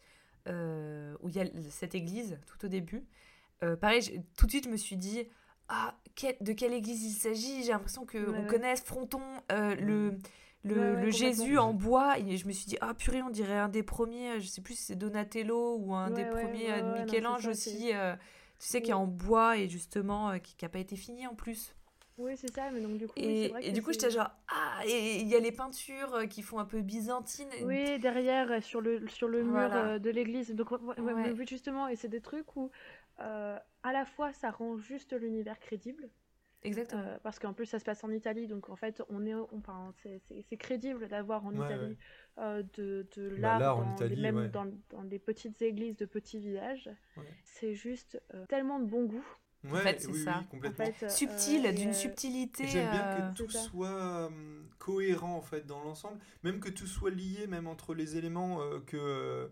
euh, 0.47 1.15
où 1.21 1.29
il 1.29 1.35
y 1.35 1.39
a 1.39 1.45
cette 1.69 1.95
église, 1.95 2.39
tout 2.45 2.63
au 2.65 2.67
début, 2.67 3.07
euh, 3.63 3.75
pareil, 3.75 4.23
tout 4.37 4.45
de 4.45 4.51
suite, 4.51 4.65
je 4.65 4.69
me 4.69 4.77
suis 4.77 4.97
dit, 4.97 5.27
ah, 5.69 5.93
de 6.41 6.53
quelle 6.53 6.73
église 6.73 7.03
il 7.03 7.13
s'agit? 7.13 7.63
J'ai 7.63 7.71
l'impression 7.71 8.05
qu'on 8.05 8.17
Ouais, 8.19 8.39
ouais. 8.39 8.47
connaît 8.47 8.75
fronton, 8.77 9.21
euh, 9.51 9.75
le, 9.75 10.17
le, 10.63 10.75
Ouais, 10.75 10.95
ouais, 10.95 11.01
le. 11.05 11.11
Jésus 11.11 11.57
en 11.57 11.73
bois. 11.73 12.17
Et 12.19 12.37
je 12.37 12.47
me 12.47 12.51
suis 12.51 12.65
dit, 12.65 12.77
ah, 12.81 12.93
purée, 12.93 13.21
on 13.21 13.29
dirait 13.29 13.57
un 13.57 13.69
des 13.69 13.83
premiers, 13.83 14.31
euh, 14.31 14.39
je 14.39 14.47
sais 14.47 14.61
plus 14.61 14.75
si 14.75 14.83
c'est 14.83 14.95
Donatello 14.95 15.77
ou 15.77 15.93
un 15.93 16.09
des 16.11 16.25
premiers 16.25 16.71
euh, 16.71 17.03
Michel-Ange 17.05 17.47
aussi. 17.47 17.91
euh, 17.93 18.15
tu 18.59 18.67
sais, 18.67 18.81
qui 18.81 18.89
est 18.91 18.93
Oui. 18.95 19.01
en 19.01 19.05
bois 19.07 19.57
et 19.57 19.69
justement, 19.69 20.39
qui 20.39 20.55
n'a 20.63 20.69
pas 20.69 20.79
été 20.79 20.95
fini 20.95 21.27
en 21.27 21.35
plus. 21.35 21.75
Oui, 22.17 22.35
c'est 22.35 22.51
ça, 22.51 22.71
mais 22.71 22.81
donc 22.81 22.97
du 22.97 23.07
coup, 23.07 23.13
Et, 23.17 23.49
vrai 23.49 23.63
et 23.63 23.69
que 23.69 23.75
du 23.75 23.83
coup, 23.83 23.91
j'étais 23.93 24.09
genre, 24.09 24.31
ah, 24.47 24.81
et 24.87 25.17
il 25.21 25.27
y 25.27 25.35
a 25.35 25.39
les 25.39 25.51
peintures 25.51 26.15
euh, 26.15 26.25
qui 26.25 26.41
font 26.41 26.57
un 26.57 26.65
peu 26.65 26.81
byzantines. 26.81 27.49
Oui, 27.63 27.99
derrière, 27.99 28.51
euh, 28.51 28.61
sur 28.61 28.81
le, 28.81 29.07
sur 29.07 29.27
le 29.27 29.43
mur 29.43 29.51
Voilà. 29.51 29.85
euh, 29.93 29.99
de 29.99 30.09
l'église. 30.09 30.53
Donc, 30.55 30.71
ouais, 30.71 30.79
ouais, 30.99 31.13
mais 31.13 31.45
justement, 31.45 31.87
et 31.87 31.95
c'est 31.95 32.07
des 32.07 32.21
trucs 32.21 32.55
où, 32.55 32.71
euh, 33.19 33.57
à 33.83 33.93
la 33.93 34.05
fois, 34.05 34.33
ça 34.33 34.49
rend 34.49 34.77
juste 34.77 35.13
l'univers 35.13 35.59
crédible, 35.59 36.09
Exactement. 36.63 37.03
euh, 37.03 37.17
parce 37.21 37.37
qu'en 37.37 37.53
plus, 37.53 37.67
ça 37.67 37.77
se 37.77 37.85
passe 37.85 38.03
en 38.03 38.09
Italie, 38.11 38.47
donc 38.47 38.69
en 38.69 38.75
fait, 38.75 39.03
on 39.09 39.23
est, 39.25 39.35
on- 39.35 39.47
enfin, 39.55 39.93
c'est- 40.01 40.19
c'est 40.27 40.41
c'est 40.49 40.57
crédible 40.57 41.07
d'avoir 41.07 41.45
en 41.45 41.53
Ouais, 41.55 41.65
Italie 41.65 41.97
euh, 42.39 42.63
de, 42.77 43.07
de 43.15 43.29
Bah, 43.37 43.59
l'art, 43.59 43.77
en 43.77 43.93
Italie, 43.95 44.21
même 44.21 44.37
ouais. 44.37 44.49
dans, 44.49 44.65
dans 44.89 45.03
des 45.03 45.19
petites 45.19 45.61
églises 45.61 45.95
de 45.97 46.05
petits 46.05 46.39
villages. 46.39 46.89
Ouais. 47.15 47.23
C'est 47.43 47.75
juste 47.75 48.19
euh, 48.33 48.45
tellement 48.47 48.79
de 48.79 48.85
bon 48.85 49.05
goût. 49.05 49.25
Ouais, 49.71 49.81
fait, 49.81 50.01
c'est 50.01 50.07
oui, 50.07 50.23
ça. 50.23 50.37
oui, 50.39 50.43
En 50.43 50.43
complètement. 50.49 50.85
fait, 50.85 51.05
euh, 51.05 51.09
Subtil, 51.09 51.65
et, 51.65 51.73
d'une 51.73 51.89
euh, 51.89 51.93
subtilité. 51.93 52.63
Et 52.63 52.67
J'aime 52.67 52.89
bien 52.91 53.03
euh, 53.05 53.31
que 53.31 53.37
tout 53.37 53.49
c'est 53.49 53.57
ça. 53.57 53.63
soit 53.63 54.31
cohérent 54.79 55.35
en 55.35 55.41
fait 55.41 55.65
dans 55.65 55.83
l'ensemble, 55.83 56.19
même 56.43 56.59
que 56.59 56.69
tout 56.69 56.87
soit 56.87 57.11
lié, 57.11 57.47
même 57.47 57.67
entre 57.67 57.93
les 57.93 58.17
éléments 58.17 58.61
euh, 58.61 58.79
que 58.79 58.97
euh, 58.97 59.47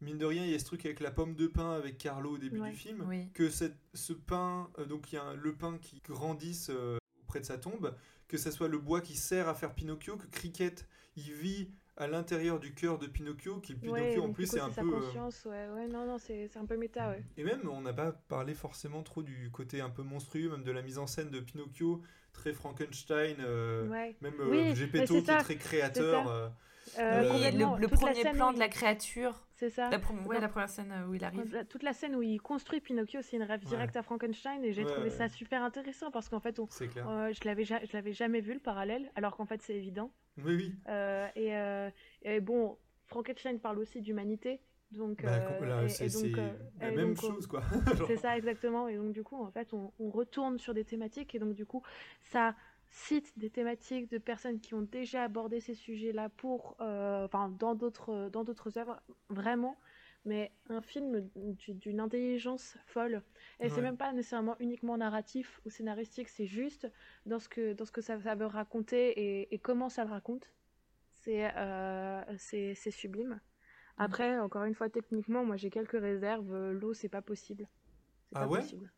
mine 0.00 0.18
de 0.18 0.24
rien 0.26 0.44
il 0.44 0.50
y 0.50 0.54
a 0.54 0.58
ce 0.58 0.64
truc 0.64 0.84
avec 0.86 1.00
la 1.00 1.10
pomme 1.10 1.34
de 1.34 1.46
pain 1.46 1.72
avec 1.72 1.98
Carlo 1.98 2.32
au 2.34 2.38
début 2.38 2.60
Ouais. 2.60 2.70
du 2.70 2.76
film, 2.76 3.04
Oui. 3.08 3.28
que 3.34 3.50
cette- 3.50 3.76
ce 3.94 4.12
pain, 4.12 4.70
euh, 4.78 4.86
donc 4.86 5.12
il 5.12 5.16
y 5.16 5.18
a 5.18 5.22
un- 5.24 5.34
le 5.34 5.54
pain 5.54 5.78
qui 5.78 6.00
grandisse 6.08 6.70
euh, 6.70 6.98
auprès 7.22 7.40
de 7.40 7.44
sa 7.44 7.58
tombe, 7.58 7.94
que 8.28 8.36
ça 8.38 8.50
soit 8.50 8.68
le 8.68 8.78
bois 8.78 9.00
qui 9.00 9.14
sert 9.16 9.48
à 9.48 9.54
faire 9.54 9.74
Pinocchio, 9.74 10.16
que 10.16 10.26
Cricket 10.26 10.86
il 11.16 11.32
vit 11.32 11.70
à 12.00 12.06
l'intérieur 12.08 12.58
du 12.58 12.74
cœur 12.74 12.98
de 12.98 13.06
Pinocchio, 13.06 13.60
qui 13.60 13.74
Pinocchio 13.74 14.22
ouais, 14.22 14.26
en 14.26 14.32
plus 14.32 14.46
c'est 14.46 14.58
un 14.60 14.70
sa 14.70 14.82
peu 14.82 14.88
euh, 14.88 15.00
conscience, 15.00 15.44
ouais, 15.44 15.68
ouais, 15.68 15.86
non, 15.86 16.06
non, 16.06 16.18
c'est 16.18 16.48
c'est 16.48 16.58
un 16.58 16.64
peu 16.66 16.76
méta, 16.76 17.10
ouais. 17.10 17.22
et 17.36 17.44
même, 17.44 17.68
on 17.68 17.80
n'a 17.82 17.92
pas 17.92 18.12
parlé 18.12 18.54
forcément 18.54 19.02
trop 19.02 19.22
du 19.22 19.50
côté 19.52 19.80
un 19.80 19.90
peu 19.90 20.02
monstrueux, 20.02 20.50
même 20.50 20.64
de 20.64 20.72
la 20.72 20.82
mise 20.82 20.98
en 20.98 21.06
scène 21.06 21.30
de 21.30 21.40
Pinocchio, 21.40 22.00
très 22.32 22.52
Frankenstein, 22.54 23.36
euh, 23.40 23.86
Ouais. 23.88 24.16
même 24.22 24.40
euh, 24.40 24.50
Oui, 24.50 24.74
c'est 24.76 25.04
qui 25.04 25.16
est 25.18 25.38
très 25.38 25.56
créateur. 25.56 26.24
ça. 26.24 26.30
euh, 26.32 26.48
Euh, 26.98 27.32
Oui, 27.34 27.52
le, 27.52 27.88
premier 27.88 28.24
plan 28.32 28.52
de 28.52 28.58
la 28.58 28.68
créature. 28.68 29.34
C'est 29.60 29.68
ça. 29.70 29.90
La, 29.90 29.98
ouais, 29.98 30.04
Non. 30.34 30.40
la 30.40 30.48
première 30.48 30.68
scène 30.70 30.90
euh, 30.90 31.06
où 31.06 31.14
il 31.14 31.22
arrive. 31.22 31.66
Toute 31.68 31.82
la 31.82 31.92
scène 31.92 32.16
où 32.16 32.22
il 32.22 32.40
construit 32.40 32.80
Pinocchio, 32.80 33.20
c'est 33.22 33.36
une 33.36 33.42
rêve 33.42 33.60
Ouais. 33.62 33.68
directe 33.68 33.94
à 33.96 34.02
Frankenstein 34.02 34.64
et 34.64 34.72
j'ai 34.72 34.82
Ouais, 34.84 34.90
trouvé 34.90 35.08
ouais. 35.10 35.14
ça 35.14 35.28
super 35.28 35.62
intéressant 35.62 36.10
parce 36.10 36.28
qu'en 36.30 36.40
fait, 36.40 36.58
on, 36.58 36.66
euh, 36.96 37.30
je 37.32 37.44
l'avais 37.44 37.64
ja- 37.64 37.84
je 37.84 37.92
l'avais 37.92 38.12
jamais 38.12 38.40
vu 38.40 38.54
le 38.54 38.58
parallèle, 38.60 39.10
alors 39.16 39.36
qu'en 39.36 39.44
fait 39.46 39.60
c'est 39.62 39.74
évident. 39.76 40.10
Oui, 40.38 40.54
oui. 40.56 40.74
Euh, 40.88 41.28
et, 41.36 41.54
euh, 41.56 41.90
et 42.22 42.40
bon, 42.40 42.78
Frankenstein 43.04 43.58
parle 43.60 43.78
aussi 43.80 44.00
d'humanité, 44.00 44.60
donc 44.92 45.22
Bah, 45.22 45.28
euh, 45.30 45.88
c'est 45.88 46.04
euh, 46.26 46.52
la 46.80 46.88
et 46.92 46.96
même 46.96 47.08
donc, 47.14 47.20
chose, 47.20 47.46
quoi. 47.46 47.60
C'est 48.06 48.16
ça 48.16 48.36
exactement. 48.38 48.88
Et 48.88 48.96
donc 48.96 49.12
du 49.12 49.22
coup, 49.22 49.36
en 49.42 49.50
fait, 49.50 49.74
on, 49.74 49.92
on 49.98 50.10
retourne 50.10 50.58
sur 50.58 50.72
des 50.72 50.84
thématiques 50.84 51.34
et 51.34 51.38
donc 51.38 51.54
du 51.54 51.66
coup, 51.66 51.82
ça 52.22 52.54
cite 52.90 53.38
des 53.38 53.50
thématiques 53.50 54.10
de 54.10 54.18
personnes 54.18 54.60
qui 54.60 54.74
ont 54.74 54.82
déjà 54.82 55.24
abordé 55.24 55.60
ces 55.60 55.74
sujets-là 55.74 56.28
pour, 56.30 56.76
euh, 56.80 57.24
enfin, 57.26 57.48
dans 57.50 57.74
d'autres, 57.74 58.28
dans 58.30 58.44
d'autres 58.44 58.78
œuvres, 58.78 59.00
vraiment. 59.28 59.78
Mais 60.26 60.52
un 60.68 60.82
film 60.82 61.30
du- 61.36 61.74
d'une 61.74 62.00
intelligence 62.00 62.76
folle. 62.86 63.22
Et 63.60 63.68
c'est 63.70 63.80
Ouais. 63.80 63.82
même 63.82 63.96
pas 63.96 64.12
nécessairement 64.12 64.56
uniquement 64.60 64.98
narratif 64.98 65.60
ou 65.64 65.70
scénaristique, 65.70 66.28
c'est 66.28 66.46
juste 66.46 66.90
dans 67.26 67.38
ce 67.38 67.48
que, 67.48 67.72
dans 67.72 67.86
ce 67.86 67.92
que 67.92 68.02
ça, 68.02 68.20
ça 68.20 68.34
veut 68.34 68.46
raconter 68.46 69.08
et, 69.40 69.54
et 69.54 69.58
comment 69.58 69.88
ça 69.88 70.04
le 70.04 70.10
raconte. 70.10 70.52
C'est, 71.12 71.50
euh, 71.56 72.22
c'est, 72.38 72.74
c'est 72.74 72.90
sublime. 72.90 73.40
Après, 73.98 74.38
encore 74.40 74.64
une 74.64 74.74
fois, 74.74 74.90
techniquement, 74.90 75.44
moi 75.44 75.56
j'ai 75.56 75.70
quelques 75.70 76.00
réserves. 76.00 76.70
L'eau, 76.72 76.94
c'est 76.94 77.08
pas 77.08 77.22
possible. 77.22 77.68
C'est 78.28 78.34
Ah 78.34 78.40
pas 78.40 78.48
ouais? 78.48 78.60
possible. 78.60 78.92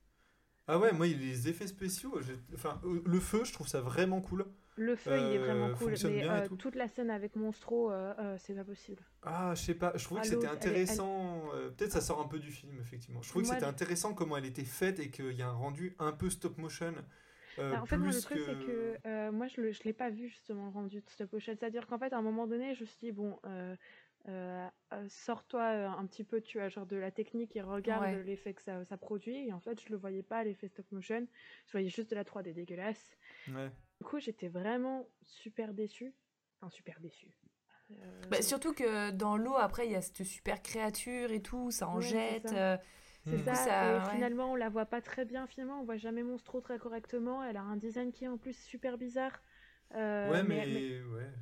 Ah 0.68 0.78
ouais, 0.78 0.92
moi, 0.92 1.06
les 1.06 1.48
effets 1.48 1.66
spéciaux, 1.66 2.18
enfin, 2.54 2.80
euh, 2.84 3.02
le 3.04 3.20
feu, 3.20 3.44
je 3.44 3.52
trouve 3.52 3.66
ça 3.68 3.80
vraiment 3.80 4.20
cool. 4.20 4.46
Le 4.76 4.96
feu, 4.96 5.18
il 5.18 5.34
est 5.34 5.38
Euh, 5.38 5.44
vraiment 5.44 5.74
cool, 5.76 5.94
mais 6.04 6.24
euh, 6.28 6.46
tout. 6.48 6.56
toute 6.56 6.76
la 6.76 6.88
scène 6.88 7.10
avec 7.10 7.36
Monstro, 7.36 7.90
euh, 7.90 8.36
c'est 8.38 8.54
pas 8.54 8.64
possible. 8.64 9.02
Ah, 9.22 9.52
je 9.54 9.60
sais 9.62 9.74
pas, 9.74 9.92
je 9.96 10.04
trouvais 10.04 10.20
Ah, 10.20 10.22
que 10.22 10.28
c'était 10.28 10.46
elle 10.46 10.52
est- 10.52 10.54
elle- 10.54 10.68
intéressant. 10.68 11.42
Peut-être 11.76 11.92
ça 11.92 12.00
sort 12.00 12.20
un 12.20 12.28
peu 12.28 12.38
du 12.38 12.50
film, 12.50 12.78
effectivement. 12.80 13.20
Je 13.22 13.28
trouvais 13.28 13.44
que 13.44 13.50
c'était 13.50 13.66
intéressant 13.66 14.14
comment 14.14 14.36
elle 14.36 14.46
était 14.46 14.64
faite 14.64 14.98
et 15.00 15.10
qu'il 15.10 15.32
y 15.32 15.42
a 15.42 15.48
un 15.48 15.52
rendu 15.52 15.94
un 15.98 16.12
peu 16.12 16.30
stop 16.30 16.56
motion. 16.58 16.94
euh, 17.58 17.70
Bah, 17.72 17.82
en 17.82 17.86
fait, 17.86 17.98
moi, 17.98 18.10
le 18.12 18.20
truc, 18.20 18.40
c'est 18.46 18.66
que 18.66 18.96
euh, 19.06 19.30
moi, 19.30 19.46
je, 19.48 19.72
je 19.72 19.82
l'ai 19.84 19.92
pas 19.92 20.08
vu 20.08 20.28
justement 20.28 20.64
le 20.66 20.70
rendu 20.72 21.00
de 21.02 21.10
stop 21.10 21.30
motion. 21.34 21.52
C'est-à-dire 21.58 21.86
qu'en 21.86 21.98
fait, 21.98 22.12
à 22.14 22.18
un 22.18 22.22
moment 22.22 22.46
donné, 22.46 22.74
je 22.74 22.80
me 22.80 22.86
suis 22.86 22.98
dit, 22.98 23.12
bon, 23.12 23.38
euh, 23.44 23.76
euh, 24.28 24.68
euh, 24.92 25.06
sors-toi 25.08 25.62
euh, 25.62 25.88
un 25.88 26.06
petit 26.06 26.24
peu, 26.24 26.40
tu 26.40 26.58
vois, 26.58 26.68
genre 26.68 26.86
de 26.86 26.96
la 26.96 27.10
technique 27.10 27.56
et 27.56 27.62
regarde 27.62 28.02
Ouais. 28.02 28.22
l'effet 28.24 28.54
que 28.54 28.62
ça, 28.62 28.84
ça 28.84 28.96
produit. 28.96 29.48
Et 29.48 29.52
en 29.52 29.60
fait, 29.60 29.80
je 29.80 29.88
le 29.90 29.96
voyais 29.96 30.22
pas, 30.22 30.44
l'effet 30.44 30.68
stop 30.68 30.90
motion. 30.92 31.26
Je 31.66 31.72
voyais 31.72 31.88
juste 31.88 32.10
de 32.10 32.14
la 32.16 32.24
3D 32.24 32.52
dégueulasse. 32.52 33.16
Ouais. 33.48 33.70
Du 34.00 34.06
coup, 34.06 34.18
j'étais 34.20 34.48
vraiment 34.48 35.08
super 35.22 35.74
déçue. 35.74 36.14
Enfin, 36.60 36.70
super 36.70 37.00
déçue. 37.00 37.36
Euh, 37.90 38.22
Bah, 38.30 38.42
surtout 38.42 38.72
que 38.72 39.10
dans 39.10 39.36
l'eau, 39.36 39.54
après, 39.56 39.86
il 39.86 39.92
y 39.92 39.96
a 39.96 40.00
cette 40.02 40.24
super 40.24 40.62
créature 40.62 41.30
et 41.32 41.42
tout, 41.42 41.70
ça 41.70 41.88
en 41.88 41.96
Ouais, 41.96 42.02
c'est 42.02 42.08
jette. 42.08 42.48
ça. 42.48 42.72
euh, 42.74 42.76
C'est 43.24 43.38
ça, 43.38 43.54
ça, 43.54 43.86
et 43.86 44.00
ouais. 44.00 44.10
finalement 44.10 44.50
on 44.52 44.56
la 44.56 44.68
voit 44.68 44.84
pas 44.86 45.00
très 45.00 45.24
bien 45.24 45.46
finalement, 45.46 45.80
on 45.80 45.84
voit 45.84 45.96
jamais 45.96 46.24
Monstro 46.24 46.60
très 46.60 46.76
correctement, 46.78 47.44
elle 47.44 47.56
a 47.56 47.62
un 47.62 47.76
design 47.76 48.10
qui 48.10 48.24
est 48.24 48.28
en 48.28 48.36
plus 48.36 48.52
super 48.58 48.98
bizarre. 48.98 49.42
Euh, 49.94 50.30
ouais, 50.30 50.42
mais, 50.42 50.64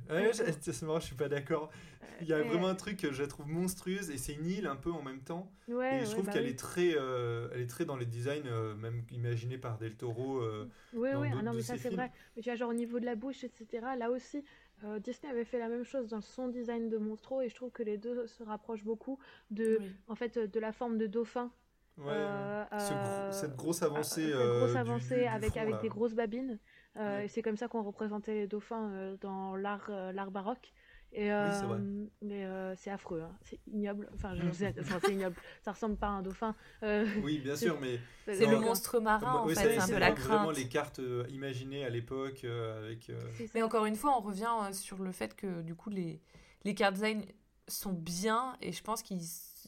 ouais. 0.09 0.23
Ouais, 0.23 0.31
c'est 0.33 0.81
marrant, 0.83 0.99
je 0.99 1.05
suis 1.05 1.15
pas 1.15 1.29
d'accord. 1.29 1.71
Il 2.19 2.27
y 2.27 2.33
a 2.33 2.43
vraiment 2.43 2.67
un 2.67 2.75
truc 2.75 2.97
que 2.97 3.11
je 3.11 3.21
la 3.23 3.27
trouve 3.27 3.47
monstrueuse 3.47 4.09
et 4.11 4.17
c'est 4.17 4.33
une 4.33 4.45
île 4.45 4.67
un 4.67 4.75
peu 4.75 4.91
en 4.91 5.01
même 5.01 5.21
temps. 5.21 5.51
ouais, 5.67 5.95
et 5.95 5.99
je 6.01 6.05
ouais, 6.05 6.11
trouve 6.11 6.25
bah 6.25 6.33
qu'elle 6.33 6.43
oui. 6.43 6.51
est 6.51 6.59
très, 6.59 6.93
euh, 6.95 7.47
elle 7.53 7.61
est 7.61 7.67
très 7.67 7.85
dans 7.85 7.95
les 7.95 8.05
designs, 8.05 8.45
euh, 8.45 8.75
même 8.75 9.03
imaginés 9.11 9.57
par 9.57 9.77
Del 9.77 9.95
Toro. 9.95 10.39
euh, 10.39 10.69
Oui, 10.93 11.11
dans 11.13 11.21
oui, 11.21 11.29
ah 11.31 11.41
non, 11.41 11.53
mais 11.53 11.61
ça 11.61 11.77
c'est 11.77 11.89
vrai. 11.89 12.11
Mais 12.35 12.41
tu 12.43 12.49
vois, 12.49 12.55
genre 12.55 12.69
au 12.69 12.73
niveau 12.75 12.99
de 12.99 13.05
la 13.05 13.15
bouche, 13.15 13.43
etc., 13.43 13.67
là 13.97 14.11
aussi, 14.11 14.43
euh, 14.83 14.99
Disney 14.99 15.31
avait 15.31 15.45
fait 15.45 15.57
la 15.59 15.69
même 15.69 15.83
chose 15.85 16.09
dans 16.09 16.21
son 16.21 16.47
design 16.49 16.89
de 16.89 16.97
Monstro, 16.97 17.41
et 17.41 17.49
je 17.49 17.55
trouve 17.55 17.71
que 17.71 17.81
les 17.83 17.97
deux 17.97 18.27
se 18.27 18.43
rapprochent 18.43 18.83
beaucoup 18.83 19.17
de, 19.49 19.77
oui. 19.79 19.91
en 20.07 20.15
fait, 20.15 20.37
de 20.37 20.59
la 20.59 20.71
forme 20.73 20.97
de 20.99 21.07
dauphin. 21.07 21.51
ouais, 21.97 22.05
Euh, 22.07 22.63
ce 22.71 22.93
gros- 22.93 22.99
euh, 23.03 23.31
cette 23.31 23.55
grosse 23.55 23.81
avancée. 23.83 24.25
cette 24.27 24.35
euh, 24.35 24.59
grosse 24.59 24.71
du- 24.71 24.77
avancée 24.77 25.15
du- 25.15 25.21
du 25.21 25.27
avec, 25.27 25.49
front, 25.51 25.59
avec 25.61 25.75
là. 25.75 25.81
des 25.81 25.89
grosses 25.89 26.13
babines. 26.13 26.59
Euh, 26.97 27.17
Ouais. 27.17 27.25
Et 27.25 27.27
c'est 27.29 27.41
comme 27.41 27.57
ça 27.57 27.67
qu'on 27.67 27.83
représentait 27.83 28.33
les 28.33 28.47
dauphins 28.47 28.89
euh, 28.91 29.17
dans 29.21 29.55
l'art 29.55 29.87
euh, 29.89 30.11
l'art 30.11 30.31
baroque. 30.31 30.73
Et, 31.13 31.31
euh, 31.31 32.05
mais 32.21 32.45
euh, 32.45 32.73
c'est 32.77 32.89
affreux, 32.89 33.21
hein. 33.21 33.35
c'est 33.43 33.59
ignoble. 33.67 34.09
Enfin, 34.15 34.33
c'est 34.53 35.11
ignoble. 35.11 35.35
Ça 35.61 35.73
ressemble 35.73 35.97
pas 35.97 36.07
à 36.07 36.11
un 36.11 36.21
dauphin. 36.21 36.55
Euh, 36.83 37.05
oui, 37.21 37.39
bien 37.39 37.57
sûr, 37.57 37.77
mais 37.81 37.99
c'est 38.25 38.45
le 38.45 38.59
monstre 38.59 38.99
marin 39.01 39.39
en 39.39 39.47
fait. 39.47 39.55
C'est 39.55 39.77
un 39.77 39.87
peu 39.87 39.97
la 39.97 40.11
crainte. 40.11 40.27
Vraiment 40.27 40.51
les 40.51 40.69
cartes 40.69 41.01
imaginées 41.29 41.83
à 41.85 41.89
l'époque 41.89 42.45
avec. 42.45 43.11
Mais 43.53 43.61
encore 43.61 43.85
une 43.85 43.95
fois, 43.97 44.17
on 44.17 44.21
revient 44.21 44.73
sur 44.73 44.99
le 44.99 45.11
fait 45.11 45.35
que 45.35 45.61
du 45.61 45.75
coup 45.75 45.89
les 45.89 46.21
les 46.63 46.75
cartes 46.75 46.93
design 46.93 47.25
sont 47.67 47.93
bien 47.93 48.55
et 48.61 48.71
je 48.71 48.83
pense 48.83 49.01
qu'ils 49.01 49.21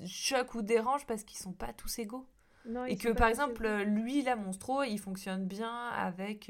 choquent 0.05 0.55
ou 0.55 0.61
dérangent 0.61 1.05
parce 1.05 1.23
qu'ils 1.23 1.39
sont 1.39 1.53
pas 1.53 1.73
tous 1.73 1.99
égaux. 1.99 2.25
Non, 2.65 2.85
et 2.85 2.95
que 2.95 3.09
par 3.09 3.27
exemple, 3.27 3.67
lui, 3.83 4.21
la 4.21 4.37
monstro, 4.37 4.83
il 4.83 4.97
fonctionne 4.97 5.45
bien 5.45 5.87
avec 5.89 6.49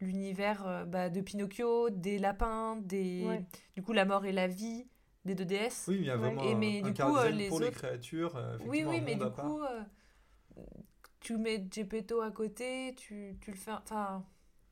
l'univers 0.00 0.66
euh, 0.66 0.84
bah, 0.84 1.10
de 1.10 1.20
Pinocchio, 1.20 1.90
des 1.90 2.18
lapins, 2.18 2.76
des 2.76 3.26
du 3.74 3.82
coup 3.82 3.92
la 3.92 4.04
mort 4.04 4.24
et 4.24 4.32
la 4.32 4.46
vie 4.46 4.86
des 5.24 5.34
deux 5.34 5.44
déesses. 5.44 5.86
Oui, 5.88 5.96
il 6.00 6.06
y 6.06 6.10
a 6.10 6.16
vraiment 6.16 6.42
et, 6.42 6.54
mais, 6.54 6.80
un, 6.80 6.90
du 6.90 6.94
coup, 6.94 7.16
euh, 7.16 7.30
les 7.30 7.48
pour 7.48 7.60
les 7.60 7.70
créatures. 7.70 8.36
Euh, 8.36 8.56
oui, 8.66 8.84
oui, 8.86 9.00
mais 9.00 9.16
du 9.16 9.30
coup, 9.30 9.60
tu 11.20 11.36
mets 11.36 11.66
Gepetto 11.70 12.20
à 12.20 12.30
côté, 12.30 12.94
tu, 12.96 13.36
tu 13.40 13.50
le 13.50 13.56
fais. 13.56 13.72
Enfin. 13.72 14.24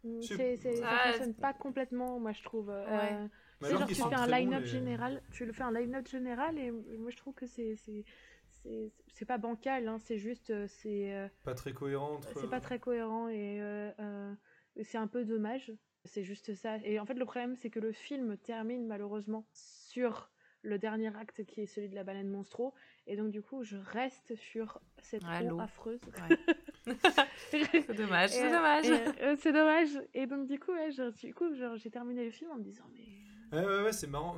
Mm, 0.04 0.22
c'est, 0.22 0.56
ça 0.56 0.98
fonctionne 1.04 1.34
pas 1.34 1.52
complètement, 1.52 2.20
moi 2.20 2.32
je 2.32 2.42
trouve. 2.42 2.68
Ouais. 2.68 3.28
c'est 3.60 3.70
genre 3.70 3.86
tu 3.86 3.94
fais 3.94 4.14
un 4.14 4.26
line-up 4.26 4.64
général, 4.64 5.22
tu 5.32 5.44
le 5.44 5.52
fais 5.52 5.64
un 5.64 5.72
line-up 5.72 6.06
général 6.06 6.58
et 6.58 6.70
moi 6.70 7.10
je 7.10 7.16
trouve 7.16 7.34
que 7.34 7.46
c'est 7.46 7.76
c'est 9.12 9.24
pas 9.24 9.38
bancal, 9.38 9.88
hein, 9.88 9.98
c'est 9.98 10.18
juste 10.18 10.52
c'est 10.68 11.28
pas 11.42 11.54
très 11.54 11.72
cohérent. 11.72 12.20
C'est 12.36 12.48
pas 12.48 12.60
très 12.60 12.78
cohérent 12.78 13.28
et 13.28 13.60
c'est 14.82 14.98
un 14.98 15.06
peu 15.06 15.24
dommage. 15.24 15.72
C'est 16.04 16.24
juste 16.24 16.54
ça. 16.54 16.76
Et 16.84 17.00
en 17.00 17.06
fait, 17.06 17.14
le 17.14 17.24
problème, 17.24 17.56
c'est 17.56 17.70
que 17.70 17.80
le 17.80 17.92
film 17.92 18.36
termine 18.38 18.86
malheureusement 18.86 19.44
sur 19.52 20.30
le 20.62 20.78
dernier 20.78 21.14
acte 21.16 21.44
qui 21.44 21.62
est 21.62 21.66
celui 21.66 21.88
de 21.88 21.94
la 21.94 22.04
baleine 22.04 22.28
monstro. 22.28 22.74
Et 23.06 23.16
donc, 23.16 23.30
du 23.30 23.42
coup, 23.42 23.62
je 23.62 23.76
reste 23.76 24.34
sur 24.34 24.80
cette 24.98 25.22
eau 25.24 25.60
affreuse. 25.60 26.00
c'est 27.50 27.96
dommage, 27.96 28.30
c'est 28.30 28.50
dommage. 28.50 28.90
Euh, 29.20 29.36
c'est 29.38 29.52
dommage. 29.52 30.00
Et 30.14 30.26
donc, 30.26 30.46
du 30.46 30.58
coup, 30.58 30.72
du 31.22 31.34
coup 31.34 31.46
j'ai 31.76 31.90
terminé 31.90 32.24
le 32.24 32.30
film 32.30 32.50
en 32.50 32.56
me 32.56 32.62
disant, 32.62 32.84
mais. 32.92 33.56
Ouais, 33.56 33.64
ouais, 33.64 33.82
ouais 33.84 33.92
c'est 33.92 34.08
marrant. 34.08 34.36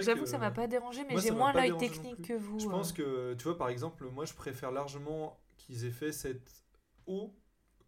J'avoue 0.00 0.24
que, 0.24 0.28
ça 0.28 0.38
m'a 0.38 0.50
pas 0.50 0.66
dérangé, 0.66 1.02
mais 1.08 1.18
j'ai 1.18 1.30
moins 1.30 1.52
l'œil 1.52 1.76
technique 1.78 2.22
que 2.22 2.34
vous. 2.34 2.58
Je 2.58 2.68
pense 2.68 2.92
euh. 2.92 3.32
que, 3.32 3.34
tu 3.34 3.44
vois, 3.44 3.56
par 3.56 3.70
exemple, 3.70 4.04
moi, 4.10 4.26
je 4.26 4.34
préfère 4.34 4.70
largement 4.70 5.40
qu'ils 5.56 5.86
aient 5.86 5.90
fait 5.90 6.12
cette 6.12 6.64
eau 7.06 7.34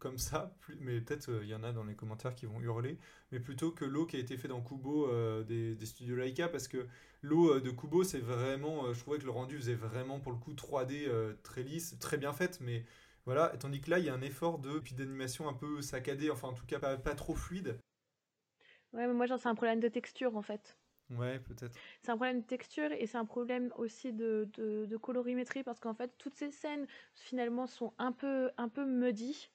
comme 0.02 0.18
ça, 0.18 0.52
mais 0.80 1.00
peut-être 1.00 1.28
il 1.28 1.34
euh, 1.34 1.44
y 1.44 1.54
en 1.54 1.62
a 1.62 1.72
dans 1.72 1.84
les 1.84 1.94
commentaires 1.94 2.34
qui 2.34 2.46
vont 2.46 2.60
hurler, 2.60 2.98
mais 3.30 3.38
plutôt 3.38 3.70
que 3.70 3.84
l'eau 3.84 4.04
qui 4.04 4.16
a 4.16 4.18
été 4.18 4.36
fait 4.36 4.48
dans 4.48 4.60
Kubo 4.60 5.08
euh, 5.08 5.44
des, 5.44 5.86
studios 5.86 6.16
Laika, 6.16 6.48
parce 6.48 6.66
que 6.66 6.88
l'eau 7.22 7.54
euh, 7.54 7.60
de 7.60 7.70
Kubo, 7.70 8.02
c'est 8.02 8.18
vraiment, 8.18 8.92
je 8.92 8.98
trouvais 8.98 9.18
que 9.18 9.24
le 9.24 9.30
rendu 9.30 9.56
faisait 9.56 9.76
vraiment 9.76 10.18
pour 10.18 10.32
le 10.32 10.38
coup 10.38 10.54
3D 10.54 11.08
très 11.44 11.62
lisse, 11.62 11.96
très 12.00 12.18
bien 12.18 12.32
faite, 12.32 12.58
mais 12.60 12.84
voilà, 13.26 13.50
tandis 13.60 13.80
que 13.80 13.90
là, 13.90 14.00
il 14.00 14.04
y 14.04 14.08
a 14.08 14.14
un 14.14 14.22
effort 14.22 14.58
de 14.58 14.80
puis 14.80 14.94
d'animation 14.96 15.48
un 15.48 15.54
peu 15.54 15.80
saccadé, 15.82 16.30
enfin 16.30 16.48
en 16.48 16.52
tout 16.52 16.66
cas 16.66 16.80
pas, 16.80 16.96
pas 16.96 17.14
trop 17.14 17.36
fluide. 17.36 17.78
Ouais, 18.92 19.06
mais 19.06 19.14
moi, 19.14 19.26
c'est 19.28 19.46
un 19.46 19.54
problème 19.54 19.78
de 19.78 19.88
texture 19.88 20.36
en 20.36 20.42
fait. 20.42 20.76
Ouais, 21.10 21.38
peut-être. 21.38 21.78
C'est 22.02 22.10
un 22.10 22.16
problème 22.16 22.40
de 22.40 22.46
texture 22.46 22.90
et 22.90 23.06
c'est 23.06 23.18
un 23.18 23.24
problème 23.24 23.72
aussi 23.76 24.12
de, 24.12 24.48
de, 24.54 24.86
de 24.86 24.96
colorimétrie 24.96 25.62
parce 25.62 25.78
qu'en 25.78 25.94
fait, 25.94 26.10
toutes 26.18 26.34
ces 26.34 26.50
scènes 26.50 26.88
finalement 27.14 27.68
sont 27.68 27.92
un 27.98 28.10
peu, 28.10 28.50
un 28.56 28.68
peu 28.68 28.84
muddy 28.84 29.50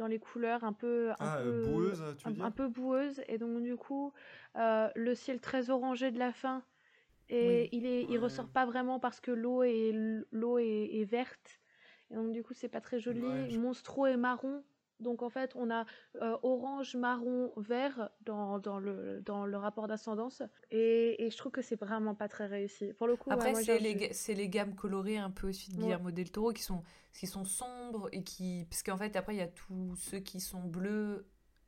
dans 0.00 0.06
les 0.06 0.18
couleurs 0.18 0.64
un 0.64 0.72
peu 0.72 1.10
un 1.10 1.14
ah, 1.20 1.40
peu 1.42 1.62
boueuses, 1.62 2.02
tu 2.16 2.26
un, 2.26 2.40
un, 2.40 2.50
peu 2.50 2.68
boueuses 2.68 3.22
et 3.28 3.36
donc 3.36 3.62
du 3.62 3.76
coup 3.76 4.14
euh, 4.56 4.88
le 4.96 5.14
ciel 5.14 5.40
très 5.40 5.68
orangé 5.68 6.10
de 6.10 6.18
la 6.18 6.32
fin. 6.32 6.62
Et 7.28 7.68
il 7.70 7.86
est 7.86 8.06
il 8.08 8.18
ressort 8.18 8.48
pas 8.48 8.66
vraiment 8.66 8.98
parce 8.98 9.20
que 9.20 9.30
l'eau 9.30 9.62
est 9.62 9.92
l'eau 10.32 10.58
est, 10.58 11.04
verte. 11.04 11.60
Et 12.10 12.14
donc 12.14 12.32
du 12.32 12.42
coup 12.42 12.54
c'est 12.54 12.68
pas 12.68 12.80
très 12.80 12.98
joli. 12.98 13.20
Ouais, 13.20 13.56
monstro 13.56 14.06
et 14.06 14.16
marron 14.16 14.64
donc 15.00 15.22
en 15.22 15.30
fait, 15.30 15.52
on 15.54 15.70
a 15.70 15.84
euh, 16.20 16.36
orange, 16.42 16.96
marron, 16.96 17.52
vert 17.56 18.10
dans, 18.22 18.58
dans, 18.58 18.78
le, 18.78 19.20
dans 19.24 19.46
le 19.46 19.56
rapport 19.56 19.88
d'ascendance. 19.88 20.42
Et, 20.70 21.24
et, 21.24 21.30
je 21.30 21.36
trouve 21.36 21.52
que 21.52 21.62
c'est 21.62 21.78
vraiment 21.78 22.14
pas 22.14 22.28
très 22.28 22.46
réussi. 22.46 22.92
Pour 22.94 23.06
le 23.06 23.16
coup, 23.16 23.30
Après, 23.30 23.54
c'est 23.54 23.78
les, 23.78 24.12
les, 24.34 24.48
gammes 24.48 24.74
colorées 24.74 25.18
un 25.18 25.30
peu 25.30 25.48
aussi 25.48 25.70
de 25.70 25.76
Guillermo 25.76 26.10
del 26.10 26.30
Toro 26.30 26.52
qui 26.52 26.62
sont, 26.62 26.82
qui 27.12 27.26
sont 27.26 27.44
sombres 27.44 28.08
et 28.12 28.22
qui. 28.22 28.66
Parce 28.68 28.82
qu'en 28.82 28.96
fait, 28.96 29.16
après, 29.16 29.34
il 29.34 29.38
y 29.38 29.42
a 29.42 29.48
tous 29.48 29.96
ceux 29.96 30.20
qui 30.20 30.40
sont 30.40 30.62
bleus. 30.62 31.26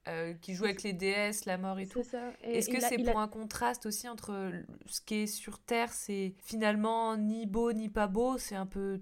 Euh, 0.08 0.34
qui 0.34 0.54
jouent 0.54 0.64
avec 0.64 0.82
les 0.82 0.92
déesses, 0.92 1.44
la 1.44 1.58
mort 1.58 1.78
et 1.78 1.86
tout. 1.86 2.02
Est-ce 2.42 2.68
que 2.68 2.80
c'est 2.80 2.98
pour 2.98 3.20
un 3.20 3.28
contraste 3.28 3.86
aussi 3.86 4.08
entre 4.08 4.50
ce 4.86 5.00
qui 5.00 5.14
est 5.14 5.26
sur 5.28 5.60
Terre, 5.60 5.92
c'est 5.92 6.34
finalement 6.42 7.16
ni 7.16 7.46
beau 7.46 7.72
ni 7.72 7.88
pas 7.88 8.08
beau, 8.08 8.36
c'est 8.36 8.56
un 8.56 8.66
peu 8.66 9.00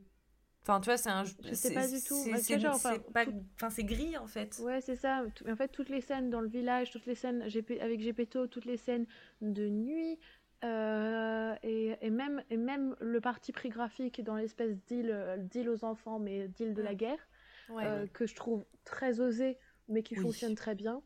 Enfin, 0.62 0.80
tu 0.80 0.86
vois, 0.86 0.96
c'est 0.98 1.08
un. 1.08 1.24
Je 1.24 1.54
sais 1.54 1.72
pas 1.72 1.86
du 1.88 2.02
tout. 2.02 2.22
C'est 2.36 2.66
enfin, 2.66 3.70
c'est 3.70 3.84
gris 3.84 4.16
en 4.18 4.26
fait. 4.26 4.60
Ouais, 4.62 4.80
c'est 4.80 4.96
ça. 4.96 5.24
En 5.48 5.56
fait, 5.56 5.68
toutes 5.68 5.88
les 5.88 6.00
scènes 6.00 6.30
dans 6.30 6.40
le 6.40 6.48
village, 6.48 6.90
toutes 6.90 7.06
les 7.06 7.14
scènes 7.14 7.42
avec 7.42 8.00
Gepetto, 8.00 8.46
toutes 8.46 8.66
les 8.66 8.76
scènes 8.76 9.06
de 9.40 9.68
nuit, 9.68 10.18
euh, 10.62 11.54
et, 11.62 11.96
et, 12.02 12.10
même, 12.10 12.42
et 12.50 12.56
même 12.56 12.94
le 13.00 13.20
parti 13.20 13.52
pris 13.52 13.70
graphique 13.70 14.22
dans 14.22 14.36
l'espèce 14.36 14.76
d'île, 14.86 15.36
d'île 15.50 15.70
aux 15.70 15.84
enfants, 15.84 16.18
mais 16.18 16.48
d'île 16.48 16.74
de 16.74 16.82
la 16.82 16.94
guerre, 16.94 17.28
euh, 17.70 18.06
que 18.08 18.26
je 18.26 18.34
trouve 18.34 18.64
très 18.84 19.20
osé, 19.20 19.56
mais 19.88 20.02
qui 20.02 20.16
fonctionne 20.16 20.54
très 20.54 20.74
bien. 20.74 21.02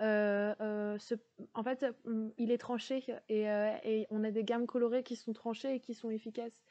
Euh, 0.00 0.98
ce, 0.98 1.14
en 1.52 1.62
fait, 1.62 1.84
il 2.38 2.50
est 2.50 2.58
tranché 2.58 3.04
et, 3.28 3.42
et, 3.84 4.06
on 4.10 4.24
a 4.24 4.30
des 4.30 4.44
gammes 4.44 4.66
colorées 4.66 5.02
qui 5.02 5.16
sont 5.16 5.34
tranchées 5.34 5.74
et 5.74 5.80
qui 5.80 5.94
sont 5.94 6.10
efficaces 6.10 6.64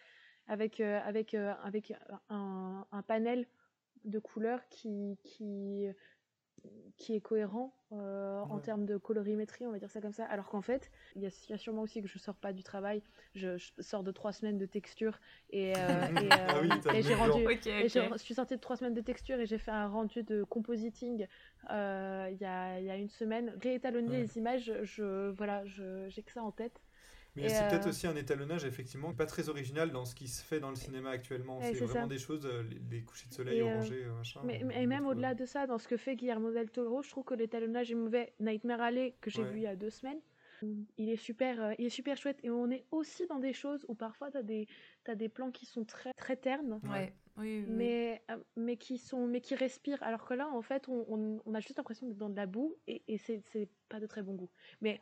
avec, 0.47 0.79
euh, 0.79 0.99
avec, 1.06 1.34
euh, 1.34 1.53
avec 1.63 1.93
un, 2.29 2.86
un, 2.91 3.01
panel 3.01 3.45
de 4.06 4.19
couleurs 4.19 4.67
qui, 4.69 5.17
qui, 5.23 5.88
qui 6.97 7.15
est 7.15 7.21
cohérent 7.21 7.73
euh, 7.93 8.41
en 8.41 8.60
termes 8.60 8.86
de 8.86 8.97
colorimétrie, 8.97 9.65
on 9.65 9.71
va 9.71 9.79
dire 9.79 9.89
ça 9.89 10.01
comme 10.01 10.12
ça. 10.12 10.25
Alors 10.25 10.49
qu'en 10.49 10.62
fait, 10.62 10.91
il 11.15 11.21
y, 11.21 11.53
a 11.53 11.58
sûrement 11.58 11.84
aussi 11.84 12.01
que 12.01 12.08
je 12.08 12.17
sors 12.17 12.36
pas 12.36 12.51
du 12.51 12.63
travail, 12.63 13.01
je, 13.36 13.58
sors 13.79 14.03
de 14.03 14.12
trois 14.12 14.34
semaines 14.34 14.58
de 14.58 14.65
texture 14.65 15.19
et, 15.49 15.69
et, 15.69 15.73
ah 15.75 16.10
j'ai 16.99 17.15
rendu. 17.15 17.45
je 17.63 18.17
suis 18.17 18.34
sortie 18.34 18.56
de 18.56 18.62
trois 18.62 18.75
semaines 18.75 18.93
de 18.93 19.01
texture 19.01 19.39
et 19.39 19.45
j'ai 19.45 19.58
fait 19.58 19.71
un 19.71 19.88
rendu 19.88 20.23
de 20.23 20.43
compositing 20.43 21.27
il 21.69 21.69
y, 21.69 22.45
a, 22.45 22.79
y, 22.79 22.89
a, 22.89 22.97
une 22.97 23.10
semaine. 23.10 23.53
Réétalonner 23.62 24.21
les 24.21 24.38
images, 24.38 24.73
je 24.84 25.29
voilà, 25.32 25.63
j'ai 25.65 26.23
que 26.23 26.32
ça 26.32 26.43
en 26.43 26.51
tête. 26.51 26.82
Mais 27.36 27.50
c'est 27.50 27.67
peut-être 27.67 27.88
euh, 27.88 27.89
aussi 27.89 28.08
un 28.08 28.15
étalonnage, 28.15 28.63
effectivement, 28.65 29.13
pas 29.13 29.26
très 29.26 29.50
original 29.50 29.91
dans 29.91 30.06
ce 30.06 30.13
qui 30.13 30.28
se 30.28 30.43
fait 30.43 30.60
dans 30.60 30.69
le 30.69 30.76
cinéma 30.76 31.10
actuellement. 31.10 31.60
c'est 31.62 31.74
vraiment 31.74 32.08
des 32.08 32.19
choses, 32.19 32.46
euh, 32.46 32.63
les, 32.91 33.02
couchers 33.02 33.28
de 33.30 33.34
soleil 33.34 33.62
euh, 33.62 33.74
orangés, 33.74 34.06
machin. 34.06 34.41
Mais, 34.43 34.63
et 34.76 34.86
même 34.86 35.06
au-delà 35.08 35.34
de 35.34 35.46
ça, 35.46 35.65
dans 35.65 35.78
ce 35.80 35.88
que 35.88 35.98
fait 35.98 36.15
Guillermo 36.15 36.52
del 36.52 36.69
Toro, 36.69 37.02
je 37.02 37.10
trouve 37.10 37.24
que 37.24 37.34
l'étalonnage 37.34 37.91
est 37.91 37.96
mauvais. 37.96 38.34
Nightmare 38.39 38.82
Alley, 38.82 39.15
que 39.19 39.30
j'ai 39.30 39.43
vu 39.43 39.58
il 39.58 39.63
y 39.63 39.67
a 39.67 39.76
deux 39.76 39.89
semaines, 39.89 40.19
il 40.98 41.10
est 41.10 41.17
super, 41.17 41.74
il 41.80 41.88
est 41.88 41.89
super 41.89 42.17
chouette. 42.17 42.39
Et 42.43 42.52
on 42.52 42.69
est 42.69 42.86
aussi 42.91 43.26
dans 43.28 43.39
des 43.39 43.54
choses 43.54 43.84
où 43.88 43.96
parfois 43.96 44.30
tu 44.30 44.38
as 44.38 44.43
des, 44.43 44.67
as 45.08 45.15
des 45.15 45.30
plans 45.30 45.52
qui 45.52 45.65
sont 45.65 45.86
très, 45.86 46.13
très 46.13 46.36
ternes. 46.36 46.80
Ouais. 46.84 47.13
Oui, 47.36 47.65
mais, 47.67 48.22
mais, 48.56 48.78
qui 48.78 49.00
sont, 49.00 49.26
mais 49.26 49.41
qui 49.41 49.56
respirent. 49.56 50.04
Alors 50.04 50.24
que 50.24 50.36
là, 50.36 50.48
en 50.50 50.62
fait, 50.62 50.88
on, 50.88 51.41
on, 51.43 51.54
a 51.56 51.60
juste 51.60 51.78
l'impression 51.78 52.06
d'être 52.06 52.19
dans 52.19 52.30
de 52.30 52.36
la 52.36 52.46
boue 52.46 52.76
et, 52.86 53.02
et 53.08 53.17
c'est 53.17 53.41
pas 53.89 54.00
de 54.00 54.06
très 54.06 54.22
bon 54.22 54.36
goût. 54.36 54.52
Mais 54.82 55.02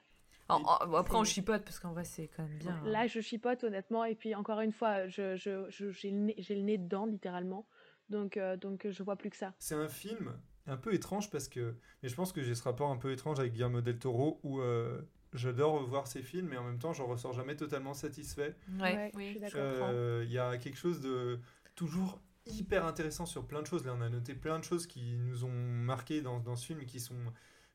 après, 0.96 1.18
on 1.18 1.24
chipote 1.24 1.64
parce 1.64 1.80
qu'en 1.80 1.94
vrai, 1.94 2.04
c'est 2.04 2.28
quand 2.28 2.44
même 2.44 2.58
bien. 2.58 2.82
Là, 2.86 3.08
je 3.08 3.20
chipote 3.20 3.64
honnêtement. 3.64 4.04
Et 4.06 4.16
puis, 4.16 4.36
encore 4.36 4.60
une 4.62 4.72
fois, 4.72 5.08
j'ai 5.08 5.36
je, 5.38 5.70
je, 5.70 6.08
le, 6.08 6.14
nez, 6.14 6.36
le 6.50 6.62
nez 6.62 6.78
dedans, 6.78 7.06
littéralement. 7.06 7.68
Donc, 8.10 8.38
euh, 8.38 8.58
donc 8.58 8.88
je 8.90 9.04
vois 9.04 9.16
plus 9.16 9.30
que 9.30 9.38
ça. 9.38 9.54
C'est 9.60 9.76
un 9.76 9.88
film 9.88 10.34
un 10.68 10.78
peu 10.78 10.94
étrange 10.94 11.30
parce 11.30 11.48
que. 11.48 11.76
Mais 12.04 12.10
je 12.10 12.16
pense 12.16 12.32
que 12.34 12.42
j'ai 12.42 12.56
ce 12.56 12.64
rapport 12.64 12.92
un 12.92 12.98
peu 12.98 13.12
étrange 13.12 13.40
avec 13.40 13.54
Guillermo 13.54 13.82
del 13.82 14.00
Toro 14.00 14.40
où. 14.44 14.62
Euh, 14.62 15.02
j'adore 15.34 15.84
voir 15.86 16.08
ses 16.08 16.22
films, 16.22 16.48
mais 16.50 16.58
en 16.58 16.64
même 16.64 16.80
temps, 16.80 16.94
j'en 16.94 17.06
ressors 17.06 17.34
jamais 17.34 17.56
totalement 17.56 17.94
satisfait. 17.94 18.56
Ouais, 18.80 19.12
oui, 19.16 19.40
euh, 19.56 20.24
Il 20.26 20.32
y 20.32 20.40
a 20.40 20.58
quelque 20.58 20.78
chose 20.78 21.02
de 21.02 21.40
toujours 21.76 22.20
hyper 22.46 22.86
intéressant 22.86 23.26
sur 23.26 23.46
plein 23.46 23.62
de 23.62 23.68
choses. 23.68 23.86
Là, 23.86 23.96
on 23.98 24.02
a 24.02 24.10
noté 24.10 24.34
plein 24.34 24.60
de 24.60 24.64
choses 24.64 24.88
qui 24.88 25.18
nous 25.18 25.46
ont 25.46 25.52
marqué 25.52 26.22
dans, 26.22 26.40
dans 26.40 26.56
ce 26.56 26.66
film, 26.66 26.86
qui 26.86 27.00
sont 27.00 27.16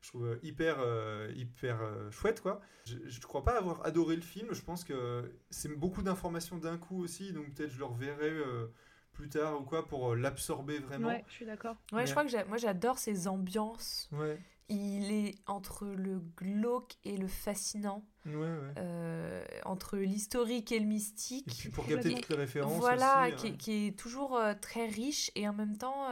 je 0.07 0.11
trouve 0.13 0.27
euh, 0.27 0.39
hyper, 0.41 0.77
euh, 0.79 1.29
hyper 1.35 1.81
euh, 1.81 2.09
chouette, 2.11 2.39
quoi. 2.41 2.61
Je 2.85 2.95
ne 2.95 3.23
crois 3.23 3.43
pas 3.43 3.57
avoir 3.57 3.85
adoré 3.85 4.15
le 4.15 4.21
film, 4.21 4.53
je 4.53 4.61
pense 4.61 4.85
que 4.85 5.29
c'est 5.49 5.67
beaucoup 5.67 6.01
d'informations 6.01 6.57
d'un 6.57 6.77
coup 6.77 7.03
aussi, 7.03 7.33
donc 7.33 7.53
peut-être 7.53 7.71
je 7.71 7.79
le 7.79 7.85
reverrai 7.85 8.31
plus 9.11 9.27
tard 9.27 9.59
ou 9.59 9.65
quoi 9.65 9.85
pour 9.85 10.15
l'absorber 10.15 10.79
vraiment. 10.79 11.09
Ouais, 11.09 11.25
je 11.27 11.33
suis 11.33 11.45
d'accord. 11.45 11.75
Ouais, 11.91 12.05
je 12.05 12.11
crois 12.11 12.23
que 12.23 12.47
moi 12.47 12.55
j'adore 12.55 12.97
ces 12.97 13.27
ambiances. 13.27 14.09
Ouais. 14.13 14.39
Il 14.69 15.11
est 15.11 15.35
entre 15.47 15.87
le 15.87 16.19
glauque 16.37 16.93
et 17.03 17.17
le 17.17 17.27
fascinant. 17.27 18.05
Ouais, 18.25 18.33
ouais. 18.35 19.43
entre 19.65 19.97
l'historique 19.97 20.71
et 20.71 20.79
le 20.79 20.85
mystique. 20.85 21.47
Et 21.47 21.55
puis 21.55 21.69
pour 21.69 21.85
capter 21.85 22.13
toutes 22.13 22.29
les 22.29 22.35
références. 22.37 22.79
Voilà, 22.79 23.27
aussi, 23.27 23.35
qui, 23.35 23.47
hein. 23.47 23.55
qui, 23.59 23.87
est 23.87 23.99
toujours 23.99 24.39
très 24.61 24.87
riche 24.87 25.31
et 25.35 25.49
en 25.49 25.53
même 25.53 25.77
temps 25.77 26.07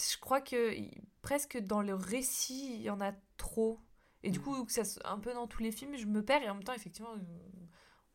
je 0.00 0.16
crois 0.18 0.40
que 0.40 0.74
presque 1.22 1.58
dans 1.58 1.82
le 1.82 1.94
récit, 1.94 2.74
il 2.74 2.82
y 2.82 2.90
en 2.90 3.00
a 3.00 3.12
trop. 3.36 3.80
Et 4.22 4.30
du 4.30 4.38
mm. 4.38 4.42
coup, 4.42 4.68
ça, 4.68 4.82
un 5.04 5.18
peu 5.18 5.32
dans 5.32 5.46
tous 5.46 5.62
les 5.62 5.72
films, 5.72 5.96
je 5.96 6.06
me 6.06 6.24
perds 6.24 6.42
et 6.42 6.50
en 6.50 6.54
même 6.54 6.64
temps, 6.64 6.74
effectivement, 6.74 7.14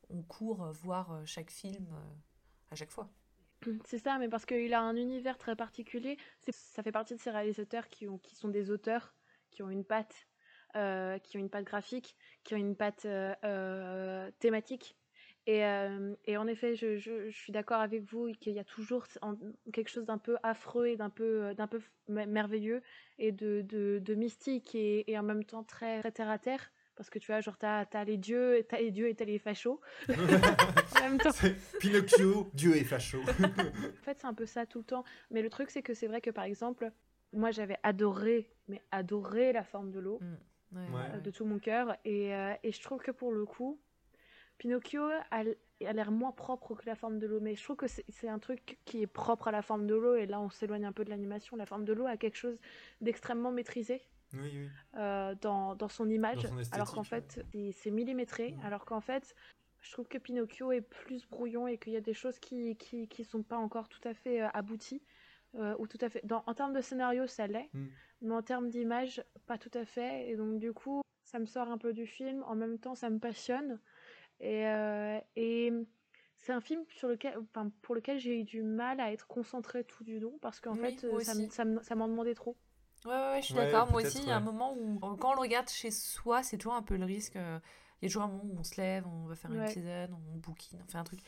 on 0.10 0.22
court 0.24 0.72
voir 0.72 1.22
chaque 1.26 1.52
film 1.52 1.88
à 2.72 2.76
chaque 2.76 2.92
fois. 2.92 3.10
C'est 3.86 4.00
ça, 4.00 4.18
mais 4.18 4.30
parce 4.30 4.46
qu'il 4.46 4.74
a 4.74 4.82
un 4.82 4.96
univers 4.96 5.38
très 5.38 5.56
particulier. 5.56 6.18
Ça 6.50 6.84
fait 6.84 6.92
partie 6.92 7.16
de 7.16 7.20
ces 7.20 7.32
réalisateurs 7.32 7.90
qui, 7.90 8.08
ont, 8.08 8.18
qui 8.18 8.36
sont 8.36 8.50
des 8.50 8.72
auteurs, 8.72 9.14
qui 9.52 9.64
ont 9.64 9.70
une 9.70 9.86
patte, 9.86 10.28
qui 11.24 11.38
ont 11.38 11.40
une 11.40 11.50
patte 11.50 11.66
graphique, 11.66 12.16
qui 12.44 12.54
ont 12.56 12.58
une 12.58 12.76
patte 12.76 13.08
thématique. 14.40 14.98
Et, 15.46 15.62
et, 16.26 16.38
en 16.38 16.48
effet, 16.48 16.76
je, 16.76 16.98
je, 16.98 17.30
je 17.30 17.38
suis 17.38 17.52
d'accord 17.52 17.82
avec 17.82 18.04
vous 18.04 18.32
qu'il 18.40 18.54
y 18.54 18.60
a 18.60 18.64
toujours 18.64 19.06
quelque 19.74 19.90
chose 19.90 20.06
d'un 20.06 20.18
peu 20.18 20.38
affreux 20.42 20.88
et 20.88 20.96
d'un 20.96 21.10
peu, 21.10 21.54
d'un 21.56 21.68
peu 21.68 21.82
merveilleux 22.08 22.82
et 23.20 23.32
de, 23.32 23.62
de, 23.62 24.00
de 24.00 24.16
mystique 24.16 24.74
et, 24.76 25.12
et, 25.12 25.18
en 25.18 25.24
même 25.24 25.44
temps 25.44 25.64
très, 25.64 26.00
très 26.00 26.12
terre 26.12 26.30
à 26.30 26.40
terre. 26.40 26.72
Parce 26.96 27.10
que 27.10 27.18
tu 27.18 27.32
vois, 27.32 27.42
genre, 27.42 27.58
t'as 27.58 27.86
as 27.92 28.04
les 28.04 28.18
dieux, 28.18 28.66
t'as 28.70 28.78
les 28.78 28.92
dieux 28.92 29.10
et 29.10 29.16
t'as 29.16 29.26
les 29.26 29.40
fachos. 29.40 29.82
en 30.10 31.02
même 31.02 31.18
temps. 31.18 31.32
Pinocchio, 31.80 32.52
dieu 32.54 32.78
et 32.78 32.84
facho. 32.84 33.20
en 33.20 34.04
fait, 34.04 34.20
c'est 34.20 34.28
un 34.28 34.34
peu 34.34 34.46
ça 34.46 34.66
tout 34.66 34.80
le 34.80 34.86
temps. 34.86 35.04
Mais 35.32 35.42
le 35.42 35.50
truc, 35.50 35.72
c'est 35.72 35.82
que 35.82 35.94
c'est 35.94 36.08
vrai 36.08 36.22
que 36.22 36.30
par 36.30 36.44
exemple, 36.44 36.92
moi 37.32 37.50
j'avais 37.52 37.78
adoré, 37.82 38.52
mais 38.68 38.82
adoré 38.92 39.54
la 39.54 39.64
forme 39.64 39.92
de 39.92 40.00
l'eau. 40.00 40.20
Mmh. 40.72 41.22
de 41.22 41.32
tout 41.32 41.46
mon 41.46 41.60
cœur. 41.60 41.96
Et, 42.06 42.30
et 42.64 42.72
je 42.72 42.82
trouve 42.82 43.02
que 43.02 43.12
pour 43.12 43.32
le 43.32 43.46
coup, 43.46 43.80
Pinocchio 44.64 45.10
a, 45.30 45.44
l'air 45.92 46.10
moins 46.10 46.32
propre 46.32 46.74
que 46.74 46.86
la 46.86 46.96
forme 46.96 47.20
de 47.20 47.28
l'eau, 47.28 47.42
mais 47.42 47.54
je 47.54 47.62
trouve 47.62 47.76
que 47.76 47.88
c'est 47.88 48.30
un 48.30 48.40
truc 48.40 48.80
qui 48.86 49.02
est 49.02 49.08
propre 49.08 49.50
à 49.50 49.52
la 49.52 49.62
forme 49.62 49.88
de 49.88 49.94
l'eau, 49.94 50.16
et 50.16 50.26
là 50.26 50.40
on 50.40 50.50
s'éloigne 50.50 50.86
un 50.86 50.94
peu 50.94 51.04
de 51.04 51.10
l'animation. 51.10 51.58
La 51.58 51.66
forme 51.66 51.84
de 51.84 51.92
l'eau 51.92 52.06
a 52.06 52.16
quelque 52.16 52.38
chose 52.38 52.62
d'extrêmement 53.02 53.52
maîtrisé. 53.52 54.02
Euh, 54.96 55.36
dans, 55.42 55.76
dans, 55.76 55.90
son 55.90 56.10
image, 56.10 56.48
alors 56.72 56.94
qu'en 56.94 57.04
fait 57.04 57.46
c'est 57.74 57.92
millimétré, 57.92 58.56
alors 58.64 58.86
qu'en 58.86 59.02
fait 59.02 59.36
je 59.82 59.92
trouve 59.92 60.08
que 60.08 60.18
Pinocchio 60.18 60.72
est 60.72 60.82
plus 60.82 61.28
brouillon 61.28 61.68
et 61.68 61.78
qu'il 61.78 61.92
y 61.92 61.98
a 61.98 62.02
des 62.02 62.14
choses 62.14 62.40
qui, 62.40 62.78
qui, 62.78 63.10
qui 63.10 63.26
sont 63.26 63.44
pas 63.44 63.58
encore 63.58 63.90
tout 63.90 64.08
à 64.08 64.14
fait 64.14 64.42
euh, 64.42 64.48
abouties. 64.54 65.04
Euh, 65.56 65.76
ou 65.78 65.86
tout 65.86 66.00
à 66.02 66.10
fait. 66.10 66.26
Dans, 66.26 66.42
en 66.48 66.56
termes 66.56 66.74
de 66.74 66.82
scénario, 66.82 67.28
ça 67.28 67.46
l'est, 67.46 67.70
mm. 67.74 67.86
mais 68.22 68.34
en 68.34 68.42
termes 68.42 68.70
d'image, 68.70 69.24
pas 69.46 69.60
tout 69.60 69.70
à 69.76 69.86
fait. 69.86 70.32
Et 70.32 70.36
donc, 70.36 70.58
du 70.58 70.74
coup, 70.74 71.04
ça 71.26 71.38
me 71.38 71.46
sort 71.46 71.70
un 71.70 71.78
peu 71.78 71.94
du 71.94 72.08
film. 72.08 72.44
En 72.48 72.56
même 72.56 72.80
temps, 72.80 72.96
ça 72.96 73.12
me 73.12 73.20
passionne. 73.20 73.80
Et, 74.40 74.68
euh, 74.68 75.20
et 75.36 75.72
c'est 76.38 76.52
un 76.52 76.62
film 76.62 76.84
sur 76.90 77.08
lequel, 77.08 77.38
enfin, 77.38 77.72
pour 77.82 77.96
lequel 77.96 78.20
j'ai 78.20 78.40
eu 78.40 78.44
du 78.44 78.62
mal 78.62 79.00
à 79.00 79.12
être 79.12 79.28
concentré 79.28 79.84
tout 79.84 80.04
du 80.04 80.20
long 80.20 80.38
parce 80.42 80.60
qu'en 80.60 80.76
fait, 80.76 81.04
euh, 81.04 81.20
ça, 81.22 81.96
m'en 81.96 82.08
demandait 82.08 82.36
trop. 82.36 82.58
Ouais, 83.06 83.12
ouais, 83.12 83.40
je 83.42 83.46
suis 83.48 83.54
d'accord. 83.54 83.90
Moi 83.92 84.02
aussi, 84.02 84.20
il 84.20 84.28
y 84.28 84.32
a 84.32 84.38
un 84.38 84.42
moment 84.42 84.76
où, 84.78 85.00
quand 85.00 85.32
on 85.32 85.36
le 85.36 85.42
regarde 85.42 85.70
chez 85.70 85.92
soi, 85.92 86.44
c'est 86.44 86.58
toujours 86.58 86.76
un 86.76 86.84
peu 86.84 86.98
le 86.98 87.06
risque. 87.06 87.36
Euh, 87.36 87.60
il 88.02 88.06
y 88.06 88.08
a 88.08 88.10
toujours 88.10 88.24
un 88.24 88.28
moment 88.28 88.44
où 88.44 88.58
on 88.60 88.64
se 88.64 88.80
lève, 88.82 89.08
on 89.08 89.28
va 89.28 89.36
faire 89.36 89.52
une 89.52 89.66
tisane, 89.66 90.14
on 90.14 90.38
bouquine, 90.38 90.82
on 90.84 90.92
fait 90.92 90.98
un 90.98 91.06
truc. 91.06 91.22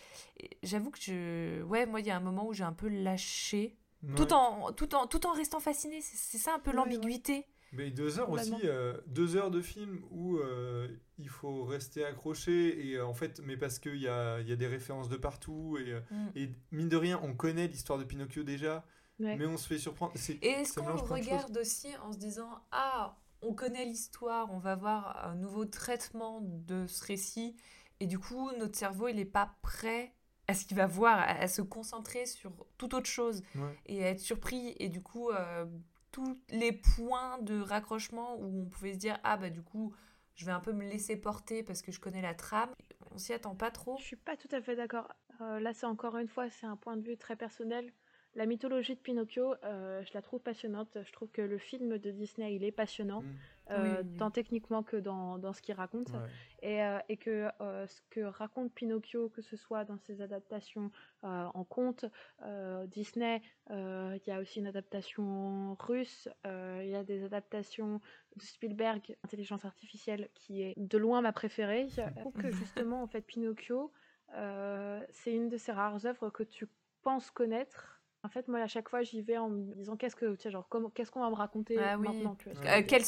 J'avoue 0.61 0.91
que 0.91 0.99
je. 0.99 1.61
Ouais, 1.63 1.85
moi, 1.85 2.01
il 2.01 2.05
y 2.05 2.11
a 2.11 2.17
un 2.17 2.21
moment 2.21 2.47
où 2.47 2.53
j'ai 2.53 2.65
un 2.65 2.73
peu 2.73 2.89
lâché. 2.89 3.77
Tout, 4.15 4.33
en, 4.33 4.71
tout, 4.71 4.93
en, 4.93 5.07
tout 5.07 5.25
en 5.25 5.31
restant 5.31 5.59
fasciné. 5.59 5.99
C'est 6.01 6.37
ça 6.37 6.53
un 6.53 6.59
peu 6.59 6.71
l'ambiguïté. 6.71 7.47
Mais 7.75 7.91
deux 7.91 8.19
heures 8.19 8.29
aussi, 8.29 8.53
euh, 8.63 8.97
deux 9.07 9.35
heures 9.35 9.51
de 9.51 9.61
film 9.61 10.01
où 10.11 10.37
euh, 10.37 10.87
il 11.17 11.29
faut 11.29 11.63
rester 11.63 12.05
accroché 12.05 12.87
et 12.87 12.95
euh, 12.95 13.05
en 13.05 13.13
fait, 13.13 13.41
mais 13.43 13.57
parce 13.57 13.79
qu'il 13.79 13.97
y 13.97 14.07
a, 14.07 14.39
y 14.41 14.51
a 14.51 14.55
des 14.55 14.67
références 14.67 15.09
de 15.09 15.17
partout 15.17 15.77
et, 15.77 15.93
mm. 15.93 16.31
et 16.35 16.49
mine 16.71 16.89
de 16.89 16.97
rien, 16.97 17.19
on 17.23 17.33
connaît 17.33 17.67
l'histoire 17.67 17.99
de 17.99 18.03
Pinocchio 18.03 18.43
déjà, 18.43 18.85
mais 19.19 19.45
on 19.45 19.57
se 19.57 19.67
fait 19.67 19.77
surprendre. 19.77 20.13
Et 20.41 20.47
est-ce 20.47 20.79
qu'on 20.79 20.95
regarde 20.95 21.57
aussi 21.57 21.89
en 22.03 22.11
se 22.11 22.17
disant 22.17 22.49
ah 22.71 23.17
on 23.41 23.53
connaît 23.53 23.85
l'histoire, 23.85 24.51
on 24.51 24.59
va 24.59 24.75
voir 24.75 25.25
un 25.25 25.35
nouveau 25.35 25.65
traitement 25.65 26.41
de 26.41 26.87
ce 26.87 27.05
récit 27.05 27.55
et 27.99 28.07
du 28.07 28.17
coup 28.17 28.49
notre 28.57 28.77
cerveau 28.77 29.07
il 29.07 29.17
n'est 29.17 29.25
pas 29.25 29.55
prêt 29.61 30.13
à 30.47 30.53
ce 30.53 30.65
qu'il 30.65 30.77
va 30.77 30.85
voir, 30.85 31.19
à, 31.19 31.47
se 31.47 31.61
concentrer 31.61 32.25
sur 32.25 32.51
toute 32.77 32.93
autre 32.93 33.09
chose 33.09 33.41
et 33.87 34.03
à 34.03 34.09
être 34.09 34.19
surpris 34.19 34.75
et 34.79 34.89
du 34.89 35.01
coup 35.01 35.31
tous 36.15 36.37
les 36.47 36.71
points 36.71 37.39
de 37.41 37.59
raccrochement 37.59 38.37
où 38.37 38.61
on 38.61 38.65
pouvait 38.69 38.93
se 38.93 38.97
dire 38.97 39.19
ah 39.25 39.35
bah 39.35 39.49
du 39.49 39.61
coup 39.61 39.93
je 40.35 40.45
vais 40.45 40.53
un 40.53 40.61
peu 40.61 40.71
me 40.71 40.85
laisser 40.85 41.17
porter 41.17 41.61
parce 41.61 41.81
que 41.81 41.91
je 41.91 41.99
connais 41.99 42.21
la 42.21 42.33
trame. 42.33 42.69
On 43.11 43.17
s'y 43.17 43.33
attend 43.33 43.53
pas 43.53 43.69
trop. 43.69 43.97
Je 43.99 44.05
suis 44.05 44.15
pas 44.15 44.37
tout 44.37 44.47
à 44.53 44.61
fait 44.61 44.77
d'accord. 44.77 45.11
Euh, 45.41 45.59
là 45.59 45.73
c'est 45.73 45.85
encore 45.85 46.15
une 46.17 46.29
fois 46.29 46.49
c'est 46.49 46.67
un 46.67 46.77
point 46.77 46.95
de 46.95 47.01
vue 47.01 47.17
très 47.17 47.35
personnel. 47.35 47.91
La 48.35 48.45
mythologie 48.45 48.95
de 48.95 48.99
Pinocchio, 48.99 49.55
euh, 49.63 50.03
je 50.03 50.13
la 50.13 50.21
trouve 50.21 50.41
passionnante. 50.41 50.97
Je 51.01 51.11
trouve 51.13 51.29
que 51.31 51.41
le 51.41 51.57
film 51.57 51.97
de 51.97 52.11
Disney, 52.11 52.53
il 52.53 52.65
est 52.65 52.71
passionnant, 52.71 53.21
mm. 53.21 53.35
euh, 53.71 54.03
tant 54.19 54.29
techniquement 54.29 54.83
que 54.83 54.97
dans, 54.97 55.37
dans 55.37 55.53
ce 55.53 55.61
qu'il 55.61 55.73
raconte. 55.73 56.11
Et, 56.61 56.83
euh, 56.83 56.99
et, 57.07 57.15
que 57.15 57.47
ce 57.61 58.01
que 58.09 58.19
raconte 58.19 58.73
Pinocchio, 58.73 59.29
que 59.29 59.41
ce 59.41 59.55
soit 59.55 59.85
dans 59.85 59.97
ses 59.99 60.21
adaptations 60.21 60.91
en 61.23 61.63
conte, 61.63 62.05
Disney, 62.87 63.41
il 63.69 64.21
y 64.27 64.31
a 64.31 64.39
aussi 64.41 64.59
une 64.59 64.67
adaptation 64.67 65.75
russe, 65.79 66.27
il 66.43 66.89
y 66.89 66.95
a 66.95 67.05
des 67.05 67.23
adaptations 67.23 68.01
de 68.35 68.41
Spielberg, 68.41 69.15
Intelligence 69.23 69.63
artificielle, 69.63 70.27
qui 70.33 70.61
est 70.61 70.73
de 70.75 70.97
loin 70.97 71.21
ma 71.21 71.31
préférée. 71.31 71.87
Je 71.95 72.19
trouve 72.19 72.33
que 72.33 72.51
justement, 72.51 73.01
en 73.01 73.07
fait, 73.07 73.21
Pinocchio, 73.21 73.93
c'est 75.09 75.33
une 75.33 75.47
de 75.47 75.55
ces 75.55 75.71
rares 75.71 76.05
œuvres 76.05 76.29
que 76.29 76.43
tu 76.43 76.67
penses 77.01 77.31
connaître 77.31 77.94
en 78.25 78.29
fait, 78.29 78.47
moi, 78.47 78.59
à 78.59 78.67
chaque 78.67 78.89
fois, 78.89 79.03
j'y 79.03 79.21
vais 79.21 79.37
en 79.37 79.49
me 79.49 79.75
disant 79.75 79.95
qu'est-ce 79.95 80.15
que, 80.15 80.33
tu 80.35 80.41
sais, 80.41 80.49
genre, 80.49 80.67
qu'est-ce 80.95 81.11
qu'on 81.11 81.21
va 81.21 81.29
me 81.29 81.35
raconter 81.35 81.77
ah 81.77 81.95
maintenant 81.95 82.35
à, 82.65 82.81
quel 82.81 83.03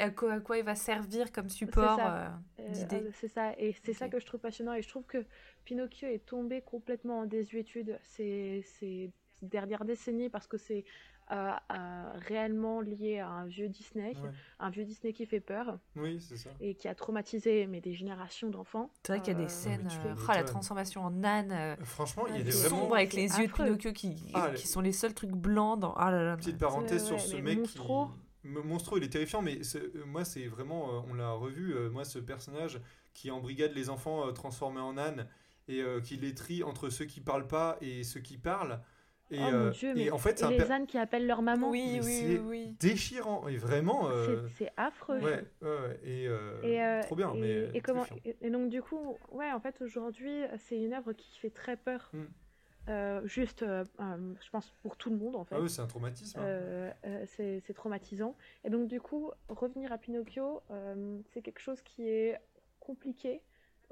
à, 0.00 0.10
quoi, 0.40 0.58
il 0.58 0.64
va 0.64 0.74
servir 0.74 1.30
comme 1.32 1.50
support 1.50 2.00
euh, 2.00 2.28
euh, 2.60 2.68
d'idée. 2.70 3.02
Euh, 3.02 3.10
c'est 3.12 3.28
ça, 3.28 3.52
et 3.58 3.74
c'est 3.84 3.92
ça 3.92 4.08
que 4.08 4.18
je 4.18 4.24
trouve 4.24 4.40
passionnant. 4.40 4.72
Et 4.72 4.80
je 4.80 4.88
trouve 4.88 5.04
que 5.04 5.26
Pinocchio 5.66 6.08
est 6.08 6.24
tombé 6.24 6.62
complètement 6.62 7.20
en 7.20 7.26
désuétude 7.26 7.98
ces, 8.02 8.62
ces 8.78 9.12
dernières 9.42 9.84
décennies 9.84 10.30
parce 10.30 10.46
que 10.46 10.56
c'est 10.56 10.86
réellement 11.28 12.80
lié 12.80 13.18
à 13.18 13.28
un 13.28 13.46
vieux 13.46 13.68
Disney, 13.68 14.14
un 14.58 14.70
vieux 14.70 14.84
Disney 14.84 15.12
qui 15.12 15.26
fait 15.26 15.40
peur. 15.40 15.78
Oui, 15.96 16.20
c'est 16.20 16.36
ça. 16.36 16.50
Et 16.60 16.74
qui 16.74 16.88
a 16.88 16.94
traumatisé 16.94 17.66
mais 17.66 17.80
des 17.80 17.94
générations 17.94 18.50
d'enfants. 18.50 18.90
C'est 19.02 19.12
vrai 19.12 19.20
qu'il 19.20 19.32
y 19.32 19.36
a 19.36 19.38
des 19.38 19.44
euh, 19.44 19.48
scènes, 19.48 19.88
euh, 20.06 20.14
oh, 20.16 20.32
la 20.32 20.44
transformation 20.44 21.02
en 21.02 21.24
âne. 21.24 21.52
Euh, 21.52 21.76
Franchement, 21.84 22.26
il 22.28 22.36
y 22.36 22.40
a 22.40 22.42
des 22.42 22.50
vraiment... 22.50 22.92
avec 22.92 23.12
les 23.12 23.28
yeux 23.38 23.46
de 23.46 23.52
Pinocchio 23.52 23.92
qui, 23.92 24.16
ah, 24.34 24.50
qui 24.54 24.66
sont 24.66 24.80
les 24.80 24.92
seuls 24.92 25.14
trucs 25.14 25.32
blancs 25.32 25.80
dans. 25.80 25.94
Ah 25.94 26.10
là 26.10 26.24
là. 26.24 26.36
Petite 26.36 26.58
parenthèse 26.58 27.04
sur 27.06 27.20
ce 27.20 27.36
mec. 27.36 27.58
Monstro. 27.58 28.06
Qui... 28.42 28.48
Monstro, 28.48 28.98
il 28.98 29.04
est 29.04 29.08
terrifiant, 29.08 29.40
mais 29.40 29.60
moi, 30.06 30.24
c'est 30.24 30.46
vraiment, 30.46 31.04
on 31.08 31.14
l'a 31.14 31.30
revu, 31.30 31.74
moi, 31.90 32.04
ce 32.04 32.18
personnage 32.18 32.78
qui 33.14 33.30
embrigade 33.30 33.72
les 33.72 33.88
enfants 33.88 34.30
transformés 34.34 34.80
en 34.80 34.98
âne 34.98 35.26
et 35.66 35.82
qui 36.02 36.16
les 36.16 36.34
trie 36.34 36.62
entre 36.62 36.90
ceux 36.90 37.06
qui 37.06 37.20
parlent 37.22 37.46
pas 37.46 37.78
et 37.80 38.04
ceux 38.04 38.20
qui 38.20 38.36
parlent. 38.36 38.80
Et, 39.34 39.38
oh 39.40 39.50
mon 39.50 39.52
euh, 39.52 39.70
Dieu, 39.70 39.94
mais 39.94 40.10
en 40.10 40.18
fait, 40.18 40.42
et 40.42 40.58
les 40.58 40.70
ânes 40.70 40.86
qui 40.86 40.98
appellent 40.98 41.26
leur 41.26 41.42
maman. 41.42 41.70
Oui, 41.70 42.00
oui, 42.02 42.38
oui. 42.44 42.76
déchirant. 42.78 43.48
Et 43.48 43.56
vraiment. 43.56 44.08
Euh, 44.08 44.46
c'est 44.56 44.70
affreux. 44.76 45.18
Ouais, 45.18 45.44
ouais, 45.62 46.00
et, 46.04 46.28
euh, 46.28 47.02
trop 47.02 47.16
bien. 47.16 47.32
Et, 47.34 47.40
mais 47.40 47.70
et, 47.74 47.80
comment, 47.80 48.04
et, 48.24 48.50
donc, 48.50 48.68
du 48.68 48.80
coup, 48.82 49.16
ouais, 49.32 49.50
en 49.52 49.60
fait, 49.60 49.80
aujourd'hui, 49.82 50.42
c'est 50.58 50.78
une 50.78 50.92
œuvre 50.92 51.12
qui 51.12 51.38
fait 51.38 51.50
très 51.50 51.76
peur. 51.76 52.10
Hmm. 52.12 53.26
juste, 53.26 53.64
je 53.64 54.50
pense, 54.50 54.72
pour 54.82 54.96
tout 54.96 55.10
le 55.10 55.16
monde, 55.16 55.36
en 55.36 55.44
fait. 55.44 55.56
Ah 55.56 55.60
oui, 55.60 55.70
c'est 55.70 55.82
un 55.82 55.86
traumatisme. 55.86 56.38
Hein. 56.40 56.92
c'est 57.26 57.74
traumatisant. 57.74 58.36
Et 58.64 58.70
donc, 58.70 58.86
du 58.86 59.00
coup, 59.00 59.30
revenir 59.48 59.92
à 59.92 59.98
Pinocchio, 59.98 60.62
c'est 61.32 61.42
quelque 61.42 61.60
chose 61.60 61.82
qui 61.82 62.08
est 62.08 62.38
compliqué, 62.80 63.40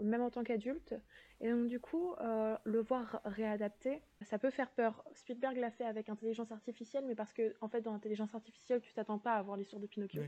même 0.02 0.22
en 0.22 0.30
tant 0.30 0.42
qu'adulte. 0.42 0.94
Et 1.40 1.50
donc 1.50 1.66
du 1.66 1.80
coup, 1.80 2.14
euh, 2.20 2.56
le 2.64 2.80
voir 2.80 3.20
réadapté, 3.24 4.02
ça 4.22 4.38
peut 4.38 4.50
faire 4.50 4.70
peur. 4.70 5.04
Spielberg 5.12 5.56
l'a 5.56 5.70
fait 5.70 5.84
avec 5.84 6.08
intelligence 6.08 6.52
artificielle, 6.52 7.04
mais 7.06 7.14
parce 7.14 7.32
que 7.32 7.54
en 7.60 7.68
fait 7.68 7.80
dans 7.80 7.92
l'intelligence 7.92 8.34
artificielle, 8.34 8.80
tu 8.80 8.92
t'attends 8.92 9.18
pas 9.18 9.34
à 9.34 9.42
voir 9.42 9.56
l'histoire 9.56 9.80
de 9.80 9.86
Pinocchio. 9.86 10.22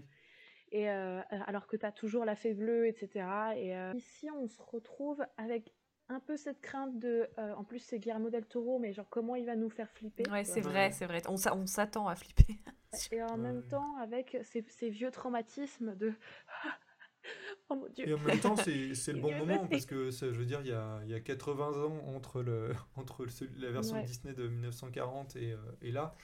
Et 0.73 0.91
euh, 0.91 1.21
alors 1.31 1.67
que 1.67 1.77
tu 1.77 1.87
as 1.87 1.93
toujours 1.93 2.25
la 2.25 2.35
fée 2.35 2.55
bleue, 2.55 2.87
etc. 2.89 3.27
Et 3.57 3.77
euh, 3.77 3.93
ici, 3.95 4.29
on 4.31 4.49
se 4.49 4.61
retrouve 4.61 5.25
avec 5.37 5.73
un 6.09 6.21
peu 6.21 6.37
cette 6.37 6.61
crainte 6.61 6.99
de. 6.99 7.29
en 7.39 7.65
plus, 7.65 7.79
c'est 7.79 7.99
Guillermo 7.99 8.29
del 8.29 8.45
Toro, 8.45 8.79
mais 8.79 8.93
genre 8.93 9.09
comment 9.09 9.37
il 9.37 9.47
va 9.47 9.57
nous 9.57 9.71
faire 9.71 9.91
flipper. 9.91 10.25
Ouais, 10.31 10.45
c'est 10.45 10.61
vrai, 10.61 10.91
c'est 10.91 11.07
vrai. 11.07 11.23
On, 11.29 11.67
s'attend 11.67 12.09
à 12.09 12.17
flipper. 12.17 12.59
Et 13.13 13.23
en 13.23 13.37
même 13.37 13.63
temps, 13.69 13.97
avec 13.99 14.37
ces, 14.43 14.65
ces 14.69 14.91
vieux 14.91 15.11
traumatismes 15.11 15.95
de 15.97 16.13
Oh 17.71 17.89
et 17.97 18.13
en 18.13 18.19
même 18.19 18.41
temps, 18.41 18.57
c'est 18.57 18.73
le 19.13 19.21
bon 19.21 19.35
moment 19.35 19.67
parce 19.67 19.87
que 19.87 20.11
ça, 20.11 20.27
je 20.31 20.39
veux 20.39 20.45
dire, 20.45 20.61
il 20.61 20.69
y 20.69 20.73
a, 20.73 21.01
il 21.05 21.11
y 21.11 21.15
a 21.15 21.21
80 21.21 21.83
ans 21.85 22.15
entre, 22.15 22.43
le, 22.43 22.73
entre 22.97 23.27
la 23.57 23.71
version 23.71 24.01
Disney 24.03 24.35
de 24.35 24.49
1940 24.49 25.37
et, 25.37 25.53
euh, 25.53 25.57
et 25.81 25.91
là. 25.91 26.15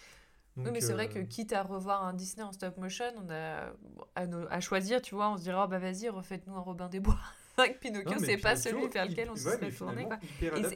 oui, 0.57 0.71
mais 0.71 0.81
c'est 0.81 0.93
vrai 0.93 1.09
que 1.09 1.21
euh, 1.21 1.25
quitte 1.25 1.53
à 1.55 1.63
revoir 1.63 2.05
un 2.05 2.13
Disney 2.13 2.43
en 2.43 2.53
stop 2.53 2.77
motion, 2.77 3.07
on 3.17 3.31
a 3.31 3.73
à, 4.15 4.27
à 4.51 4.61
choisir, 4.61 5.01
tu 5.01 5.15
vois, 5.15 5.31
on 5.31 5.39
se 5.39 5.43
dirait, 5.43 5.61
oh, 5.63 5.69
bah 5.69 5.79
vas-y, 5.79 6.09
refaites-nous 6.11 6.55
un 6.55 6.61
Robin 6.61 6.89
des 6.89 7.01
Bois. 7.01 7.19
Vrai 7.61 7.75
que 7.75 7.79
Pinocchio, 7.79 8.19
c'est 8.19 8.37
pas 8.37 8.57
celui 8.57 8.89
vers 8.89 9.07
lequel 9.07 9.31
on 9.31 9.37
se 9.37 9.51
serait 9.51 9.71
tourné. 9.71 10.09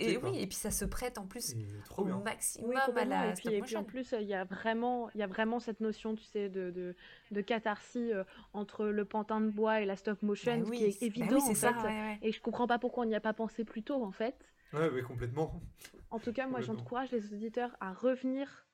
Et, 0.00 0.16
oui, 0.16 0.38
et 0.38 0.46
puis 0.46 0.56
ça 0.56 0.70
se 0.70 0.84
prête 0.84 1.18
en 1.18 1.26
plus 1.26 1.54
au 1.96 2.04
maximum 2.04 2.76
à 2.96 3.04
la 3.04 3.30
et 3.30 3.34
puis, 3.34 3.54
et 3.54 3.60
puis 3.62 3.76
en 3.76 3.84
plus, 3.84 4.14
il 4.20 4.26
y, 4.26 4.34
a 4.34 4.44
vraiment, 4.44 5.10
il 5.14 5.20
y 5.20 5.22
a 5.22 5.26
vraiment 5.26 5.60
cette 5.60 5.80
notion, 5.80 6.14
tu 6.14 6.24
sais, 6.24 6.48
de, 6.48 6.70
de, 6.70 6.94
de 7.30 7.40
catharsis 7.40 8.10
euh, 8.12 8.24
entre 8.52 8.86
le 8.86 9.04
pantin 9.04 9.40
de 9.40 9.50
bois 9.50 9.80
et 9.80 9.84
la 9.84 9.96
stop 9.96 10.22
motion, 10.22 10.58
bah 10.58 10.70
qui 10.70 10.84
est 10.84 11.00
bah 11.00 11.06
évident 11.06 11.38
en 11.38 11.54
fait. 11.54 11.74
Et 12.22 12.32
je 12.32 12.40
comprends 12.40 12.66
pas 12.66 12.78
pourquoi 12.78 13.04
on 13.04 13.06
n'y 13.06 13.14
a 13.14 13.20
pas 13.20 13.32
pensé 13.32 13.64
plus 13.64 13.82
tôt 13.82 14.02
en 14.02 14.12
fait. 14.12 14.36
Ouais, 14.72 14.90
mais 14.90 15.02
complètement. 15.02 15.60
En 16.10 16.18
tout 16.18 16.32
cas, 16.32 16.46
moi 16.46 16.60
j'encourage 16.60 17.10
les 17.12 17.32
auditeurs 17.32 17.76
à 17.80 17.92
revenir 17.92 18.66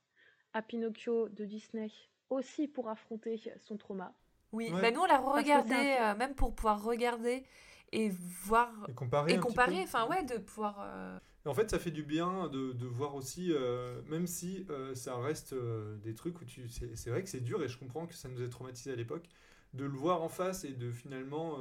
à 0.53 0.63
Pinocchio 0.63 1.29
de 1.29 1.45
Disney 1.45 1.91
aussi 2.29 2.69
pour 2.69 2.89
affronter 2.89 3.41
son 3.59 3.77
trauma. 3.77 4.15
Oui, 4.53 4.71
bah 4.73 4.91
nous 4.91 5.01
on 5.01 5.07
l'a 5.07 5.19
regardé, 5.19 5.97
euh, 6.01 6.15
même 6.17 6.35
pour 6.35 6.55
pouvoir 6.55 6.83
regarder 6.83 7.45
et 7.93 8.11
voir 8.45 8.73
et 8.89 8.95
comparer, 8.95 9.35
et 9.35 9.39
comparer 9.39 9.83
enfin 9.83 10.07
ouais 10.09 10.25
de 10.25 10.39
pouvoir 10.39 10.79
euh, 10.81 11.19
en 11.45 11.55
fait 11.55 11.71
ça 11.71 11.79
fait 11.79 11.91
du 11.91 12.05
bien 12.05 12.49
de, 12.49 12.73
de 12.73 12.87
voir 12.87 13.15
aussi 13.15 13.53
euh, 13.53 14.01
même 14.07 14.27
si 14.27 14.67
ça 14.95 15.17
reste 15.17 15.55
des 16.03 16.15
trucs 16.15 16.41
où 16.41 16.45
tu 16.45 16.69
c'est 16.69 17.11
vrai 17.11 17.23
que 17.23 17.29
c'est 17.29 17.41
dur 17.41 17.63
et 17.63 17.69
je 17.69 17.79
comprends 17.79 18.07
que 18.07 18.15
ça 18.15 18.29
nous 18.29 18.43
a 18.43 18.49
traumatisé 18.49 18.93
à 18.93 18.97
l'époque 18.97 19.29
de 19.75 19.85
le 19.85 19.97
voir 19.97 20.23
en 20.23 20.29
face 20.29 20.65
et 20.65 20.73
de 20.73 20.91
finalement 20.91 21.59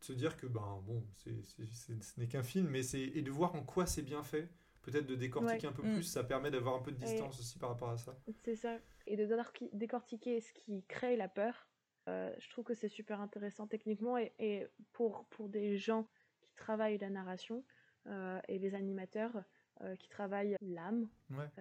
se 0.00 0.12
dire 0.12 0.36
que 0.36 0.46
ben 0.46 0.80
bon 0.86 1.02
c'est 1.14 1.44
ce 1.44 2.20
n'est 2.20 2.28
qu'un 2.28 2.42
film 2.42 2.68
mais 2.68 2.82
c'est 2.82 3.00
et 3.00 3.22
de 3.22 3.30
voir 3.30 3.54
en 3.54 3.62
quoi 3.62 3.86
c'est 3.86 4.02
bien 4.02 4.22
fait. 4.22 4.48
Peut-être 4.82 5.06
de 5.06 5.16
décortiquer 5.16 5.66
un 5.66 5.72
peu 5.72 5.82
mm. 5.82 5.94
plus 5.94 6.02
ça 6.02 6.24
permet 6.24 6.50
d'avoir 6.50 6.74
un 6.74 6.78
peu 6.78 6.92
de 6.92 6.96
distance 6.96 7.38
aussi 7.38 7.58
par 7.58 7.68
rapport 7.68 7.90
à 7.90 7.98
ça. 7.98 8.16
C'est 8.42 8.56
ça. 8.56 8.78
Et 9.06 9.16
de 9.16 9.28
décortiquer 9.74 10.40
ce 10.40 10.52
qui 10.52 10.82
crée 10.84 11.16
la 11.16 11.28
peur 11.28 11.68
euh, 12.08 12.30
je 12.38 12.48
trouve 12.50 12.64
que 12.64 12.74
c'est 12.74 12.88
super 12.88 13.20
intéressant 13.20 13.66
techniquement 13.66 14.16
et, 14.16 14.66
pour, 14.92 15.26
pour 15.30 15.48
des 15.48 15.76
gens 15.76 16.08
qui 16.40 16.54
travaillent 16.54 16.98
la 16.98 17.10
narration 17.10 17.64
euh, 18.06 18.40
et 18.48 18.58
les 18.58 18.74
animateurs 18.74 19.42
euh, 19.82 19.94
qui 19.96 20.08
travaillent 20.08 20.56
l'âme, 20.62 21.08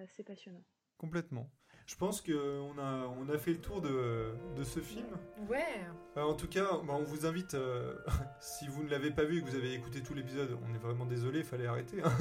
c'est 0.08 0.24
passionnant. 0.24 0.64
Complètement. 0.98 1.50
Je 1.86 1.96
pense 1.96 2.22
qu'on 2.22 2.78
a, 2.80 3.08
on 3.08 3.30
a 3.30 3.38
fait 3.38 3.52
le 3.52 3.62
tour 3.62 3.82
de, 3.82 4.34
de 4.58 4.64
ce 4.64 4.80
film. 4.80 5.08
Ouais. 5.48 5.86
en 6.18 6.34
tout 6.34 6.48
cas, 6.48 6.82
bah, 6.84 6.94
on 6.94 7.04
vous 7.04 7.26
invite, 7.26 7.56
si 8.42 8.68
vous 8.68 8.84
ne 8.84 8.90
l'avez 8.90 9.12
pas 9.12 9.24
vu 9.24 9.38
et 9.38 9.42
que 9.42 9.48
vous 9.48 9.56
avez 9.56 9.74
écouté 9.74 10.02
tout 10.02 10.14
l'épisode, 10.14 10.58
on 10.68 10.74
est 10.74 10.80
vraiment 10.80 11.06
désolé, 11.06 11.40
il 11.40 11.46
fallait 11.46 11.68
arrêter. 11.68 12.02
Hein. 12.04 12.12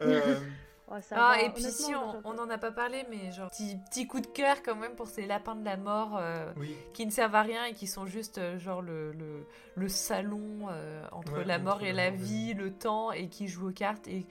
ah, 1.12 1.40
et 1.42 1.50
puis 1.50 1.62
si 1.62 1.92
on 2.24 2.34
n'en 2.34 2.50
a 2.50 2.58
pas 2.58 2.72
parlé, 2.72 3.06
mais 3.10 3.30
genre 3.32 3.48
petit, 3.50 3.76
petit 3.90 4.06
coup 4.06 4.20
de 4.20 4.26
cœur 4.26 4.62
quand 4.62 4.74
même 4.74 4.94
pour 4.96 5.06
ces 5.06 5.26
lapins 5.26 5.54
de 5.54 5.64
la 5.64 5.76
mort 5.76 6.16
euh, 6.16 6.52
qui 6.92 7.06
ne 7.06 7.10
servent 7.10 7.34
à 7.34 7.42
rien 7.42 7.64
et 7.66 7.74
qui 7.74 7.86
sont 7.86 8.06
juste 8.06 8.38
euh, 8.38 8.58
genre 8.58 8.82
le, 8.82 9.12
le, 9.12 9.46
le 9.76 9.88
salon 9.88 10.66
euh, 10.70 11.04
entre 11.12 11.40
la 11.40 11.58
mort 11.58 11.82
et 11.82 11.92
la 11.92 12.10
vie, 12.10 12.54
le 12.54 12.72
temps 12.72 13.12
et 13.12 13.28
qui 13.28 13.46
jouent 13.48 13.68
aux 13.68 13.72
cartes 13.72 14.08
et 14.08 14.26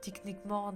techniquement, 0.00 0.72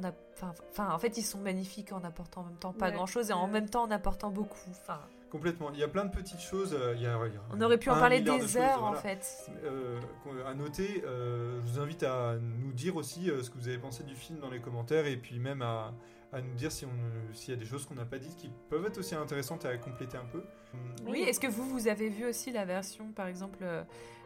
enfin, 0.73 0.93
en 0.93 0.99
fait 0.99 1.17
ils 1.17 1.23
sont 1.23 1.39
magnifiques 1.39 1.93
en 1.93 2.03
apportant 2.05 2.43
en 2.43 2.45
même 2.45 2.57
temps 2.57 2.73
pas 2.73 2.91
grand 2.91 3.07
chose 3.07 3.31
et 3.31 3.33
en 3.33 3.47
même 3.47 3.69
temps 3.71 3.85
en 3.85 3.91
apportant 3.91 4.31
beaucoup. 4.31 4.59
Enfin. 4.71 5.01
Complètement. 5.35 5.72
Il 5.74 5.80
y 5.80 5.82
a 5.82 5.89
plein 5.89 6.05
de 6.05 6.12
petites 6.12 6.41
choses. 6.41 6.78
Il 6.95 7.03
y 7.03 7.07
a, 7.07 7.18
On 7.51 7.61
aurait 7.61 7.76
pu 7.76 7.91
en 7.91 7.99
parler 7.99 8.20
des 8.20 8.57
heures 8.57 8.85
en 8.85 8.95
fait. 8.95 9.51
Euh, 9.64 9.99
à 10.47 10.55
noter, 10.55 11.03
euh, 11.05 11.61
je 11.66 11.72
vous 11.72 11.80
invite 11.80 12.05
à 12.05 12.37
nous 12.37 12.72
dire 12.72 12.95
aussi 12.95 13.28
euh, 13.28 13.43
ce 13.43 13.51
que 13.51 13.59
vous 13.59 13.66
avez 13.66 13.78
pensé 13.78 14.05
du 14.05 14.14
film 14.14 14.39
dans 14.39 14.49
les 14.49 14.61
commentaires 14.61 15.07
et 15.07 15.16
puis 15.16 15.41
même 15.41 15.61
à, 15.61 15.93
à 16.32 16.41
nous 16.41 16.55
dire 16.55 16.70
s'il 16.70 16.87
y 17.49 17.53
a 17.53 17.57
des 17.57 17.64
choses 17.64 17.85
qu'on 17.85 17.97
n'a 17.97 18.05
pas 18.05 18.18
dites 18.18 18.37
qui 18.37 18.49
peuvent 18.70 18.87
être 18.87 18.99
aussi 18.99 19.16
intéressantes 19.16 19.64
à 19.64 19.76
compléter 19.76 20.16
un 20.16 20.26
peu. 20.26 20.45
Oui, 21.05 21.22
est-ce 21.22 21.41
que 21.41 21.49
vous, 21.49 21.68
vous 21.68 21.89
avez 21.89 22.11
vu 22.11 22.26
aussi 22.26 22.53
la 22.53 22.64
version, 22.64 23.11
par 23.11 23.26
exemple, 23.26 23.66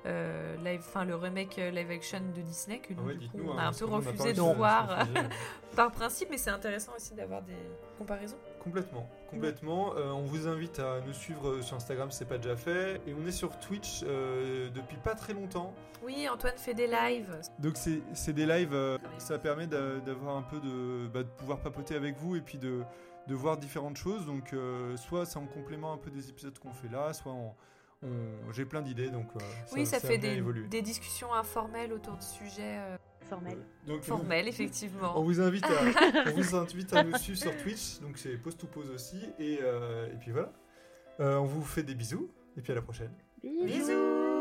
euh, 0.04 0.56
live, 0.62 0.80
enfin 0.80 1.06
le 1.06 1.16
remake 1.16 1.56
live 1.56 1.90
action 1.90 2.20
de 2.36 2.42
Disney 2.42 2.80
que 2.80 2.92
nous, 2.92 3.14
du 3.14 3.28
coup, 3.28 3.38
on 3.46 3.56
a 3.56 3.62
hein, 3.62 3.68
un 3.68 3.72
peu 3.72 3.86
refusé 3.86 4.34
de 4.34 4.40
voir 4.42 5.06
par 5.76 5.90
principe, 5.90 6.28
mais 6.30 6.38
c'est 6.38 6.50
intéressant 6.50 6.92
aussi 6.96 7.14
d'avoir 7.14 7.42
des 7.42 7.56
comparaisons. 7.96 8.36
Complètement, 8.62 9.08
complètement. 9.28 9.94
Euh, 9.96 10.10
on 10.10 10.22
vous 10.22 10.48
invite 10.48 10.78
à 10.78 11.00
nous 11.06 11.12
suivre 11.12 11.60
sur 11.60 11.76
Instagram, 11.76 12.10
c'est 12.10 12.24
pas 12.24 12.38
déjà 12.38 12.56
fait, 12.56 13.00
et 13.06 13.14
on 13.14 13.26
est 13.26 13.32
sur 13.32 13.58
Twitch 13.58 14.02
euh, 14.04 14.68
depuis 14.70 14.96
pas 14.96 15.14
très 15.14 15.32
longtemps. 15.32 15.74
Oui, 16.02 16.28
Antoine 16.28 16.56
fait 16.56 16.74
des 16.74 16.86
lives. 16.86 17.40
Donc 17.58 17.76
c'est 17.76 18.32
des 18.32 18.46
lives, 18.46 18.74
euh, 18.74 18.98
ça 19.18 19.38
permet 19.38 19.66
d'avoir 19.66 20.36
un 20.36 20.42
peu 20.42 20.60
de, 20.60 21.08
bah, 21.08 21.22
de 21.22 21.28
pouvoir 21.28 21.60
papoter 21.60 21.94
avec 21.94 22.16
vous 22.16 22.36
et 22.36 22.40
puis 22.40 22.58
de, 22.58 22.82
de 23.26 23.34
voir 23.34 23.56
différentes 23.56 23.96
choses. 23.96 24.26
Donc 24.26 24.54
soit 24.96 25.26
c'est 25.26 25.38
en 25.38 25.46
complément 25.46 25.92
un 25.92 25.98
peu 25.98 26.10
des 26.10 26.28
épisodes 26.28 26.58
qu'on 26.58 26.72
fait 26.72 26.88
là, 26.88 27.12
soit 27.12 27.34
j'ai 28.52 28.64
plein 28.64 28.82
d'idées. 28.82 29.10
Donc 29.10 29.26
oui, 29.72 29.86
ça, 29.86 30.00
fait 30.00 30.18
des, 30.18 30.40
des, 30.68 30.82
discussions 30.82 31.32
informelles 31.34 31.92
autour 31.92 32.16
de 32.16 32.22
sujets. 32.22 32.78
Formel. 33.28 33.58
Donc, 33.86 34.02
Formel, 34.02 34.48
effectivement. 34.48 35.18
On 35.18 35.22
vous, 35.22 35.40
invite 35.40 35.64
à, 35.64 36.28
on 36.28 36.40
vous 36.40 36.56
invite 36.56 36.92
à 36.94 37.04
nous 37.04 37.16
suivre 37.18 37.38
sur 37.38 37.56
Twitch, 37.58 38.00
donc 38.00 38.16
c'est 38.16 38.36
pause 38.38 38.56
to 38.56 38.66
pause 38.66 38.90
aussi. 38.90 39.18
Et, 39.38 39.58
euh, 39.62 40.12
et 40.12 40.16
puis 40.16 40.32
voilà. 40.32 40.52
Euh, 41.20 41.36
on 41.36 41.44
vous 41.44 41.62
fait 41.62 41.82
des 41.82 41.94
bisous, 41.94 42.30
et 42.56 42.62
puis 42.62 42.72
à 42.72 42.74
la 42.74 42.82
prochaine. 42.82 43.12
Bisous 43.42 44.37